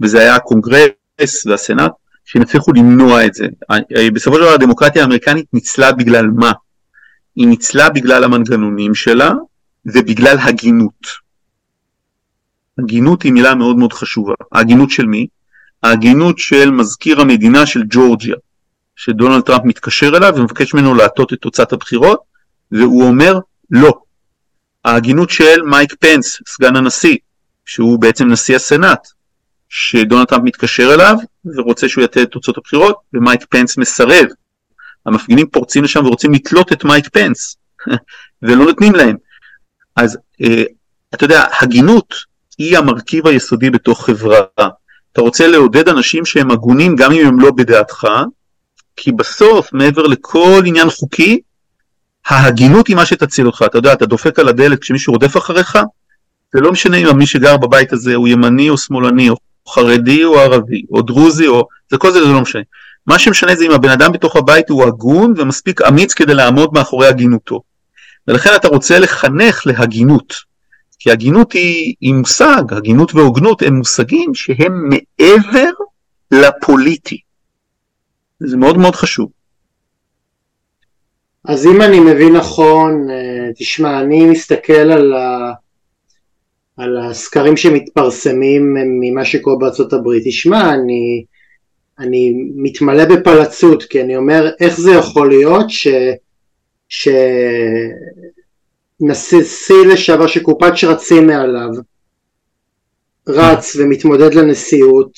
וזה 0.00 0.18
היה 0.18 0.34
הקונגרס 0.34 1.46
והסנאט, 1.46 1.92
שהם 2.24 2.42
הצליחו 2.42 2.72
למנוע 2.72 3.26
את 3.26 3.34
זה. 3.34 3.46
בסופו 4.14 4.36
של 4.36 4.42
דבר 4.42 4.52
הדמוקרטיה 4.52 5.02
האמריקנית 5.02 5.46
ניצלה 5.52 5.92
בגלל 5.92 6.26
מה? 6.26 6.52
היא 7.36 7.46
ניצלה 7.46 7.90
בגלל 7.90 8.24
המנגנונים 8.24 8.94
שלה 8.94 9.32
ובגלל 9.86 10.36
הגינות. 10.38 11.26
הגינות 12.78 13.22
היא 13.22 13.32
מילה 13.32 13.54
מאוד 13.54 13.76
מאוד 13.76 13.92
חשובה. 13.92 14.34
ההגינות 14.52 14.90
של 14.90 15.06
מי? 15.06 15.26
ההגינות 15.82 16.38
של 16.38 16.70
מזכיר 16.70 17.20
המדינה 17.20 17.66
של 17.66 17.82
ג'ורג'יה, 17.88 18.36
שדונלד 18.96 19.42
טראמפ 19.42 19.64
מתקשר 19.64 20.16
אליו 20.16 20.32
ומבקש 20.36 20.74
ממנו 20.74 20.94
להטות 20.94 21.32
את 21.32 21.38
תוצאת 21.38 21.72
הבחירות, 21.72 22.20
והוא 22.72 23.02
אומר 23.02 23.38
לא. 23.70 23.92
ההגינות 24.84 25.30
של 25.30 25.62
מייק 25.62 25.94
פנס, 26.00 26.40
סגן 26.48 26.76
הנשיא, 26.76 27.16
שהוא 27.66 28.00
בעצם 28.00 28.28
נשיא 28.28 28.56
הסנאט, 28.56 29.08
שדונלד 29.68 30.26
טראמפ 30.26 30.44
מתקשר 30.44 30.94
אליו 30.94 31.16
ורוצה 31.56 31.88
שהוא 31.88 32.04
יטה 32.04 32.22
את 32.22 32.30
תוצאות 32.30 32.58
הבחירות, 32.58 32.96
ומייק 33.14 33.44
פנס 33.48 33.76
מסרב. 33.76 34.26
המפגינים 35.06 35.46
פורצים 35.46 35.84
לשם 35.84 36.06
ורוצים 36.06 36.32
לתלות 36.32 36.72
את 36.72 36.84
מייק 36.84 37.08
פנס, 37.08 37.56
ולא 38.42 38.64
נותנים 38.64 38.94
להם. 38.94 39.16
אז 39.96 40.18
אה, 40.42 40.64
אתה 41.14 41.24
יודע, 41.24 41.44
הגינות 41.60 42.14
היא 42.58 42.78
המרכיב 42.78 43.26
היסודי 43.26 43.70
בתוך 43.70 44.06
חברה. 44.06 44.40
אתה 45.12 45.20
רוצה 45.20 45.48
לעודד 45.48 45.88
אנשים 45.88 46.24
שהם 46.24 46.50
הגונים 46.50 46.96
גם 46.96 47.12
אם 47.12 47.26
הם 47.26 47.40
לא 47.40 47.50
בדעתך, 47.50 48.06
כי 48.96 49.12
בסוף, 49.12 49.72
מעבר 49.72 50.06
לכל 50.06 50.62
עניין 50.66 50.90
חוקי, 50.90 51.40
ההגינות 52.28 52.86
היא 52.86 52.96
מה 52.96 53.06
שתציל 53.06 53.46
אותך. 53.46 53.64
אתה 53.66 53.78
יודע, 53.78 53.92
אתה 53.92 54.06
דופק 54.06 54.38
על 54.38 54.48
הדלת 54.48 54.80
כשמישהו 54.80 55.12
רודף 55.12 55.36
אחריך, 55.36 55.78
זה 56.54 56.60
לא 56.60 56.72
משנה 56.72 56.96
אם 56.96 57.18
מי 57.18 57.26
שגר 57.26 57.56
בבית 57.56 57.92
הזה 57.92 58.14
הוא 58.14 58.28
ימני 58.28 58.70
או 58.70 58.78
שמאלני, 58.78 59.30
או 59.30 59.36
חרדי 59.68 60.24
או 60.24 60.38
ערבי, 60.38 60.82
או 60.90 61.02
דרוזי, 61.02 61.46
או... 61.46 61.68
זה 61.90 61.98
כל 61.98 62.12
זה, 62.12 62.20
זה 62.20 62.32
לא 62.32 62.40
משנה. 62.40 62.62
מה 63.06 63.18
שמשנה 63.18 63.54
זה 63.54 63.64
אם 63.64 63.70
הבן 63.70 63.90
אדם 63.90 64.12
בתוך 64.12 64.36
הבית 64.36 64.68
הוא 64.68 64.84
הגון 64.84 65.34
ומספיק 65.36 65.82
אמיץ 65.82 66.14
כדי 66.14 66.34
לעמוד 66.34 66.70
מאחורי 66.72 67.06
הגינותו. 67.06 67.60
ולכן 68.28 68.50
אתה 68.56 68.68
רוצה 68.68 68.98
לחנך 68.98 69.66
להגינות. 69.66 70.34
כי 70.98 71.10
הגינות 71.10 71.52
היא, 71.52 71.94
היא 72.00 72.14
מושג, 72.14 72.62
הגינות 72.70 73.14
והוגנות 73.14 73.62
הם 73.62 73.74
מושגים 73.74 74.34
שהם 74.34 74.88
מעבר 74.88 75.70
לפוליטי. 76.30 77.20
זה 78.40 78.56
מאוד 78.56 78.78
מאוד 78.78 78.96
חשוב. 78.96 79.30
אז 81.46 81.66
אם 81.66 81.82
אני 81.82 82.00
מבין 82.00 82.36
נכון, 82.36 83.10
אה, 83.10 83.52
תשמע, 83.56 84.00
אני 84.00 84.26
מסתכל 84.26 84.72
על, 84.72 85.12
ה... 85.12 85.52
על 86.76 86.98
הסקרים 86.98 87.56
שמתפרסמים 87.56 88.74
ממה 89.00 89.24
שקורה 89.24 89.56
בארצות 89.56 89.92
הברית. 89.92 90.22
תשמע, 90.26 90.74
אני, 90.74 91.24
אני 91.98 92.32
מתמלא 92.56 93.04
בפלצות, 93.04 93.82
כי 93.82 94.00
אני 94.00 94.16
אומר, 94.16 94.50
איך 94.60 94.80
זה 94.80 94.92
יכול 94.92 95.28
להיות 95.28 95.70
ש... 95.70 95.88
ש... 96.88 97.08
נשיא 99.00 99.86
לשעבר 99.92 100.26
שקופת 100.26 100.76
שרצים 100.76 101.26
מעליו 101.26 101.68
רץ 103.28 103.76
ומתמודד 103.76 104.34
לנשיאות 104.34 105.12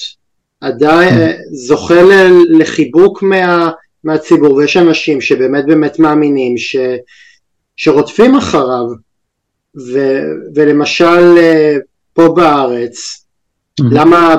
עדיין 0.60 1.14
זוכה 1.52 2.02
לחיבוק 2.48 3.22
מה, 3.22 3.70
מהציבור 4.04 4.54
ויש 4.54 4.76
אנשים 4.76 5.20
שבאמת 5.20 5.66
באמת 5.66 5.98
מאמינים 5.98 6.58
ש, 6.58 6.76
שרודפים 7.76 8.34
אחריו 8.34 8.86
ו, 9.92 9.98
ולמשל 10.54 11.38
אה, 11.38 11.76
פה 12.12 12.28
בארץ 12.36 13.24
למה, 13.80 14.34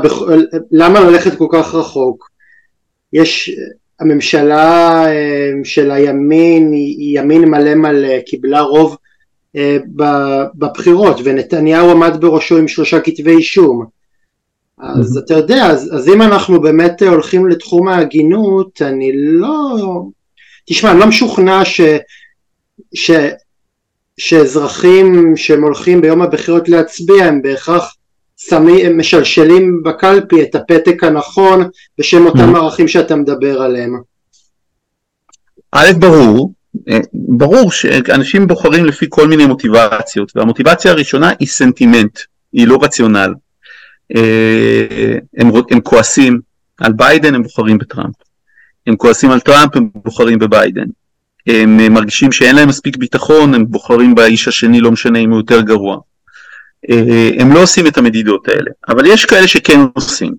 למה 0.71 0.99
ללכת 0.99 1.37
כל 1.37 1.47
כך 1.51 1.75
רחוק? 1.75 2.29
יש 3.13 3.51
הממשלה 3.99 5.05
אה, 5.05 5.51
של 5.63 5.91
הימין 5.91 6.71
היא 6.71 7.19
ימין 7.19 7.45
מלא 7.45 7.75
מלא 7.75 8.19
קיבלה 8.19 8.61
רוב 8.61 8.97
אה, 9.55 9.77
בבחירות 10.55 11.17
ונתניהו 11.23 11.91
עמד 11.91 12.17
בראשו 12.21 12.57
עם 12.57 12.67
שלושה 12.67 12.99
כתבי 12.99 13.31
אישום 13.31 13.85
אז 14.79 15.17
אתה 15.17 15.33
יודע 15.33 15.65
אז, 15.65 15.95
אז 15.95 16.07
אם 16.07 16.21
אנחנו 16.21 16.61
באמת 16.61 17.01
הולכים 17.01 17.49
לתחום 17.49 17.87
ההגינות 17.87 18.81
אני 18.81 19.11
לא 19.13 20.03
תשמע 20.65 20.91
אני 20.91 20.99
לא 20.99 21.07
משוכנע 21.07 21.65
ש, 21.65 21.81
ש, 22.93 23.11
שאזרחים 24.17 25.37
שהם 25.37 25.63
הולכים 25.63 26.01
ביום 26.01 26.21
הבחירות 26.21 26.69
להצביע 26.69 27.25
הם 27.25 27.41
בהכרח 27.41 27.95
שמים, 28.37 28.85
הם 28.85 28.99
משלשלים 28.99 29.83
בקלפי 29.83 30.43
את 30.43 30.55
הפתק 30.55 31.03
הנכון 31.03 31.69
בשם 31.97 32.25
אותם 32.25 32.55
ערכים 32.55 32.87
שאתה 32.87 33.15
מדבר 33.15 33.61
עליהם. 33.61 34.01
א' 35.71 35.91
ברור 35.99 36.53
אה, 36.89 36.99
ברור 37.13 37.71
שאנשים 37.71 38.47
בוחרים 38.47 38.85
לפי 38.85 39.05
כל 39.09 39.27
מיני 39.27 39.45
מוטיבציות 39.45 40.31
והמוטיבציה 40.35 40.91
הראשונה 40.91 41.31
היא 41.39 41.47
סנטימנט, 41.47 42.19
היא 42.53 42.67
לא 42.67 42.77
רציונל. 42.81 43.33
אה, 44.15 45.17
הם, 45.37 45.51
הם 45.71 45.81
כועסים 45.81 46.39
על 46.77 46.93
ביידן 46.93 47.35
הם 47.35 47.43
בוחרים 47.43 47.77
בטראמפ, 47.77 48.15
הם 48.87 48.95
כועסים 48.95 49.31
על 49.31 49.39
טראמפ 49.39 49.75
הם 49.75 49.89
בוחרים 49.95 50.39
בביידן, 50.39 50.85
הם 51.47 51.93
מרגישים 51.93 52.31
שאין 52.31 52.55
להם 52.55 52.69
מספיק 52.69 52.97
ביטחון 52.97 53.53
הם 53.53 53.65
בוחרים 53.65 54.15
באיש 54.15 54.47
השני 54.47 54.81
לא 54.81 54.91
משנה 54.91 55.19
אם 55.19 55.29
הוא 55.29 55.39
יותר 55.39 55.61
גרוע. 55.61 55.97
אה, 56.89 57.29
הם 57.39 57.53
לא 57.53 57.63
עושים 57.63 57.87
את 57.87 57.97
המדידות 57.97 58.47
האלה, 58.47 58.71
אבל 58.89 59.05
יש 59.05 59.25
כאלה 59.25 59.47
שכן 59.47 59.79
עושים. 59.93 60.33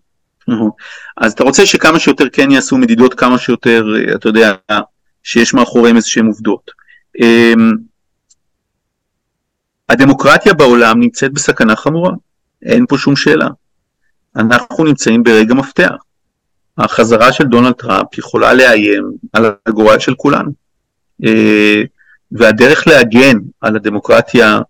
אז 1.17 1.33
אתה 1.33 1.45
רוצה 1.45 1.67
שכמה 1.67 1.99
שיותר 1.99 2.25
כן 2.33 2.51
יעשו 2.51 2.79
מדידות 2.79 3.15
כמה 3.15 3.39
שיותר, 3.39 3.85
אתה 4.15 4.29
יודע, 4.29 4.55
שיש 5.23 5.55
מאחוריהם 5.55 5.97
איזה 5.97 6.09
שהם 6.09 6.27
עובדות. 6.27 6.71
הדמוקרטיה 9.89 10.55
בעולם 10.55 11.01
נמצאת 11.01 11.33
בסכנה 11.33 11.77
חמורה, 11.77 12.13
אין 12.63 12.87
פה 12.89 12.99
שום 12.99 13.17
שאלה. 13.17 13.49
אנחנו 14.37 14.85
נמצאים 14.85 15.23
ברגע 15.23 15.55
מפתח. 15.55 15.95
החזרה 16.79 17.33
של 17.33 17.45
דונלד 17.45 17.73
טראמפ 17.73 18.19
יכולה 18.19 18.55
לאיים 18.55 19.11
על 19.33 19.53
הגורל 19.67 19.99
של 19.99 20.15
כולנו. 20.15 20.51
אה, 21.25 21.83
והדרך 22.33 22.87
להגן 22.87 23.39
על 23.61 23.77
הדמוקרטיה 23.77 24.61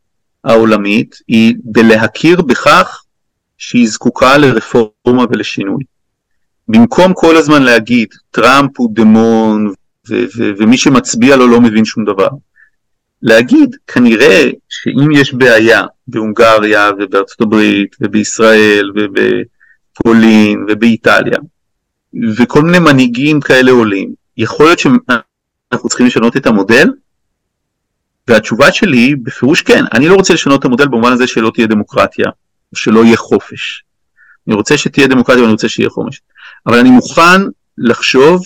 העולמית 0.44 1.16
היא 1.28 1.54
בלהכיר 1.64 2.42
בכך 2.42 3.02
שהיא 3.58 3.88
זקוקה 3.88 4.38
לרפורמה 4.38 5.24
ולשינוי. 5.30 5.84
במקום 6.68 7.12
כל 7.14 7.36
הזמן 7.36 7.62
להגיד 7.62 8.08
טראמפ 8.30 8.70
הוא 8.76 8.90
דמון 8.92 9.72
ומי 10.58 10.78
שמצביע 10.78 11.36
לו 11.36 11.46
לא 11.46 11.60
מבין 11.60 11.84
שום 11.84 12.04
דבר. 12.04 12.28
להגיד, 13.22 13.76
כנראה 13.86 14.50
שאם 14.68 15.10
יש 15.12 15.34
בעיה 15.34 15.82
בהונגריה 16.10 16.90
ובארצות 16.98 17.40
הברית 17.40 17.96
ובישראל 18.00 18.90
ובפולין 18.94 20.66
ובאיטליה 20.68 21.38
וכל 22.36 22.62
מיני 22.62 22.78
מנהיגים 22.78 23.40
כאלה 23.40 23.70
עולים, 23.70 24.14
יכול 24.36 24.66
להיות 24.66 24.78
שאנחנו 24.78 25.88
צריכים 25.88 26.06
לשנות 26.06 26.36
את 26.36 26.46
המודל? 26.46 26.88
והתשובה 28.28 28.72
שלי 28.72 29.14
בפירוש 29.16 29.62
כן, 29.62 29.84
אני 29.92 30.08
לא 30.08 30.14
רוצה 30.14 30.34
לשנות 30.34 30.60
את 30.60 30.64
המודל 30.64 30.88
במובן 30.88 31.12
הזה 31.12 31.26
שלא 31.26 31.50
תהיה 31.54 31.66
דמוקרטיה, 31.66 32.26
שלא 32.74 33.04
יהיה 33.04 33.16
חופש. 33.16 33.84
אני 34.46 34.54
רוצה 34.54 34.78
שתהיה 34.78 35.06
דמוקרטיה 35.06 35.42
ואני 35.42 35.52
רוצה 35.52 35.68
שיהיה 35.68 35.90
חופש. 35.90 36.20
אבל 36.66 36.78
אני 36.78 36.90
מוכן 36.90 37.40
לחשוב 37.78 38.42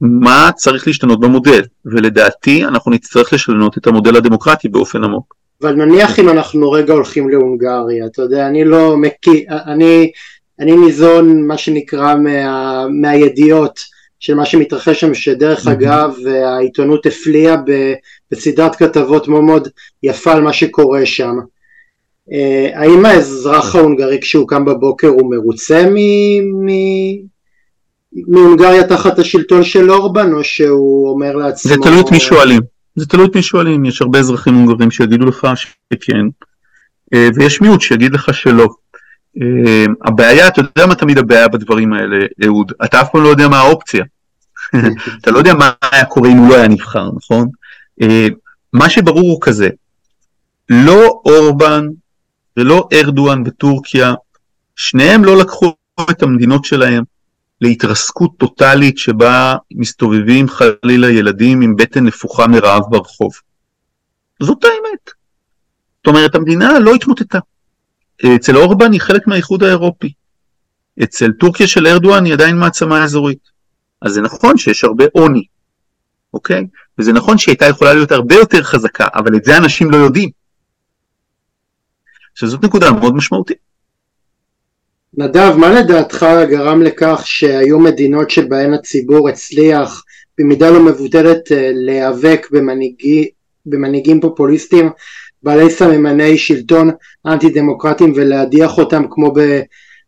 מה 0.00 0.50
צריך 0.56 0.86
להשתנות 0.86 1.20
במודל, 1.20 1.62
ולדעתי 1.84 2.64
אנחנו 2.64 2.90
נצטרך 2.90 3.32
לשנות 3.32 3.78
את 3.78 3.86
המודל 3.86 4.16
הדמוקרטי 4.16 4.68
באופן 4.68 5.04
עמוק. 5.04 5.34
אבל 5.62 5.74
נניח 5.74 6.18
אם 6.18 6.28
אנחנו 6.28 6.70
רגע 6.70 6.92
הולכים 6.92 7.28
להונגריה, 7.28 8.06
אתה 8.06 8.22
יודע, 8.22 8.46
אני 8.46 8.64
לא 8.64 8.96
מכיר, 8.96 9.40
אני, 9.48 10.10
אני 10.60 10.76
ניזון 10.76 11.46
מה 11.46 11.58
שנקרא 11.58 12.14
מה, 12.14 12.86
מהידיעות 12.88 13.80
של 14.20 14.34
מה 14.34 14.46
שמתרחש 14.46 15.00
שם, 15.00 15.14
שדרך 15.14 15.66
mm-hmm. 15.66 15.72
אגב 15.72 16.16
העיתונות 16.44 17.06
הפליאה 17.06 17.56
בסדרת 18.30 18.76
כתבות 18.76 19.28
מאוד 19.28 19.44
מאוד 19.44 19.68
יפה 20.02 20.32
על 20.32 20.42
מה 20.42 20.52
שקורה 20.52 21.06
שם. 21.06 21.36
אה, 22.32 22.70
האם 22.74 23.04
האזרח 23.06 23.74
ההונגרי 23.74 24.20
כשהוא 24.20 24.48
קם 24.48 24.64
בבוקר 24.64 25.08
הוא 25.08 25.30
מרוצה 25.30 25.86
מהונגריה 28.28 28.84
תחת 28.84 29.18
השלטון 29.18 29.64
של 29.64 29.90
אורבן 29.90 30.32
או 30.32 30.44
שהוא 30.44 31.10
אומר 31.10 31.36
לעצמו... 31.36 31.74
זה 31.74 31.76
תלוי 31.82 32.00
את 32.00 32.10
מי 32.10 32.20
שואלים, 32.20 32.60
זה 32.98 33.06
תלוי 33.06 33.26
את 33.26 33.36
מי 33.36 33.42
שואלים, 33.42 33.84
יש 33.84 34.02
הרבה 34.02 34.18
אזרחים 34.18 34.54
הונגרים 34.54 34.90
שיגידו 34.90 35.26
לך 35.26 35.46
שכן 35.54 36.26
אה, 37.14 37.28
ויש 37.34 37.60
מיעוט 37.60 37.80
שיגיד 37.80 38.12
לך 38.12 38.34
שלא. 38.34 38.68
אה, 39.42 39.84
הבעיה, 40.04 40.48
אתה 40.48 40.60
יודע 40.60 40.86
מה 40.86 40.94
תמיד 40.94 41.18
הבעיה 41.18 41.48
בדברים 41.48 41.92
האלה, 41.92 42.26
אהוד, 42.44 42.72
אתה 42.84 43.00
אף 43.00 43.08
פעם 43.12 43.22
לא 43.22 43.28
יודע 43.28 43.48
מה 43.48 43.58
האופציה. 43.58 44.04
אתה 45.20 45.30
לא 45.30 45.38
יודע 45.38 45.54
מה 45.54 45.70
היה 45.92 46.04
קורה 46.04 46.28
אם 46.28 46.36
הוא 46.36 46.48
לא 46.48 46.54
היה 46.54 46.68
נבחר, 46.68 47.10
נכון? 47.16 47.48
מה 48.72 48.90
שברור 48.90 49.30
הוא 49.30 49.38
כזה, 49.40 49.68
לא 50.68 51.20
אורבן 51.24 51.86
ולא 52.56 52.88
ארדואן 52.92 53.44
בטורקיה, 53.44 54.14
שניהם 54.76 55.24
לא 55.24 55.36
לקחו 55.36 55.74
את 56.10 56.22
המדינות 56.22 56.64
שלהם 56.64 57.04
להתרסקות 57.60 58.30
טוטאלית 58.38 58.98
שבה 58.98 59.56
מסתובבים 59.74 60.46
חלילה 60.48 61.10
ילדים 61.10 61.60
עם 61.60 61.76
בטן 61.76 62.04
נפוחה 62.04 62.46
מרעב 62.46 62.82
ברחוב. 62.90 63.32
זאת 64.42 64.64
האמת. 64.64 65.10
זאת 65.96 66.06
אומרת, 66.06 66.34
המדינה 66.34 66.78
לא 66.78 66.94
התמוטטה. 66.94 67.38
אצל 68.36 68.56
אורבן 68.56 68.92
היא 68.92 69.00
חלק 69.00 69.26
מהאיחוד 69.26 69.62
האירופי. 69.62 70.12
אצל 71.02 71.32
טורקיה 71.32 71.66
של 71.66 71.86
ארדואן 71.86 72.24
היא 72.24 72.32
עדיין 72.32 72.56
מעצמה 72.56 73.04
אזורית. 73.04 73.48
אז 74.02 74.12
זה 74.12 74.20
נכון 74.20 74.58
שיש 74.58 74.84
הרבה 74.84 75.04
עוני, 75.12 75.44
אוקיי? 76.34 76.66
וזה 76.98 77.12
נכון 77.12 77.38
שהיא 77.38 77.52
הייתה 77.52 77.66
יכולה 77.66 77.94
להיות 77.94 78.12
הרבה 78.12 78.34
יותר 78.34 78.62
חזקה, 78.62 79.06
אבל 79.14 79.36
את 79.36 79.44
זה 79.44 79.56
אנשים 79.56 79.90
לא 79.90 79.96
יודעים. 79.96 80.30
שזאת 82.34 82.64
נקודה 82.64 82.92
מאוד 82.92 83.14
משמעותית. 83.14 83.67
נדב, 85.20 85.54
מה 85.56 85.70
לדעתך 85.70 86.26
גרם 86.50 86.82
לכך 86.82 87.22
שהיו 87.24 87.78
מדינות 87.78 88.30
שבהן 88.30 88.74
הציבור 88.74 89.28
הצליח 89.28 90.04
במידה 90.38 90.70
לא 90.70 90.84
מבוטלת 90.84 91.52
אה, 91.52 91.70
להיאבק 91.74 92.46
במנהיגי, 92.52 93.28
במנהיגים 93.66 94.20
פופוליסטים 94.20 94.90
בעלי 95.42 95.70
סממני 95.70 96.38
שלטון 96.38 96.90
אנטי 97.26 97.50
דמוקרטיים 97.50 98.12
ולהדיח 98.16 98.78
אותם 98.78 99.04
כמו 99.10 99.32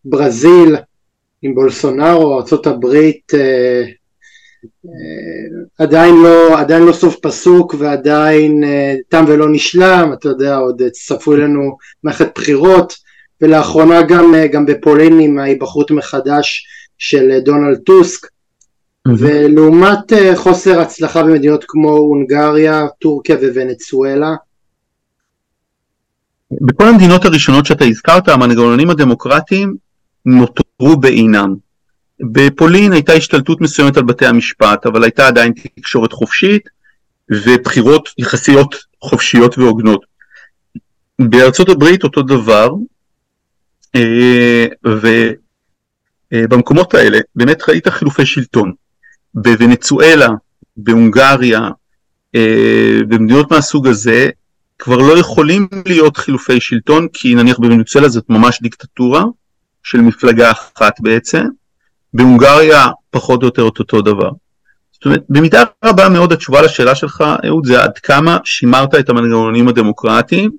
בברזיל 0.04 0.76
עם 1.42 1.54
בולסונארו, 1.54 2.40
ארה"ב 2.40 2.84
אה, 3.34 3.82
אה, 4.86 4.90
עדיין 5.78 6.14
לא, 6.22 6.58
עדיין 6.60 6.82
לא 6.82 6.92
סוף 6.92 7.16
פסוק 7.22 7.74
ועדיין 7.78 8.64
תם 9.08 9.24
ולא 9.28 9.48
נשלם, 9.52 10.10
אתה 10.12 10.28
יודע, 10.28 10.56
עוד 10.56 10.82
צפוי 10.92 11.40
לנו 11.40 11.76
מערכת 12.04 12.30
בחירות 12.34 13.09
ולאחרונה 13.42 14.02
גם, 14.02 14.34
אה, 14.34 14.46
גם 14.46 14.66
בפולין 14.66 15.20
עם 15.20 15.38
ההיבחרות 15.38 15.90
מחדש 15.90 16.66
של 16.98 17.38
דונלד 17.44 17.78
טוסק 17.78 18.26
mm-hmm. 18.26 19.12
ולעומת 19.18 20.12
חוסר 20.34 20.80
הצלחה 20.80 21.22
במדינות 21.22 21.64
כמו 21.68 21.90
הונגריה, 21.90 22.86
טורקיה 22.98 23.36
וונצואלה 23.36 24.34
בכל 26.50 26.88
המדינות 26.88 27.24
הראשונות 27.24 27.66
שאתה 27.66 27.84
הזכרת 27.84 28.28
המנגנונים 28.28 28.90
הדמוקרטיים 28.90 29.76
נותרו 30.26 30.96
בעינם 30.96 31.54
בפולין 32.20 32.92
הייתה 32.92 33.12
השתלטות 33.12 33.60
מסוימת 33.60 33.96
על 33.96 34.02
בתי 34.02 34.26
המשפט, 34.26 34.86
אבל 34.86 35.02
הייתה 35.02 35.26
עדיין 35.26 35.52
תקשורת 35.76 36.12
חופשית 36.12 36.68
ובחירות 37.30 38.08
יחסיות 38.18 38.74
חופשיות 39.02 39.58
והוגנות. 39.58 40.04
בארצות 41.18 41.68
הברית 41.68 42.04
אותו 42.04 42.22
דבר, 42.22 42.68
אה, 42.68 42.74
ובמקומות 46.32 46.94
האלה 46.94 47.18
באמת 47.36 47.68
ראית 47.68 47.88
חילופי 47.88 48.26
שלטון. 48.26 48.72
בוונצואלה, 49.34 50.28
בהונגריה, 50.76 51.68
אה, 52.34 53.00
במדינות 53.08 53.50
מהסוג 53.52 53.86
הזה, 53.86 54.30
כבר 54.78 54.96
לא 54.96 55.18
יכולים 55.18 55.68
להיות 55.86 56.16
חילופי 56.16 56.60
שלטון, 56.60 57.08
כי 57.12 57.34
נניח 57.34 57.58
בוונצואלה 57.58 58.08
זאת 58.08 58.24
ממש 58.28 58.58
דיקטטורה 58.62 59.24
של 59.82 60.00
מפלגה 60.00 60.50
אחת 60.50 61.00
בעצם, 61.00 61.44
בהונגריה 62.14 62.88
פחות 63.10 63.42
או 63.42 63.46
יותר 63.46 63.68
את 63.68 63.78
אותו 63.78 64.02
דבר. 64.02 64.30
זאת 64.92 65.04
אומרת, 65.04 65.22
במידה 65.28 65.62
רבה 65.84 66.08
מאוד 66.08 66.32
התשובה 66.32 66.62
לשאלה 66.62 66.94
שלך, 66.94 67.24
אהוד, 67.46 67.66
זה 67.66 67.82
עד 67.82 67.98
כמה 67.98 68.38
שימרת 68.44 68.94
את 68.94 69.08
המנגנונים 69.08 69.68
הדמוקרטיים, 69.68 70.50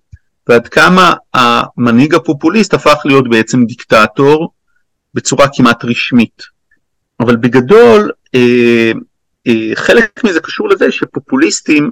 ועד 0.49 0.67
כמה 0.67 1.13
המנהיג 1.33 2.15
הפופוליסט 2.15 2.73
הפך 2.73 2.97
להיות 3.05 3.29
בעצם 3.29 3.65
דיקטטור 3.65 4.53
בצורה 5.13 5.47
כמעט 5.53 5.85
רשמית. 5.85 6.43
אבל 7.19 7.35
בגדול, 7.35 8.11
אה, 8.35 8.91
אה, 9.47 9.71
חלק 9.75 10.23
מזה 10.23 10.39
קשור 10.39 10.69
לזה 10.69 10.91
שפופוליסטים 10.91 11.91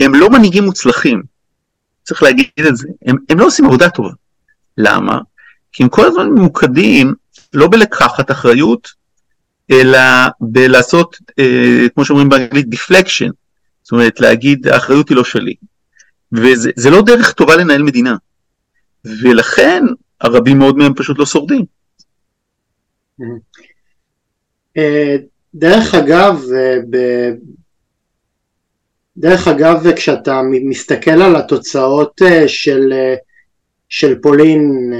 הם 0.00 0.14
לא 0.14 0.30
מנהיגים 0.30 0.64
מוצלחים, 0.64 1.22
צריך 2.02 2.22
להגיד 2.22 2.46
את 2.68 2.76
זה, 2.76 2.88
הם, 3.06 3.16
הם 3.28 3.38
לא 3.38 3.46
עושים 3.46 3.64
עבודה 3.64 3.90
טובה. 3.90 4.10
למה? 4.78 5.18
כי 5.72 5.82
הם 5.82 5.88
כל 5.88 6.06
הזמן 6.06 6.28
ממוקדים 6.28 7.14
לא 7.52 7.68
בלקחת 7.68 8.30
אחריות, 8.30 8.88
אלא 9.70 9.98
בלעשות, 10.40 11.16
אה, 11.38 11.86
כמו 11.94 12.04
שאומרים 12.04 12.28
באנגלית, 12.28 12.66
deflection, 12.74 13.30
זאת 13.82 13.92
אומרת 13.92 14.20
להגיד 14.20 14.66
האחריות 14.66 15.08
היא 15.08 15.16
לא 15.16 15.24
שלי. 15.24 15.54
וזה 16.32 16.90
לא 16.90 17.02
דרך 17.02 17.32
טובה 17.32 17.56
לנהל 17.56 17.82
מדינה. 17.82 18.16
ולכן 19.04 19.82
הרבים 20.20 20.58
מאוד 20.58 20.76
מהם 20.76 20.94
פשוט 20.94 21.18
לא 21.18 21.26
שורדים. 21.26 21.64
אה, 24.76 25.16
דרך 25.54 25.94
אגב, 25.94 26.42
אה. 26.54 27.30
דרך 29.16 29.48
אגב, 29.48 29.92
כשאתה 29.96 30.40
מסתכל 30.64 31.22
על 31.22 31.36
התוצאות 31.36 32.22
אה, 32.22 32.48
של, 32.48 32.92
של 33.88 34.18
פולין 34.22 34.92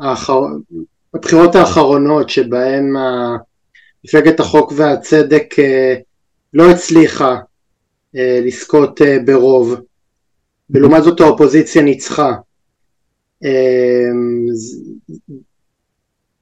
האחר... 0.00 0.40
בבחירות 1.14 1.54
האחרונות 1.54 2.30
שבהן 2.30 2.92
מפלגת 4.04 4.40
החוק 4.40 4.72
והצדק 4.76 5.58
אה, 5.58 5.94
לא 6.54 6.70
הצליחה 6.70 7.36
אה, 8.16 8.40
לזכות 8.44 9.02
אה, 9.02 9.18
ברוב, 9.24 9.74
ולעומת 10.70 11.02
זאת 11.02 11.20
האופוזיציה 11.20 11.82
ניצחה. 11.82 12.32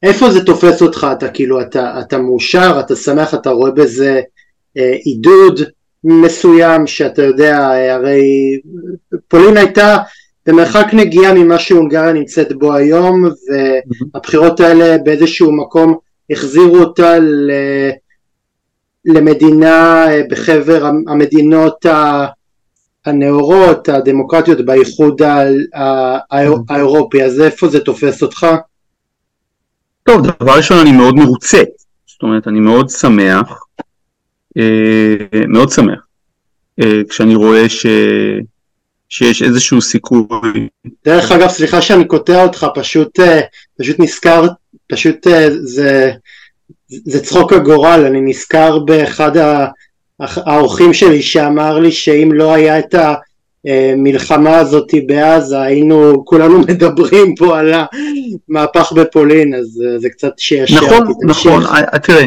איפה 0.02 0.30
זה 0.30 0.44
תופס 0.44 0.82
אותך? 0.82 1.06
אתה 1.12 1.28
כאילו, 1.28 1.60
אתה, 1.60 2.00
אתה 2.00 2.18
מאושר, 2.18 2.76
אתה 2.80 2.96
שמח, 2.96 3.34
אתה 3.34 3.50
רואה 3.50 3.70
בזה 3.70 4.20
עידוד 4.74 5.60
מסוים 6.04 6.86
שאתה 6.86 7.22
יודע, 7.22 7.68
הרי 7.94 8.60
פולין 9.28 9.56
הייתה 9.56 9.96
במרחק 10.46 10.86
נגיעה 10.92 11.34
ממה 11.34 11.58
שהונגריה 11.58 12.12
נמצאת 12.12 12.52
בו 12.52 12.72
היום 12.72 13.24
והבחירות 14.14 14.60
האלה 14.60 14.98
באיזשהו 14.98 15.52
מקום 15.52 15.98
החזירו 16.30 16.76
אותה 16.76 17.18
למדינה 19.04 20.06
בחבר 20.30 20.90
המדינות 21.08 21.86
הנאורות 23.04 23.88
הדמוקרטיות 23.88 24.64
באיחוד 24.64 25.22
האירופי 26.70 27.24
אז 27.24 27.40
איפה 27.40 27.68
זה 27.68 27.80
תופס 27.80 28.22
אותך? 28.22 28.46
טוב 30.02 30.26
דבר 30.26 30.56
ראשון 30.56 30.78
אני 30.78 30.92
מאוד 30.92 31.14
מרוצה 31.14 31.62
זאת 32.06 32.22
אומרת 32.22 32.48
אני 32.48 32.60
מאוד 32.60 32.90
שמח 32.90 33.64
אה, 34.58 35.40
מאוד 35.48 35.70
שמח 35.70 36.06
אה, 36.80 37.00
כשאני 37.08 37.34
רואה 37.34 37.68
ש... 37.68 37.86
שיש 39.08 39.42
איזשהו 39.42 39.80
סיכוי. 39.80 40.68
דרך 41.04 41.32
אגב, 41.32 41.48
סליחה 41.48 41.82
שאני 41.82 42.04
קוטע 42.04 42.42
אותך, 42.42 42.66
פשוט, 42.74 43.20
אה, 43.20 43.40
פשוט 43.78 44.00
נזכר, 44.00 44.46
פשוט 44.86 45.26
זה, 45.62 46.12
זה 46.86 47.20
צחוק 47.20 47.52
הגורל, 47.52 48.04
אני 48.06 48.20
נזכר 48.20 48.78
באחד 48.78 49.36
האורחים 50.36 50.94
שלי 50.94 51.22
שאמר 51.22 51.78
לי 51.78 51.92
שאם 51.92 52.30
לא 52.34 52.54
היה 52.54 52.78
את 52.78 52.94
המלחמה 53.64 54.56
הזאת 54.56 54.88
בעזה 55.06 55.60
היינו 55.60 56.24
כולנו 56.24 56.58
מדברים 56.68 57.34
פה 57.34 57.58
על 57.58 57.72
המהפך 58.48 58.92
בפולין 58.92 59.54
אז 59.54 59.82
אה, 59.86 59.98
זה 59.98 60.08
קצת 60.08 60.32
שישע 60.38 60.76
נכון, 60.76 61.12
נכון, 61.24 61.62
תראה 62.02 62.24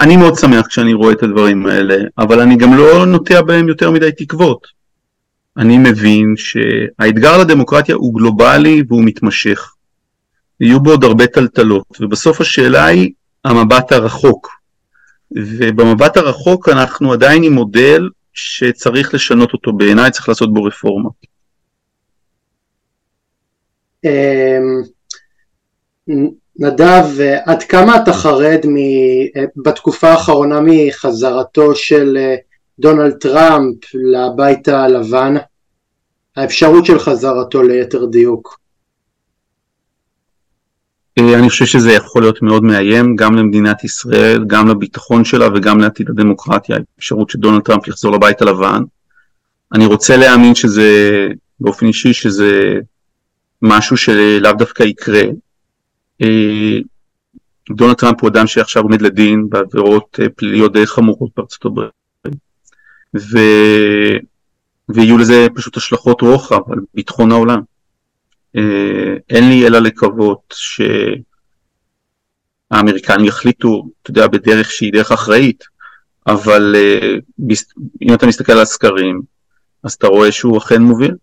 אני 0.00 0.16
מאוד 0.16 0.34
שמח 0.34 0.66
כשאני 0.66 0.94
רואה 0.94 1.12
את 1.12 1.22
הדברים 1.22 1.66
האלה 1.66 1.96
אבל 2.18 2.40
אני 2.40 2.56
גם 2.56 2.74
לא 2.74 3.06
נוטע 3.06 3.42
בהם 3.42 3.68
יותר 3.68 3.90
מדי 3.90 4.10
תקוות 4.12 4.78
אני 5.58 5.78
מבין 5.78 6.34
שהאתגר 6.36 7.38
לדמוקרטיה 7.38 7.94
הוא 7.94 8.14
גלובלי 8.14 8.82
והוא 8.88 9.04
מתמשך. 9.04 9.72
יהיו 10.60 10.80
בו 10.80 10.90
עוד 10.90 11.04
הרבה 11.04 11.26
טלטלות, 11.26 11.86
ובסוף 12.00 12.40
השאלה 12.40 12.84
היא 12.84 13.10
המבט 13.44 13.92
הרחוק. 13.92 14.57
ובמבט 15.32 16.16
הרחוק 16.16 16.68
אנחנו 16.68 17.12
עדיין 17.12 17.42
עם 17.42 17.52
מודל 17.52 18.08
שצריך 18.32 19.14
לשנות 19.14 19.52
אותו, 19.52 19.72
בעיניי 19.72 20.10
צריך 20.10 20.28
לעשות 20.28 20.54
בו 20.54 20.64
רפורמה. 20.64 21.08
נדב, 26.58 27.04
עד 27.44 27.62
כמה 27.62 28.02
אתה 28.02 28.12
חרד 28.12 28.60
בתקופה 29.56 30.08
האחרונה 30.08 30.60
מחזרתו 30.64 31.74
של 31.74 32.18
דונלד 32.78 33.12
טראמפ 33.12 33.74
לבית 33.94 34.68
הלבן? 34.68 35.34
האפשרות 36.36 36.86
של 36.86 36.98
חזרתו 36.98 37.62
ליתר 37.62 38.04
דיוק. 38.04 38.58
אה, 41.18 41.38
אני 41.38 41.50
חושב 41.50 41.66
שזה 41.66 41.92
יכול 41.92 42.22
להיות 42.22 42.42
מאוד 42.42 42.64
מאיים 42.64 43.16
גם 43.16 43.36
למדינת 43.36 43.84
ישראל, 43.84 44.44
גם 44.46 44.68
לביטחון 44.68 45.24
שלה 45.24 45.48
וגם 45.54 45.80
לעתיד 45.80 46.10
הדמוקרטיה, 46.10 46.76
האפשרות 46.96 47.30
שדונלד 47.30 47.62
טראמפ 47.62 47.88
יחזור 47.88 48.12
לבית 48.12 48.42
הלבן. 48.42 48.82
אני 49.74 49.86
רוצה 49.86 50.16
להאמין 50.16 50.54
שזה, 50.54 51.28
באופן 51.60 51.86
אישי, 51.86 52.12
שזה 52.12 52.74
משהו 53.62 53.96
שלאו 53.96 54.52
דווקא 54.52 54.82
יקרה. 54.82 55.22
אה, 56.22 56.78
דונלד 57.70 57.96
טראמפ 57.96 58.20
הוא 58.20 58.30
אדם 58.30 58.46
שעכשיו 58.46 58.82
עומד 58.82 59.02
לדין 59.02 59.48
בעבירות 59.48 60.20
אה, 60.22 60.28
פליליות 60.28 60.72
די 60.72 60.86
חמורות 60.86 61.30
בארצות 61.36 61.64
הברית. 61.64 61.92
ו... 63.16 63.38
ויהיו 64.88 65.18
לזה 65.18 65.46
פשוט 65.54 65.76
השלכות 65.76 66.20
רוחב 66.20 66.72
על 66.72 66.78
ביטחון 66.94 67.32
העולם. 67.32 67.60
אה, 68.56 69.14
אין 69.30 69.48
לי 69.48 69.66
אלא 69.66 69.78
לקוות 69.78 70.54
שהאמריקנים 72.70 73.24
יחליטו, 73.24 73.88
אתה 74.02 74.10
יודע, 74.10 74.26
בדרך 74.26 74.70
שהיא 74.70 74.92
דרך 74.92 75.12
אחראית, 75.12 75.64
אבל 76.26 76.76
אה, 76.76 77.16
אם 78.02 78.14
אתה 78.14 78.26
מסתכל 78.26 78.52
על 78.52 78.60
הסקרים, 78.60 79.20
אז 79.84 79.92
אתה 79.92 80.06
רואה 80.06 80.32
שהוא 80.32 80.58
אכן 80.58 80.82
מוביל. 80.82 81.14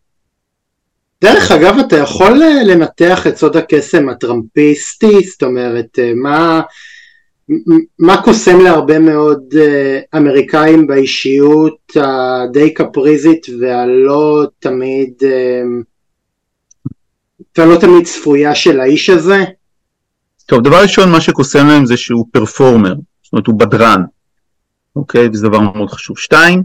דרך 1.21 1.51
אגב, 1.51 1.77
אתה 1.79 1.97
יכול 1.97 2.43
אה, 2.43 2.63
לנתח 2.63 3.27
את 3.27 3.37
סוד 3.37 3.57
הקסם 3.57 4.09
הטראמפיסטי? 4.09 5.23
זאת 5.23 5.43
אומרת, 5.43 5.99
מה, 6.15 6.61
מה 7.99 8.21
קוסם 8.21 8.59
להרבה 8.59 8.99
מאוד 8.99 9.53
אמריקאים 10.15 10.87
באישיות 10.87 11.91
הדי 11.95 12.73
קפריזית 12.73 13.47
והלא 13.59 14.45
תמיד 14.59 15.13
ולא 17.57 17.77
תמיד 17.77 18.05
צפויה 18.05 18.55
של 18.55 18.79
האיש 18.79 19.09
הזה? 19.09 19.43
טוב, 20.45 20.63
דבר 20.63 20.81
ראשון, 20.81 21.11
מה 21.11 21.21
שקוסם 21.21 21.67
להם 21.67 21.85
זה 21.85 21.97
שהוא 21.97 22.25
פרפורמר, 22.31 22.93
זאת 23.23 23.33
אומרת 23.33 23.47
הוא 23.47 23.59
בדרן, 23.59 24.03
אוקיי? 24.95 25.29
וזה 25.33 25.47
דבר 25.47 25.59
מאוד 25.59 25.89
חשוב. 25.89 26.17
שתיים, 26.19 26.63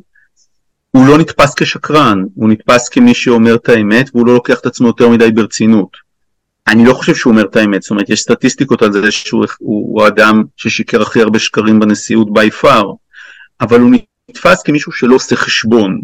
הוא 0.90 1.06
לא 1.06 1.18
נתפס 1.18 1.54
כשקרן, 1.54 2.24
הוא 2.34 2.48
נתפס 2.48 2.88
כמי 2.88 3.14
שאומר 3.14 3.54
את 3.54 3.68
האמת 3.68 4.10
והוא 4.14 4.26
לא 4.26 4.34
לוקח 4.34 4.60
את 4.60 4.66
עצמו 4.66 4.86
יותר 4.86 5.08
מדי 5.08 5.32
ברצינות. 5.32 5.96
אני 6.68 6.84
לא 6.84 6.94
חושב 6.94 7.14
שהוא 7.14 7.30
אומר 7.30 7.44
את 7.44 7.56
האמת, 7.56 7.82
זאת 7.82 7.90
אומרת 7.90 8.10
יש 8.10 8.20
סטטיסטיקות 8.20 8.82
על 8.82 8.92
זה 8.92 9.10
שהוא 9.10 9.46
הוא, 9.58 9.94
הוא 9.94 10.04
האדם 10.04 10.42
ששיקר 10.56 11.02
הכי 11.02 11.20
הרבה 11.20 11.38
שקרים 11.38 11.80
בנשיאות 11.80 12.32
בי 12.32 12.50
פאר, 12.50 12.92
אבל 13.60 13.80
הוא 13.80 13.90
נתפס 14.30 14.62
כמישהו 14.62 14.92
שלא 14.92 15.14
עושה 15.14 15.36
חשבון, 15.36 16.00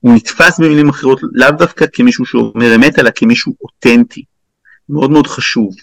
הוא 0.00 0.14
נתפס 0.14 0.60
במילים 0.60 0.88
אחרות 0.88 1.20
לאו 1.32 1.50
דווקא 1.50 1.84
כמישהו 1.92 2.26
שאומר 2.26 2.74
אמת, 2.74 2.98
אלא 2.98 3.10
כמישהו 3.14 3.54
אותנטי. 3.60 4.24
מאוד 4.88 5.10
מאוד 5.10 5.26
חשוב. 5.26 5.74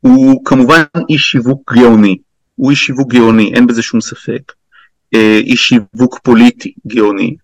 הוא 0.00 0.44
כמובן 0.44 0.82
איש 1.08 1.22
שיווק 1.22 1.72
גאוני, 1.74 2.16
הוא 2.54 2.70
איש 2.70 2.86
שיווק 2.86 3.12
גאוני, 3.12 3.52
אין 3.54 3.66
בזה 3.66 3.82
שום 3.82 4.00
ספק. 4.00 4.52
אה, 5.14 5.38
איש 5.42 5.68
שיווק 5.68 6.18
פוליטי 6.22 6.72
גאוני, 6.86 7.36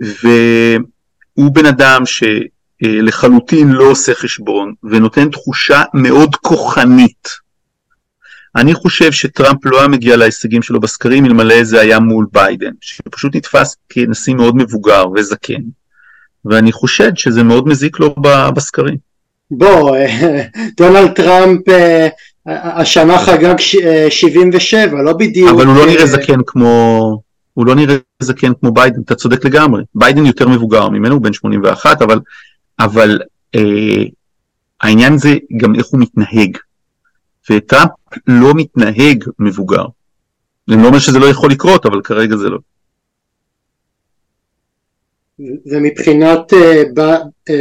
והוא 0.00 1.50
בן 1.52 1.66
אדם 1.66 2.02
שלחלוטין 2.06 3.68
לא 3.68 3.90
עושה 3.90 4.14
חשבון 4.14 4.74
ונותן 4.82 5.30
תחושה 5.30 5.82
מאוד 5.94 6.36
כוחנית 6.36 7.28
אני 8.56 8.74
חושב 8.74 9.12
שטראמפ 9.12 9.66
לא 9.66 9.78
היה 9.78 9.88
מגיע 9.88 10.16
להישגים 10.16 10.62
שלו 10.62 10.80
בסקרים 10.80 11.26
אלמלא 11.26 11.64
זה 11.64 11.80
היה 11.80 12.00
מול 12.00 12.26
ביידן, 12.32 12.70
שפשוט 12.80 13.36
נתפס 13.36 13.76
כנשיא 13.88 14.34
מאוד 14.34 14.56
מבוגר 14.56 15.04
וזקן, 15.14 15.62
ואני 16.44 16.72
חושד 16.72 17.16
שזה 17.16 17.42
מאוד 17.42 17.68
מזיק 17.68 18.00
לו 18.00 18.14
בסקרים. 18.54 18.96
בוא, 19.50 19.96
דונלד 20.76 21.12
טראמפ 21.12 21.68
אה, 21.68 22.08
השנה 22.48 23.18
חגג 23.18 23.54
77, 24.10 24.96
אה, 24.98 25.02
לא 25.02 25.12
בדיוק. 25.12 25.50
אבל 25.50 25.66
הוא 25.66 25.76
לא 25.76 25.86
נראה 25.86 26.00
אה, 26.00 26.06
זקן 26.06 26.40
כמו... 26.46 27.22
הוא 27.54 27.66
לא 27.66 27.74
נראה 27.74 27.96
זקן 28.22 28.52
כמו 28.60 28.70
ביידן, 28.70 29.00
אתה 29.04 29.14
צודק 29.14 29.44
לגמרי. 29.44 29.82
ביידן 29.94 30.26
יותר 30.26 30.48
מבוגר 30.48 30.88
ממנו, 30.88 31.14
הוא 31.14 31.22
בן 31.22 31.32
81, 31.32 32.02
אבל, 32.02 32.20
אבל 32.80 33.18
אה, 33.54 34.04
העניין 34.80 35.18
זה 35.18 35.34
גם 35.56 35.74
איך 35.74 35.86
הוא 35.86 36.00
מתנהג. 36.00 36.56
וטראמפ 37.50 37.90
לא 38.26 38.54
מתנהג 38.54 39.24
מבוגר. 39.38 39.84
אני 40.68 40.82
לא 40.82 40.88
אומר 40.88 40.98
שזה 40.98 41.18
לא 41.18 41.26
יכול 41.26 41.50
לקרות, 41.50 41.86
אבל 41.86 42.02
כרגע 42.02 42.36
זה 42.36 42.48
לא. 42.48 42.58
ומבחינת 45.66 46.52
uh, 46.52 46.56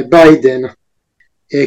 ביידן, 0.10 0.66
uh, 0.66 0.70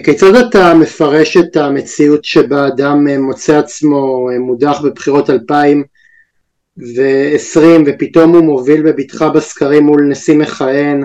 כיצד 0.04 0.34
אתה 0.34 0.74
מפרש 0.74 1.36
את 1.36 1.56
המציאות 1.56 2.24
שבה 2.24 2.66
אדם 2.66 3.08
מוצא 3.08 3.58
עצמו 3.58 4.28
מודח 4.40 4.80
בבחירות 4.84 5.30
2020 5.30 7.84
ופתאום 7.86 8.34
הוא 8.34 8.44
מוביל 8.44 8.82
בבטחה 8.82 9.28
בסקרים 9.28 9.82
מול 9.82 10.06
נשיא 10.10 10.36
מכהן 10.36 11.04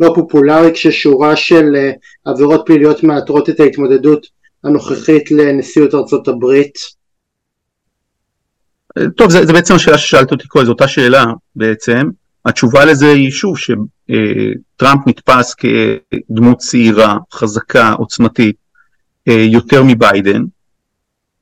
לא 0.00 0.12
פופולרי 0.14 0.72
כששורה 0.72 1.36
של 1.36 1.90
עבירות 2.24 2.62
פליליות 2.66 3.02
מאתרות 3.02 3.48
את 3.48 3.60
ההתמודדות 3.60 4.33
הנוכחית 4.64 5.30
לנשיאות 5.30 5.94
ארצות 5.94 6.28
הברית? 6.28 6.78
טוב, 9.16 9.30
זה, 9.30 9.46
זה 9.46 9.52
בעצם 9.52 9.74
השאלה 9.74 9.98
ששאלת 9.98 10.32
אותי 10.32 10.48
קודם, 10.48 10.64
זו 10.64 10.72
אותה 10.72 10.88
שאלה 10.88 11.24
בעצם. 11.56 12.08
התשובה 12.44 12.84
לזה 12.84 13.10
היא 13.10 13.30
שוב 13.30 13.56
שטראמפ 13.58 15.06
נתפס 15.06 15.54
כדמות 15.54 16.58
צעירה, 16.58 17.18
חזקה, 17.32 17.92
עוצמתית, 17.92 18.56
אה, 19.28 19.46
יותר 19.50 19.82
מביידן, 19.82 20.42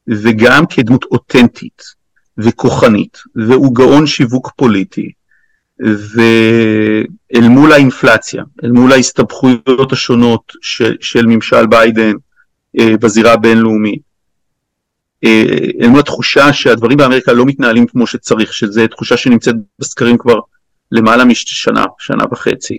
וגם 0.09 0.67
כדמות 0.67 1.05
אותנטית 1.05 1.83
וכוחנית, 2.39 3.19
והוא 3.37 3.75
גאון 3.75 4.07
שיווק 4.07 4.51
פוליטי, 4.57 5.11
ואל 5.81 7.49
מול 7.49 7.73
האינפלציה, 7.73 8.43
אל 8.65 8.71
מול 8.71 8.93
ההסתבכויות 8.93 9.93
השונות 9.93 10.53
של, 10.63 10.97
של 11.01 11.27
ממשל 11.27 11.67
ביידן, 11.67 12.13
אה, 12.13 12.13
בזירה 12.75 13.33
הבינלאומית. 13.33 14.13
אה, 15.25 15.45
אל 15.81 15.89
מול 15.89 16.01
התחושה 16.01 16.53
שהדברים 16.53 16.99
באמריקה 16.99 17.33
לא 17.33 17.45
מתנהלים 17.45 17.87
כמו 17.87 18.07
שצריך, 18.07 18.55
שזו 18.55 18.87
תחושה 18.87 19.17
שנמצאת 19.17 19.55
בסקרים 19.79 20.19
כבר 20.19 20.39
למעלה 20.93 21.25
משנה, 21.25 21.85
שנה 21.99 22.25
וחצי. 22.33 22.79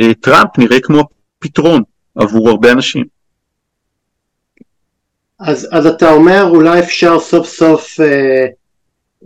אה, 0.00 0.14
טראמפ 0.14 0.58
נראה 0.58 0.80
כמו 0.80 1.04
פתרון 1.38 1.82
עבור 2.14 2.50
הרבה 2.50 2.72
אנשים. 2.72 3.04
אז, 5.40 5.68
אז 5.72 5.86
אתה 5.86 6.12
אומר 6.12 6.42
אולי 6.50 6.80
אפשר 6.80 7.20
סוף 7.20 7.48
סוף 7.48 8.00
אה, 8.00 8.46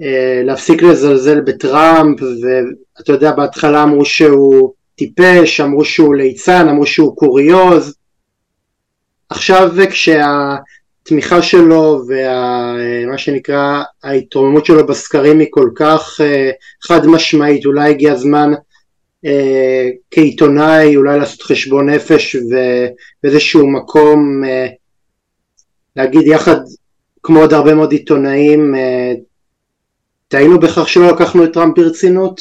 אה, 0.02 0.42
להפסיק 0.44 0.82
לזלזל 0.82 1.40
בטראמפ 1.40 2.20
ואתה 2.20 3.12
יודע 3.12 3.32
בהתחלה 3.32 3.82
אמרו 3.82 4.04
שהוא 4.04 4.72
טיפש, 4.94 5.60
אמרו 5.60 5.84
שהוא 5.84 6.14
ליצן, 6.14 6.68
אמרו 6.68 6.86
שהוא 6.86 7.16
קוריוז 7.16 7.94
עכשיו 9.30 9.72
כשהתמיכה 9.90 11.42
שלו 11.42 12.02
ומה 12.08 13.18
שנקרא 13.18 13.82
ההתרוממות 14.02 14.66
שלו 14.66 14.86
בסקרים 14.86 15.38
היא 15.38 15.48
כל 15.50 15.70
כך 15.74 16.20
אה, 16.20 16.50
חד 16.82 17.06
משמעית, 17.06 17.66
אולי 17.66 17.90
הגיע 17.90 18.12
הזמן 18.12 18.52
אה, 19.24 19.88
כעיתונאי 20.10 20.96
אולי 20.96 21.18
לעשות 21.18 21.42
חשבון 21.42 21.90
נפש 21.90 22.36
ובאיזשהו 22.36 23.70
מקום 23.70 24.44
אה, 24.44 24.66
להגיד 25.96 26.26
יחד 26.26 26.56
כמו 27.22 27.40
עוד 27.40 27.52
הרבה 27.52 27.74
מאוד 27.74 27.92
עיתונאים 27.92 28.74
טעינו 30.28 30.60
בכך 30.60 30.88
שלא 30.88 31.12
לקחנו 31.12 31.44
את 31.44 31.52
טראמפ 31.52 31.78
ברצינות? 31.78 32.40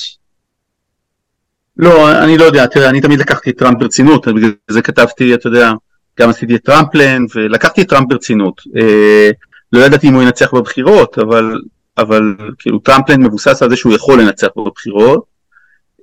לא, 1.77 2.11
אני 2.23 2.38
לא 2.38 2.43
יודע, 2.43 2.65
תראה, 2.65 2.89
אני 2.89 3.01
תמיד 3.01 3.19
לקחתי 3.19 3.49
את 3.49 3.57
טראמפ 3.57 3.79
ברצינות, 3.79 4.27
בגלל 4.27 4.51
זה 4.71 4.81
כתבתי, 4.81 5.33
אתה 5.33 5.47
יודע, 5.47 5.71
גם 6.20 6.30
עשיתי 6.30 6.55
את 6.55 6.63
טראמפלנד 6.63 7.25
ולקחתי 7.36 7.82
את 7.82 7.89
טראמפ 7.89 8.09
ברצינות. 8.09 8.61
אה, 8.78 9.30
לא 9.74 9.80
ידעתי 9.80 10.09
אם 10.09 10.13
הוא 10.13 10.24
ינצח 10.24 10.53
בבחירות, 10.53 11.20
אבל, 11.20 11.59
אבל 11.97 12.36
כאילו 12.59 12.80
טראמפלנד 12.79 13.23
מבוסס 13.24 13.61
על 13.61 13.70
זה 13.70 13.76
שהוא 13.76 13.93
יכול 13.93 14.22
לנצח 14.22 14.47
בבחירות. 14.57 15.26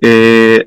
אה, 0.03 0.57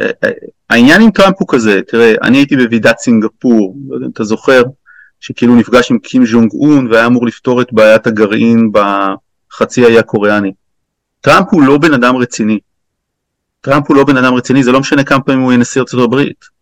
אה, 0.00 0.30
העניין 0.70 1.02
עם 1.02 1.10
טראמפ 1.10 1.34
הוא 1.38 1.48
כזה, 1.48 1.80
תראה, 1.86 2.14
אני 2.22 2.38
הייתי 2.38 2.56
בוועידת 2.56 2.98
סינגפור, 2.98 3.76
לא 3.88 3.94
יודע 3.94 4.06
אם 4.06 4.10
אתה 4.10 4.24
זוכר, 4.24 4.62
שכאילו 5.20 5.56
נפגש 5.56 5.90
עם 5.90 5.98
קים 5.98 6.26
ז'ונג 6.26 6.52
און 6.52 6.88
והיה 6.90 7.06
אמור 7.06 7.26
לפתור 7.26 7.62
את 7.62 7.72
בעיית 7.72 8.06
הגרעין 8.06 8.72
בחצי 8.72 9.84
האי 9.84 9.98
הקוריאני. 9.98 10.52
טראמפ 11.20 11.46
הוא 11.50 11.62
לא 11.62 11.78
בן 11.78 11.94
אדם 11.94 12.16
רציני. 12.16 12.58
טראמפ 13.60 13.88
הוא 13.88 13.96
לא 13.96 14.04
בן 14.04 14.16
אדם 14.16 14.34
רציני, 14.34 14.62
זה 14.62 14.72
לא 14.72 14.80
משנה 14.80 15.04
כמה 15.04 15.20
פעמים 15.20 15.40
הוא 15.40 15.52
יהיה 15.52 15.60
נשיא 15.60 15.80
ארצות 15.80 16.04
הברית. 16.04 16.57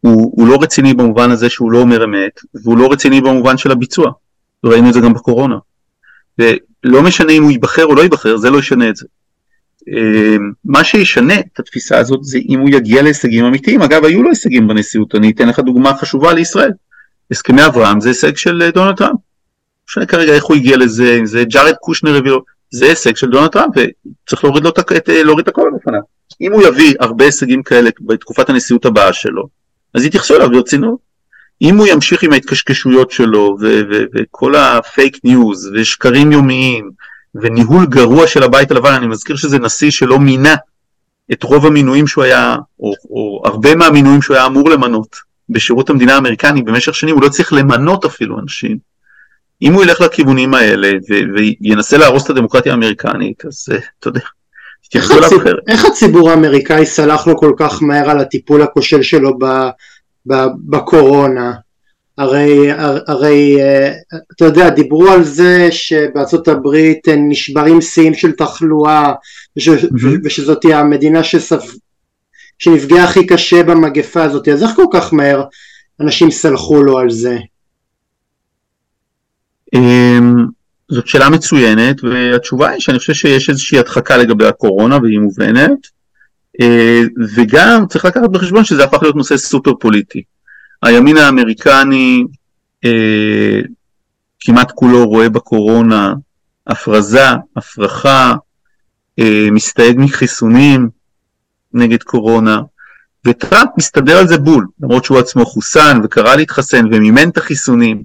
הוא, 0.00 0.32
הוא 0.36 0.48
לא 0.48 0.58
רציני 0.62 0.94
במובן 0.94 1.30
הזה 1.30 1.50
שהוא 1.50 1.72
לא 1.72 1.78
אומר 1.78 2.04
אמת, 2.04 2.40
והוא 2.64 2.78
לא 2.78 2.92
רציני 2.92 3.20
במובן 3.20 3.56
של 3.58 3.70
הביצוע. 3.70 4.10
ראינו 4.64 4.88
את 4.88 4.94
זה 4.94 5.00
גם 5.00 5.14
בקורונה. 5.14 5.56
ולא 6.38 7.02
משנה 7.02 7.32
אם 7.32 7.42
הוא 7.42 7.50
ייבחר 7.50 7.84
או 7.84 7.94
לא 7.94 8.02
ייבחר, 8.02 8.36
זה 8.36 8.50
לא 8.50 8.58
ישנה 8.58 8.88
את 8.88 8.96
זה. 8.96 9.06
אמ, 9.88 10.52
מה 10.64 10.84
שישנה 10.84 11.34
את 11.34 11.60
התפיסה 11.60 11.98
הזאת 11.98 12.24
זה 12.24 12.38
אם 12.48 12.58
הוא 12.60 12.70
יגיע 12.70 13.02
להישגים 13.02 13.44
אמיתיים. 13.44 13.82
אגב, 13.82 14.04
היו 14.04 14.22
לו 14.22 14.28
הישגים 14.28 14.68
בנשיאות, 14.68 15.14
אני 15.14 15.30
אתן 15.30 15.48
לך 15.48 15.58
דוגמה 15.58 15.94
חשובה 15.94 16.32
לישראל. 16.32 16.70
הסכמי 17.30 17.66
אברהם 17.66 18.00
זה 18.00 18.08
הישג 18.08 18.36
של 18.36 18.62
אה, 18.62 18.70
דונלד 18.70 18.96
טראמפ. 18.96 19.12
לא 19.12 19.20
משנה 19.88 20.06
כרגע 20.06 20.32
איך 20.32 20.44
הוא 20.44 20.56
הגיע 20.56 20.76
לזה, 20.76 21.16
אם 21.18 21.26
זה 21.26 21.44
ג'ארד 21.44 21.74
קושנר 21.80 22.16
הביא 22.16 22.30
לו, 22.30 22.42
זה 22.70 22.86
הישג 22.86 23.16
של 23.16 23.30
דונלד 23.30 23.50
טראמפ 23.50 23.74
וצריך 23.76 24.44
להוריד, 24.44 24.64
לו 24.64 24.70
אה, 25.08 25.22
להוריד 25.22 25.42
את 25.42 25.48
הכל 25.48 25.70
בפניו. 25.76 26.00
אם 26.40 26.52
הוא 26.52 26.62
יביא 26.62 26.94
הרבה 27.00 27.24
הישגים 27.24 27.62
כאלה 27.62 27.90
בתקופת 28.00 28.50
הנשיאות 28.50 28.84
הבאה 28.84 29.12
שלו, 29.12 29.48
אז 29.94 30.04
יתייחסו 30.04 30.36
אליו 30.36 30.50
ברצינות. 30.50 31.08
אם 31.62 31.78
הוא 31.78 31.86
ימשיך 31.86 32.22
עם 32.22 32.32
ההתקשקשויות 32.32 33.10
שלו 33.10 33.56
וכל 34.14 34.54
הפייק 34.54 35.16
ניוז 35.24 35.70
ושקרים 35.74 36.32
יומיים 36.32 36.90
וניהול 37.34 37.86
גרוע 37.86 38.26
של 38.26 38.42
הבית 38.42 38.70
הלבן, 38.70 38.92
אני 38.92 39.06
מזכיר 39.06 39.36
שזה 39.36 39.58
נשיא 39.58 39.90
שלא 39.90 40.18
מינה 40.18 40.54
את 41.32 41.42
רוב 41.42 41.66
המינויים 41.66 42.06
שהוא 42.06 42.24
היה, 42.24 42.56
או, 42.80 42.92
או 43.10 43.42
הרבה 43.44 43.74
מהמינויים 43.74 44.22
שהוא 44.22 44.36
היה 44.36 44.46
אמור 44.46 44.70
למנות 44.70 45.16
בשירות 45.48 45.90
המדינה 45.90 46.14
האמריקני 46.14 46.62
במשך 46.62 46.94
שנים, 46.94 47.14
הוא 47.14 47.22
לא 47.22 47.28
צריך 47.28 47.52
למנות 47.52 48.04
אפילו 48.04 48.40
אנשים. 48.40 48.78
אם 49.62 49.72
הוא 49.72 49.82
ילך 49.82 50.00
לכיוונים 50.00 50.54
האלה 50.54 50.90
וינסה 51.34 51.98
להרוס 51.98 52.24
את 52.24 52.30
הדמוקרטיה 52.30 52.72
האמריקנית, 52.72 53.44
אז 53.44 53.66
uh, 53.72 53.82
אתה 54.00 54.08
יודע, 54.08 54.20
תתייחסו 54.84 55.18
אליו 55.18 55.28
אחרת. 55.28 55.62
איך 55.68 55.84
הציבור 55.84 56.30
האמריקאי 56.30 56.86
סלח 56.86 57.26
לו 57.26 57.36
כל 57.36 57.52
כך 57.56 57.82
מהר 57.82 58.10
על 58.10 58.20
הטיפול 58.20 58.62
הכושל 58.62 59.02
שלו 59.02 59.38
ב, 59.38 59.44
ב, 60.26 60.34
בקורונה? 60.64 61.52
הרי, 62.18 62.72
הרי 63.06 63.62
אה, 63.62 63.92
אתה 64.36 64.44
יודע, 64.44 64.70
דיברו 64.70 65.08
על 65.08 65.24
זה 65.24 65.68
שבארצות 65.70 66.48
הברית 66.48 67.08
נשברים 67.08 67.80
שיאים 67.80 68.14
של 68.14 68.32
תחלואה 68.32 69.12
וש, 69.56 69.68
mm-hmm. 69.68 70.06
ושזאת 70.24 70.64
המדינה 70.64 71.24
שספ... 71.24 71.74
שנפגעה 72.58 73.04
הכי 73.04 73.26
קשה 73.26 73.62
במגפה 73.62 74.22
הזאת, 74.22 74.48
אז 74.48 74.62
איך 74.62 74.70
כל 74.76 74.86
כך 74.92 75.12
מהר 75.12 75.44
אנשים 76.00 76.30
סלחו 76.30 76.82
לו 76.82 76.98
על 76.98 77.10
זה? 77.10 77.38
אמ, 79.74 80.37
זאת 80.98 81.06
שאלה 81.06 81.30
מצוינת 81.30 82.04
והתשובה 82.04 82.68
היא 82.68 82.80
שאני 82.80 82.98
חושב 82.98 83.14
שיש 83.14 83.50
איזושהי 83.50 83.78
הדחקה 83.78 84.16
לגבי 84.16 84.46
הקורונה 84.46 84.98
והיא 85.02 85.18
מובנת. 85.18 85.78
אה, 86.60 87.02
וגם 87.34 87.86
צריך 87.88 88.04
לקחת 88.04 88.30
בחשבון 88.30 88.64
שזה 88.64 88.84
הפך 88.84 89.02
להיות 89.02 89.16
נושא 89.16 89.36
סופר 89.36 89.74
פוליטי. 89.80 90.22
הימין 90.82 91.16
האמריקני 91.16 92.24
אה, 92.84 93.60
כמעט 94.40 94.72
כולו 94.74 95.06
רואה 95.08 95.28
בקורונה 95.28 96.14
הפרזה, 96.66 97.26
הפרחה, 97.56 98.34
אה, 99.18 99.48
מסתייג 99.52 99.96
מחיסונים 99.98 100.88
נגד 101.72 102.02
קורונה, 102.02 102.60
וטראמפ 103.26 103.70
מסתדר 103.78 104.18
על 104.18 104.28
זה 104.28 104.38
בול, 104.38 104.66
למרות 104.80 105.04
שהוא 105.04 105.18
עצמו 105.18 105.46
חוסן 105.46 106.00
וקרא 106.04 106.36
להתחסן 106.36 106.86
ומימן 106.86 107.28
את 107.28 107.36
החיסונים, 107.36 108.02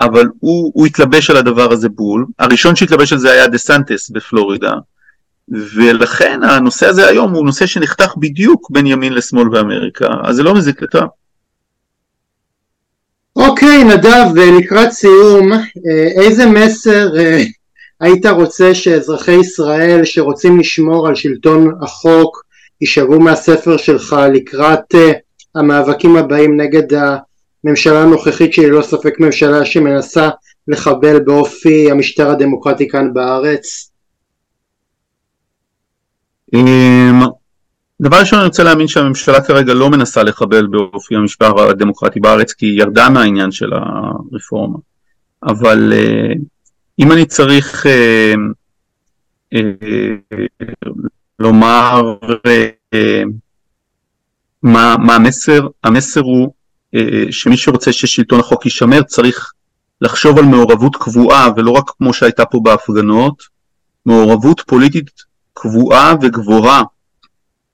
אבל 0.00 0.28
הוא, 0.40 0.72
הוא 0.74 0.86
התלבש 0.86 1.30
על 1.30 1.36
הדבר 1.36 1.72
הזה 1.72 1.88
בול. 1.88 2.26
הראשון 2.38 2.76
שהתלבש 2.76 3.12
על 3.12 3.18
זה 3.18 3.32
היה 3.32 3.46
דה 3.46 3.58
סנטס 3.58 4.10
בפלורידה, 4.10 4.72
ולכן 5.48 6.40
הנושא 6.42 6.86
הזה 6.86 7.06
היום 7.06 7.32
הוא 7.34 7.44
נושא 7.46 7.66
שנחתך 7.66 8.14
בדיוק 8.16 8.70
בין 8.70 8.86
ימין 8.86 9.12
לשמאל 9.12 9.48
באמריקה, 9.48 10.06
אז 10.24 10.36
זה 10.36 10.42
לא 10.42 10.54
מזיק 10.54 10.82
לטראמפ. 10.82 11.10
אוקיי, 13.36 13.84
נדב, 13.84 14.26
לקראת 14.58 14.92
סיום, 14.92 15.52
אה, 15.52 16.22
איזה 16.22 16.46
מסר 16.46 17.18
אה, 17.18 17.42
היית 18.00 18.26
רוצה 18.26 18.74
שאזרחי 18.74 19.32
ישראל 19.32 20.04
שרוצים 20.04 20.58
לשמור 20.58 21.08
על 21.08 21.14
שלטון 21.14 21.74
החוק 21.82 22.44
יישאבו 22.80 23.20
מהספר 23.20 23.76
שלך 23.76 24.16
לקראת 24.32 24.94
אה, 24.94 25.12
המאבקים 25.54 26.16
הבאים 26.16 26.60
נגד 26.60 26.98
הממשלה 27.64 28.02
הנוכחית 28.02 28.52
שהיא 28.52 28.66
ללא 28.66 28.82
ספק 28.82 29.20
ממשלה 29.20 29.64
שמנסה 29.64 30.28
לחבל 30.68 31.20
באופי 31.20 31.90
המשטר 31.90 32.30
הדמוקרטי 32.30 32.88
כאן 32.88 33.14
בארץ? 33.14 33.90
אמ, 36.54 37.20
דבר 38.02 38.16
ראשון 38.20 38.38
אני 38.38 38.48
רוצה 38.48 38.64
להאמין 38.64 38.88
שהממשלה 38.88 39.40
כרגע 39.40 39.74
לא 39.74 39.90
מנסה 39.90 40.22
לחבל 40.22 40.66
באופי 40.66 41.16
המשפר 41.16 41.60
הדמוקרטי 41.70 42.20
בארץ 42.20 42.52
כי 42.52 42.66
היא 42.66 42.80
ירדה 42.80 43.08
מהעניין 43.08 43.52
של 43.52 43.70
הרפורמה 43.72 44.78
אבל 45.42 45.92
uh, 45.92 46.38
אם 46.98 47.12
אני 47.12 47.26
צריך 47.26 47.86
uh, 47.86 49.54
uh, 49.54 49.58
לומר 51.38 52.14
מה, 54.62 54.96
מה 54.98 55.14
המסר, 55.14 55.66
המסר 55.84 56.20
הוא 56.20 56.52
שמי 57.30 57.56
שרוצה 57.56 57.92
ששלטון 57.92 58.40
החוק 58.40 58.64
יישמר 58.64 59.02
צריך 59.02 59.52
לחשוב 60.00 60.38
על 60.38 60.44
מעורבות 60.44 60.96
קבועה 60.96 61.48
ולא 61.56 61.70
רק 61.70 61.90
כמו 61.98 62.12
שהייתה 62.12 62.44
פה 62.44 62.60
בהפגנות, 62.62 63.42
מעורבות 64.06 64.62
פוליטית 64.66 65.10
קבועה 65.54 66.14
וגבוהה 66.22 66.82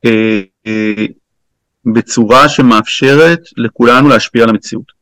אה, 0.05 0.41
אה, 0.66 1.07
בצורה 1.95 2.49
שמאפשרת 2.49 3.41
לכולנו 3.57 4.09
להשפיע 4.09 4.43
על 4.43 4.49
המציאות. 4.49 5.01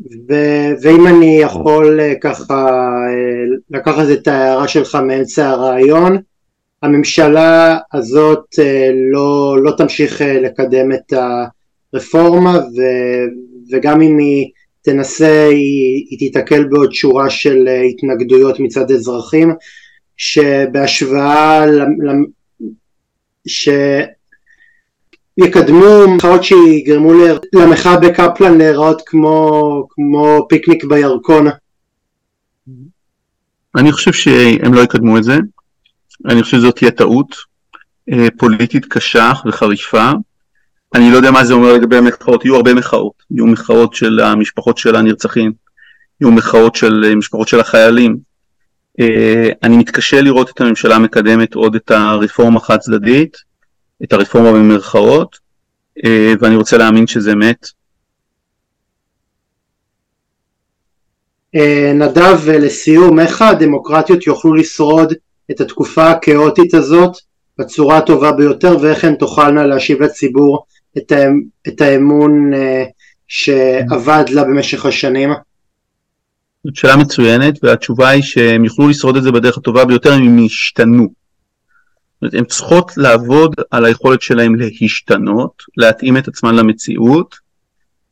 ו- 0.00 0.72
ואם 0.82 1.06
אני 1.06 1.38
יכול 1.42 2.00
אה, 2.00 2.12
ככה 2.20 2.66
לקחת 3.70 4.06
את 4.12 4.28
ההערה 4.28 4.68
שלך 4.68 4.94
מאמצע 4.94 5.48
הרעיון, 5.48 6.18
הממשלה 6.82 7.78
הזאת 7.92 8.44
לא, 9.12 9.56
לא 9.62 9.72
תמשיך 9.76 10.20
לקדם 10.42 10.92
את 10.92 11.12
הרפורמה 11.92 12.58
ו- 12.58 13.26
וגם 13.70 14.00
אם 14.00 14.18
היא 14.18 14.50
תנסה 14.82 15.46
היא, 15.50 16.06
היא 16.10 16.18
תיתקל 16.18 16.64
בעוד 16.64 16.92
שורה 16.92 17.30
של 17.30 17.68
התנגדויות 17.90 18.60
מצד 18.60 18.90
אזרחים 18.90 19.54
שבהשוואה 20.16 21.64
שיקדמו 25.38 26.14
מחאות 26.16 26.44
שיגרמו 26.44 27.12
למחאה 27.52 27.96
בקפלן 27.96 28.58
להיראות 28.58 29.02
כמו, 29.06 29.86
כמו 29.90 30.46
פיקניק 30.48 30.84
בירקון. 30.84 31.46
אני 33.76 33.92
חושב 33.92 34.12
שהם 34.12 34.74
לא 34.74 34.80
יקדמו 34.80 35.18
את 35.18 35.24
זה, 35.24 35.36
אני 36.28 36.42
חושב 36.42 36.56
שזאת 36.56 36.76
תהיה 36.76 36.90
טעות 36.90 37.36
אה, 38.12 38.26
פוליטית 38.38 38.84
קשה 38.84 39.32
וחריפה. 39.46 40.10
אני 40.94 41.10
לא 41.10 41.16
יודע 41.16 41.30
מה 41.30 41.44
זה 41.44 41.54
אומר 41.54 41.72
לגבי 41.72 41.96
המחאות, 41.96 42.44
יהיו 42.44 42.56
הרבה 42.56 42.74
מחאות, 42.74 43.12
יהיו 43.30 43.46
מחאות 43.46 43.94
של 43.94 44.20
המשפחות 44.20 44.78
של 44.78 44.96
הנרצחים, 44.96 45.52
יהיו 46.20 46.30
מחאות 46.30 46.74
של 46.74 47.04
אה, 47.04 47.14
משפחות 47.14 47.48
של 47.48 47.60
החיילים, 47.60 48.28
אה, 49.00 49.50
אני 49.62 49.76
מתקשה 49.76 50.20
לראות 50.20 50.50
את 50.50 50.60
הממשלה 50.60 50.98
מקדמת 50.98 51.54
עוד 51.54 51.74
את 51.74 51.90
הרפורמה 51.90 52.60
חד 52.60 52.78
צדדית, 52.78 53.36
את 54.04 54.12
הרפורמה 54.12 54.52
במרכאות, 54.52 55.38
אה, 56.04 56.32
ואני 56.40 56.56
רוצה 56.56 56.78
להאמין 56.78 57.06
שזה. 57.06 57.32
אה, 61.54 61.92
נדב, 61.94 62.48
לסיום, 62.48 63.20
איך 63.20 63.42
הדמוקרטיות 63.42 64.26
יוכלו 64.26 64.54
לשרוד 64.54 65.12
את 65.50 65.60
התקופה 65.60 66.10
הכאוטית 66.10 66.74
הזאת 66.74 67.16
בצורה 67.58 67.96
הטובה 67.96 68.32
ביותר 68.32 68.76
ואיך 68.80 69.04
הן 69.04 69.14
תוכלנה 69.14 69.66
להשיב 69.66 70.02
לציבור 70.02 70.66
את 71.68 71.80
האמון 71.80 72.50
שאבד 73.28 74.24
לה 74.28 74.44
במשך 74.44 74.86
השנים? 74.86 75.30
זאת 76.64 76.76
שאלה 76.76 76.96
מצוינת 76.96 77.58
והתשובה 77.62 78.08
היא 78.08 78.22
שהם 78.22 78.64
יוכלו 78.64 78.88
לשרוד 78.88 79.16
את 79.16 79.22
זה 79.22 79.32
בדרך 79.32 79.58
הטובה 79.58 79.84
ביותר 79.84 80.16
אם 80.16 80.22
הם 80.22 80.38
ישתנו. 80.38 81.08
הן 82.22 82.44
צריכות 82.44 82.92
לעבוד 82.96 83.54
על 83.70 83.84
היכולת 83.84 84.22
שלהם 84.22 84.54
להשתנות, 84.54 85.62
להתאים 85.76 86.16
את 86.16 86.28
עצמן 86.28 86.54
למציאות, 86.54 87.34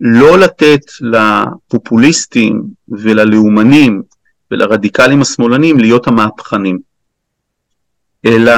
לא 0.00 0.38
לתת 0.38 0.80
לפופוליסטים 1.00 2.62
וללאומנים 2.88 4.02
ולרדיקלים 4.50 5.22
השמאלנים 5.22 5.78
להיות 5.78 6.06
המהפכנים, 6.06 6.78
אלא 8.26 8.52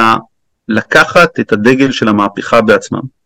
לקחת 0.67 1.39
את 1.39 1.51
הדגל 1.51 1.91
של 1.91 2.07
המהפכה 2.07 2.61
בעצמם. 2.61 3.18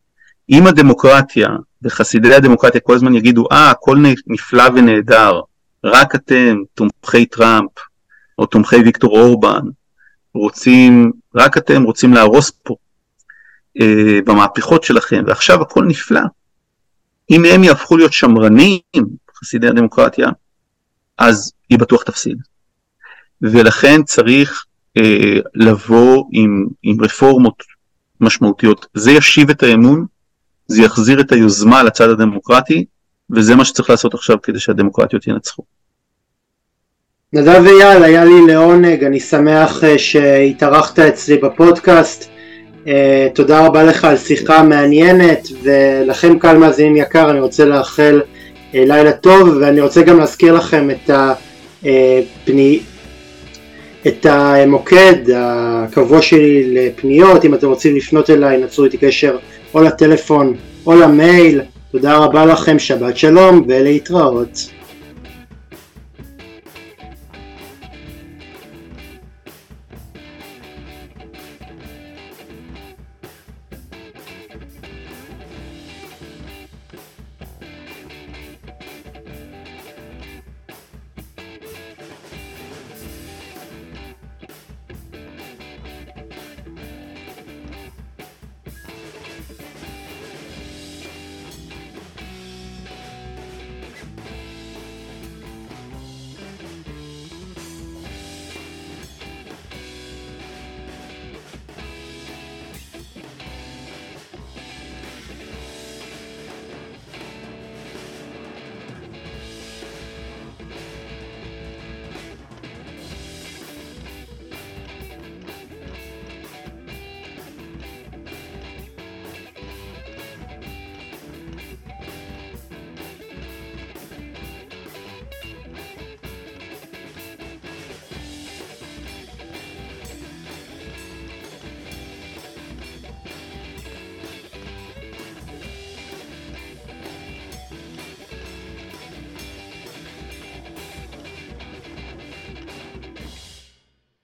אם 0.50 0.68
הדמוקרטיה 0.68 1.50
וחסידי 1.82 2.34
הדמוקרטיה 2.34 2.82
כל 2.82 2.96
הזמן 2.96 3.16
יגידו, 3.16 3.48
אה, 3.52 3.72
הכל 3.72 3.98
נפלא 4.28 4.64
ונהדר, 4.76 5.42
רק 5.84 6.16
אתם, 6.16 6.58
תומכי 6.74 7.26
טראמפ, 7.26 7.72
או 8.38 8.46
תומכי 8.46 8.76
ויקטור 8.76 9.20
אורבן, 9.20 9.62
רוצים, 10.34 11.12
רק 11.36 11.58
אתם 11.58 11.84
רוצים 11.84 12.14
להרוס 12.14 12.52
פה. 12.64 12.76
אה, 13.82 14.20
במהפכות 14.26 14.84
שלכם, 14.84 15.24
ועכשיו 15.28 15.62
הכל 15.62 15.86
נפלא. 15.86 16.22
אם 17.32 17.46
הם 17.46 17.64
יהפכו 17.64 17.98
להיות 17.98 18.14
שמרנים, 18.14 18.80
חסידי 19.40 19.68
הדמוקרטיה, 19.68 20.30
אז 21.18 21.54
היא 21.70 21.80
בטוח 21.80 22.04
תפסיד. 22.04 22.38
ולכן 23.42 24.04
צריך 24.04 24.66
אה, 24.98 25.40
לבוא 25.56 26.26
עם, 26.32 26.68
עם 26.84 27.04
רפורמות 27.04 27.64
משמעותיות. 28.22 28.86
זה 28.94 29.12
ישיב 29.12 29.50
את 29.50 29.64
האמון, 29.64 30.06
זה 30.68 30.82
יחזיר 30.82 31.22
את 31.22 31.32
היוזמה 31.32 31.84
לצד 31.84 32.10
הדמוקרטי, 32.10 32.86
וזה 33.32 33.56
מה 33.56 33.66
שצריך 33.66 33.90
לעשות 33.90 34.14
עכשיו 34.14 34.42
כדי 34.44 34.60
שהדמוקרטיות 34.60 35.28
ינצחו. 35.28 35.64
נדב 37.34 37.64
אייל, 37.68 38.04
היה 38.04 38.26
לי 38.26 38.48
לעונג, 38.48 39.04
אני 39.04 39.20
שמח 39.20 39.84
אה, 39.84 39.98
שהתארחת 39.98 41.00
אצלי 41.00 41.38
בפודקאסט. 41.38 42.30
Uh, 42.86 42.88
תודה 43.36 43.66
רבה 43.66 43.84
לך 43.84 44.06
על 44.06 44.18
שיחה 44.18 44.64
מעניינת, 44.64 45.48
ולכם 45.64 46.40
קהל 46.40 46.58
מאזינים 46.58 46.96
יקר, 46.96 47.32
אני 47.32 47.40
רוצה 47.40 47.66
לאחל 47.66 48.22
uh, 48.22 48.76
לילה 48.76 49.12
טוב, 49.12 49.58
ואני 49.62 49.82
רוצה 49.82 50.02
גם 50.02 50.20
להזכיר 50.20 50.54
לכם 50.54 50.90
את, 50.92 51.10
הפני, 51.10 52.80
את 54.08 54.26
המוקד 54.26 55.16
הקבוע 55.36 56.22
שלי 56.22 56.74
לפניות, 56.74 57.46
אם 57.46 57.54
אתם 57.54 57.68
רוצים 57.68 57.96
לפנות 57.96 58.30
אליי, 58.30 58.58
נצרו 58.58 58.86
איתי 58.86 58.98
קשר 58.98 59.38
או 59.74 59.82
לטלפון 59.82 60.54
או 60.86 60.96
למייל. 60.96 61.62
תודה 61.92 62.18
רבה 62.18 62.46
לכם, 62.46 62.80
שבת 62.80 63.18
שלום 63.18 63.66
ולהתראות. 63.68 64.70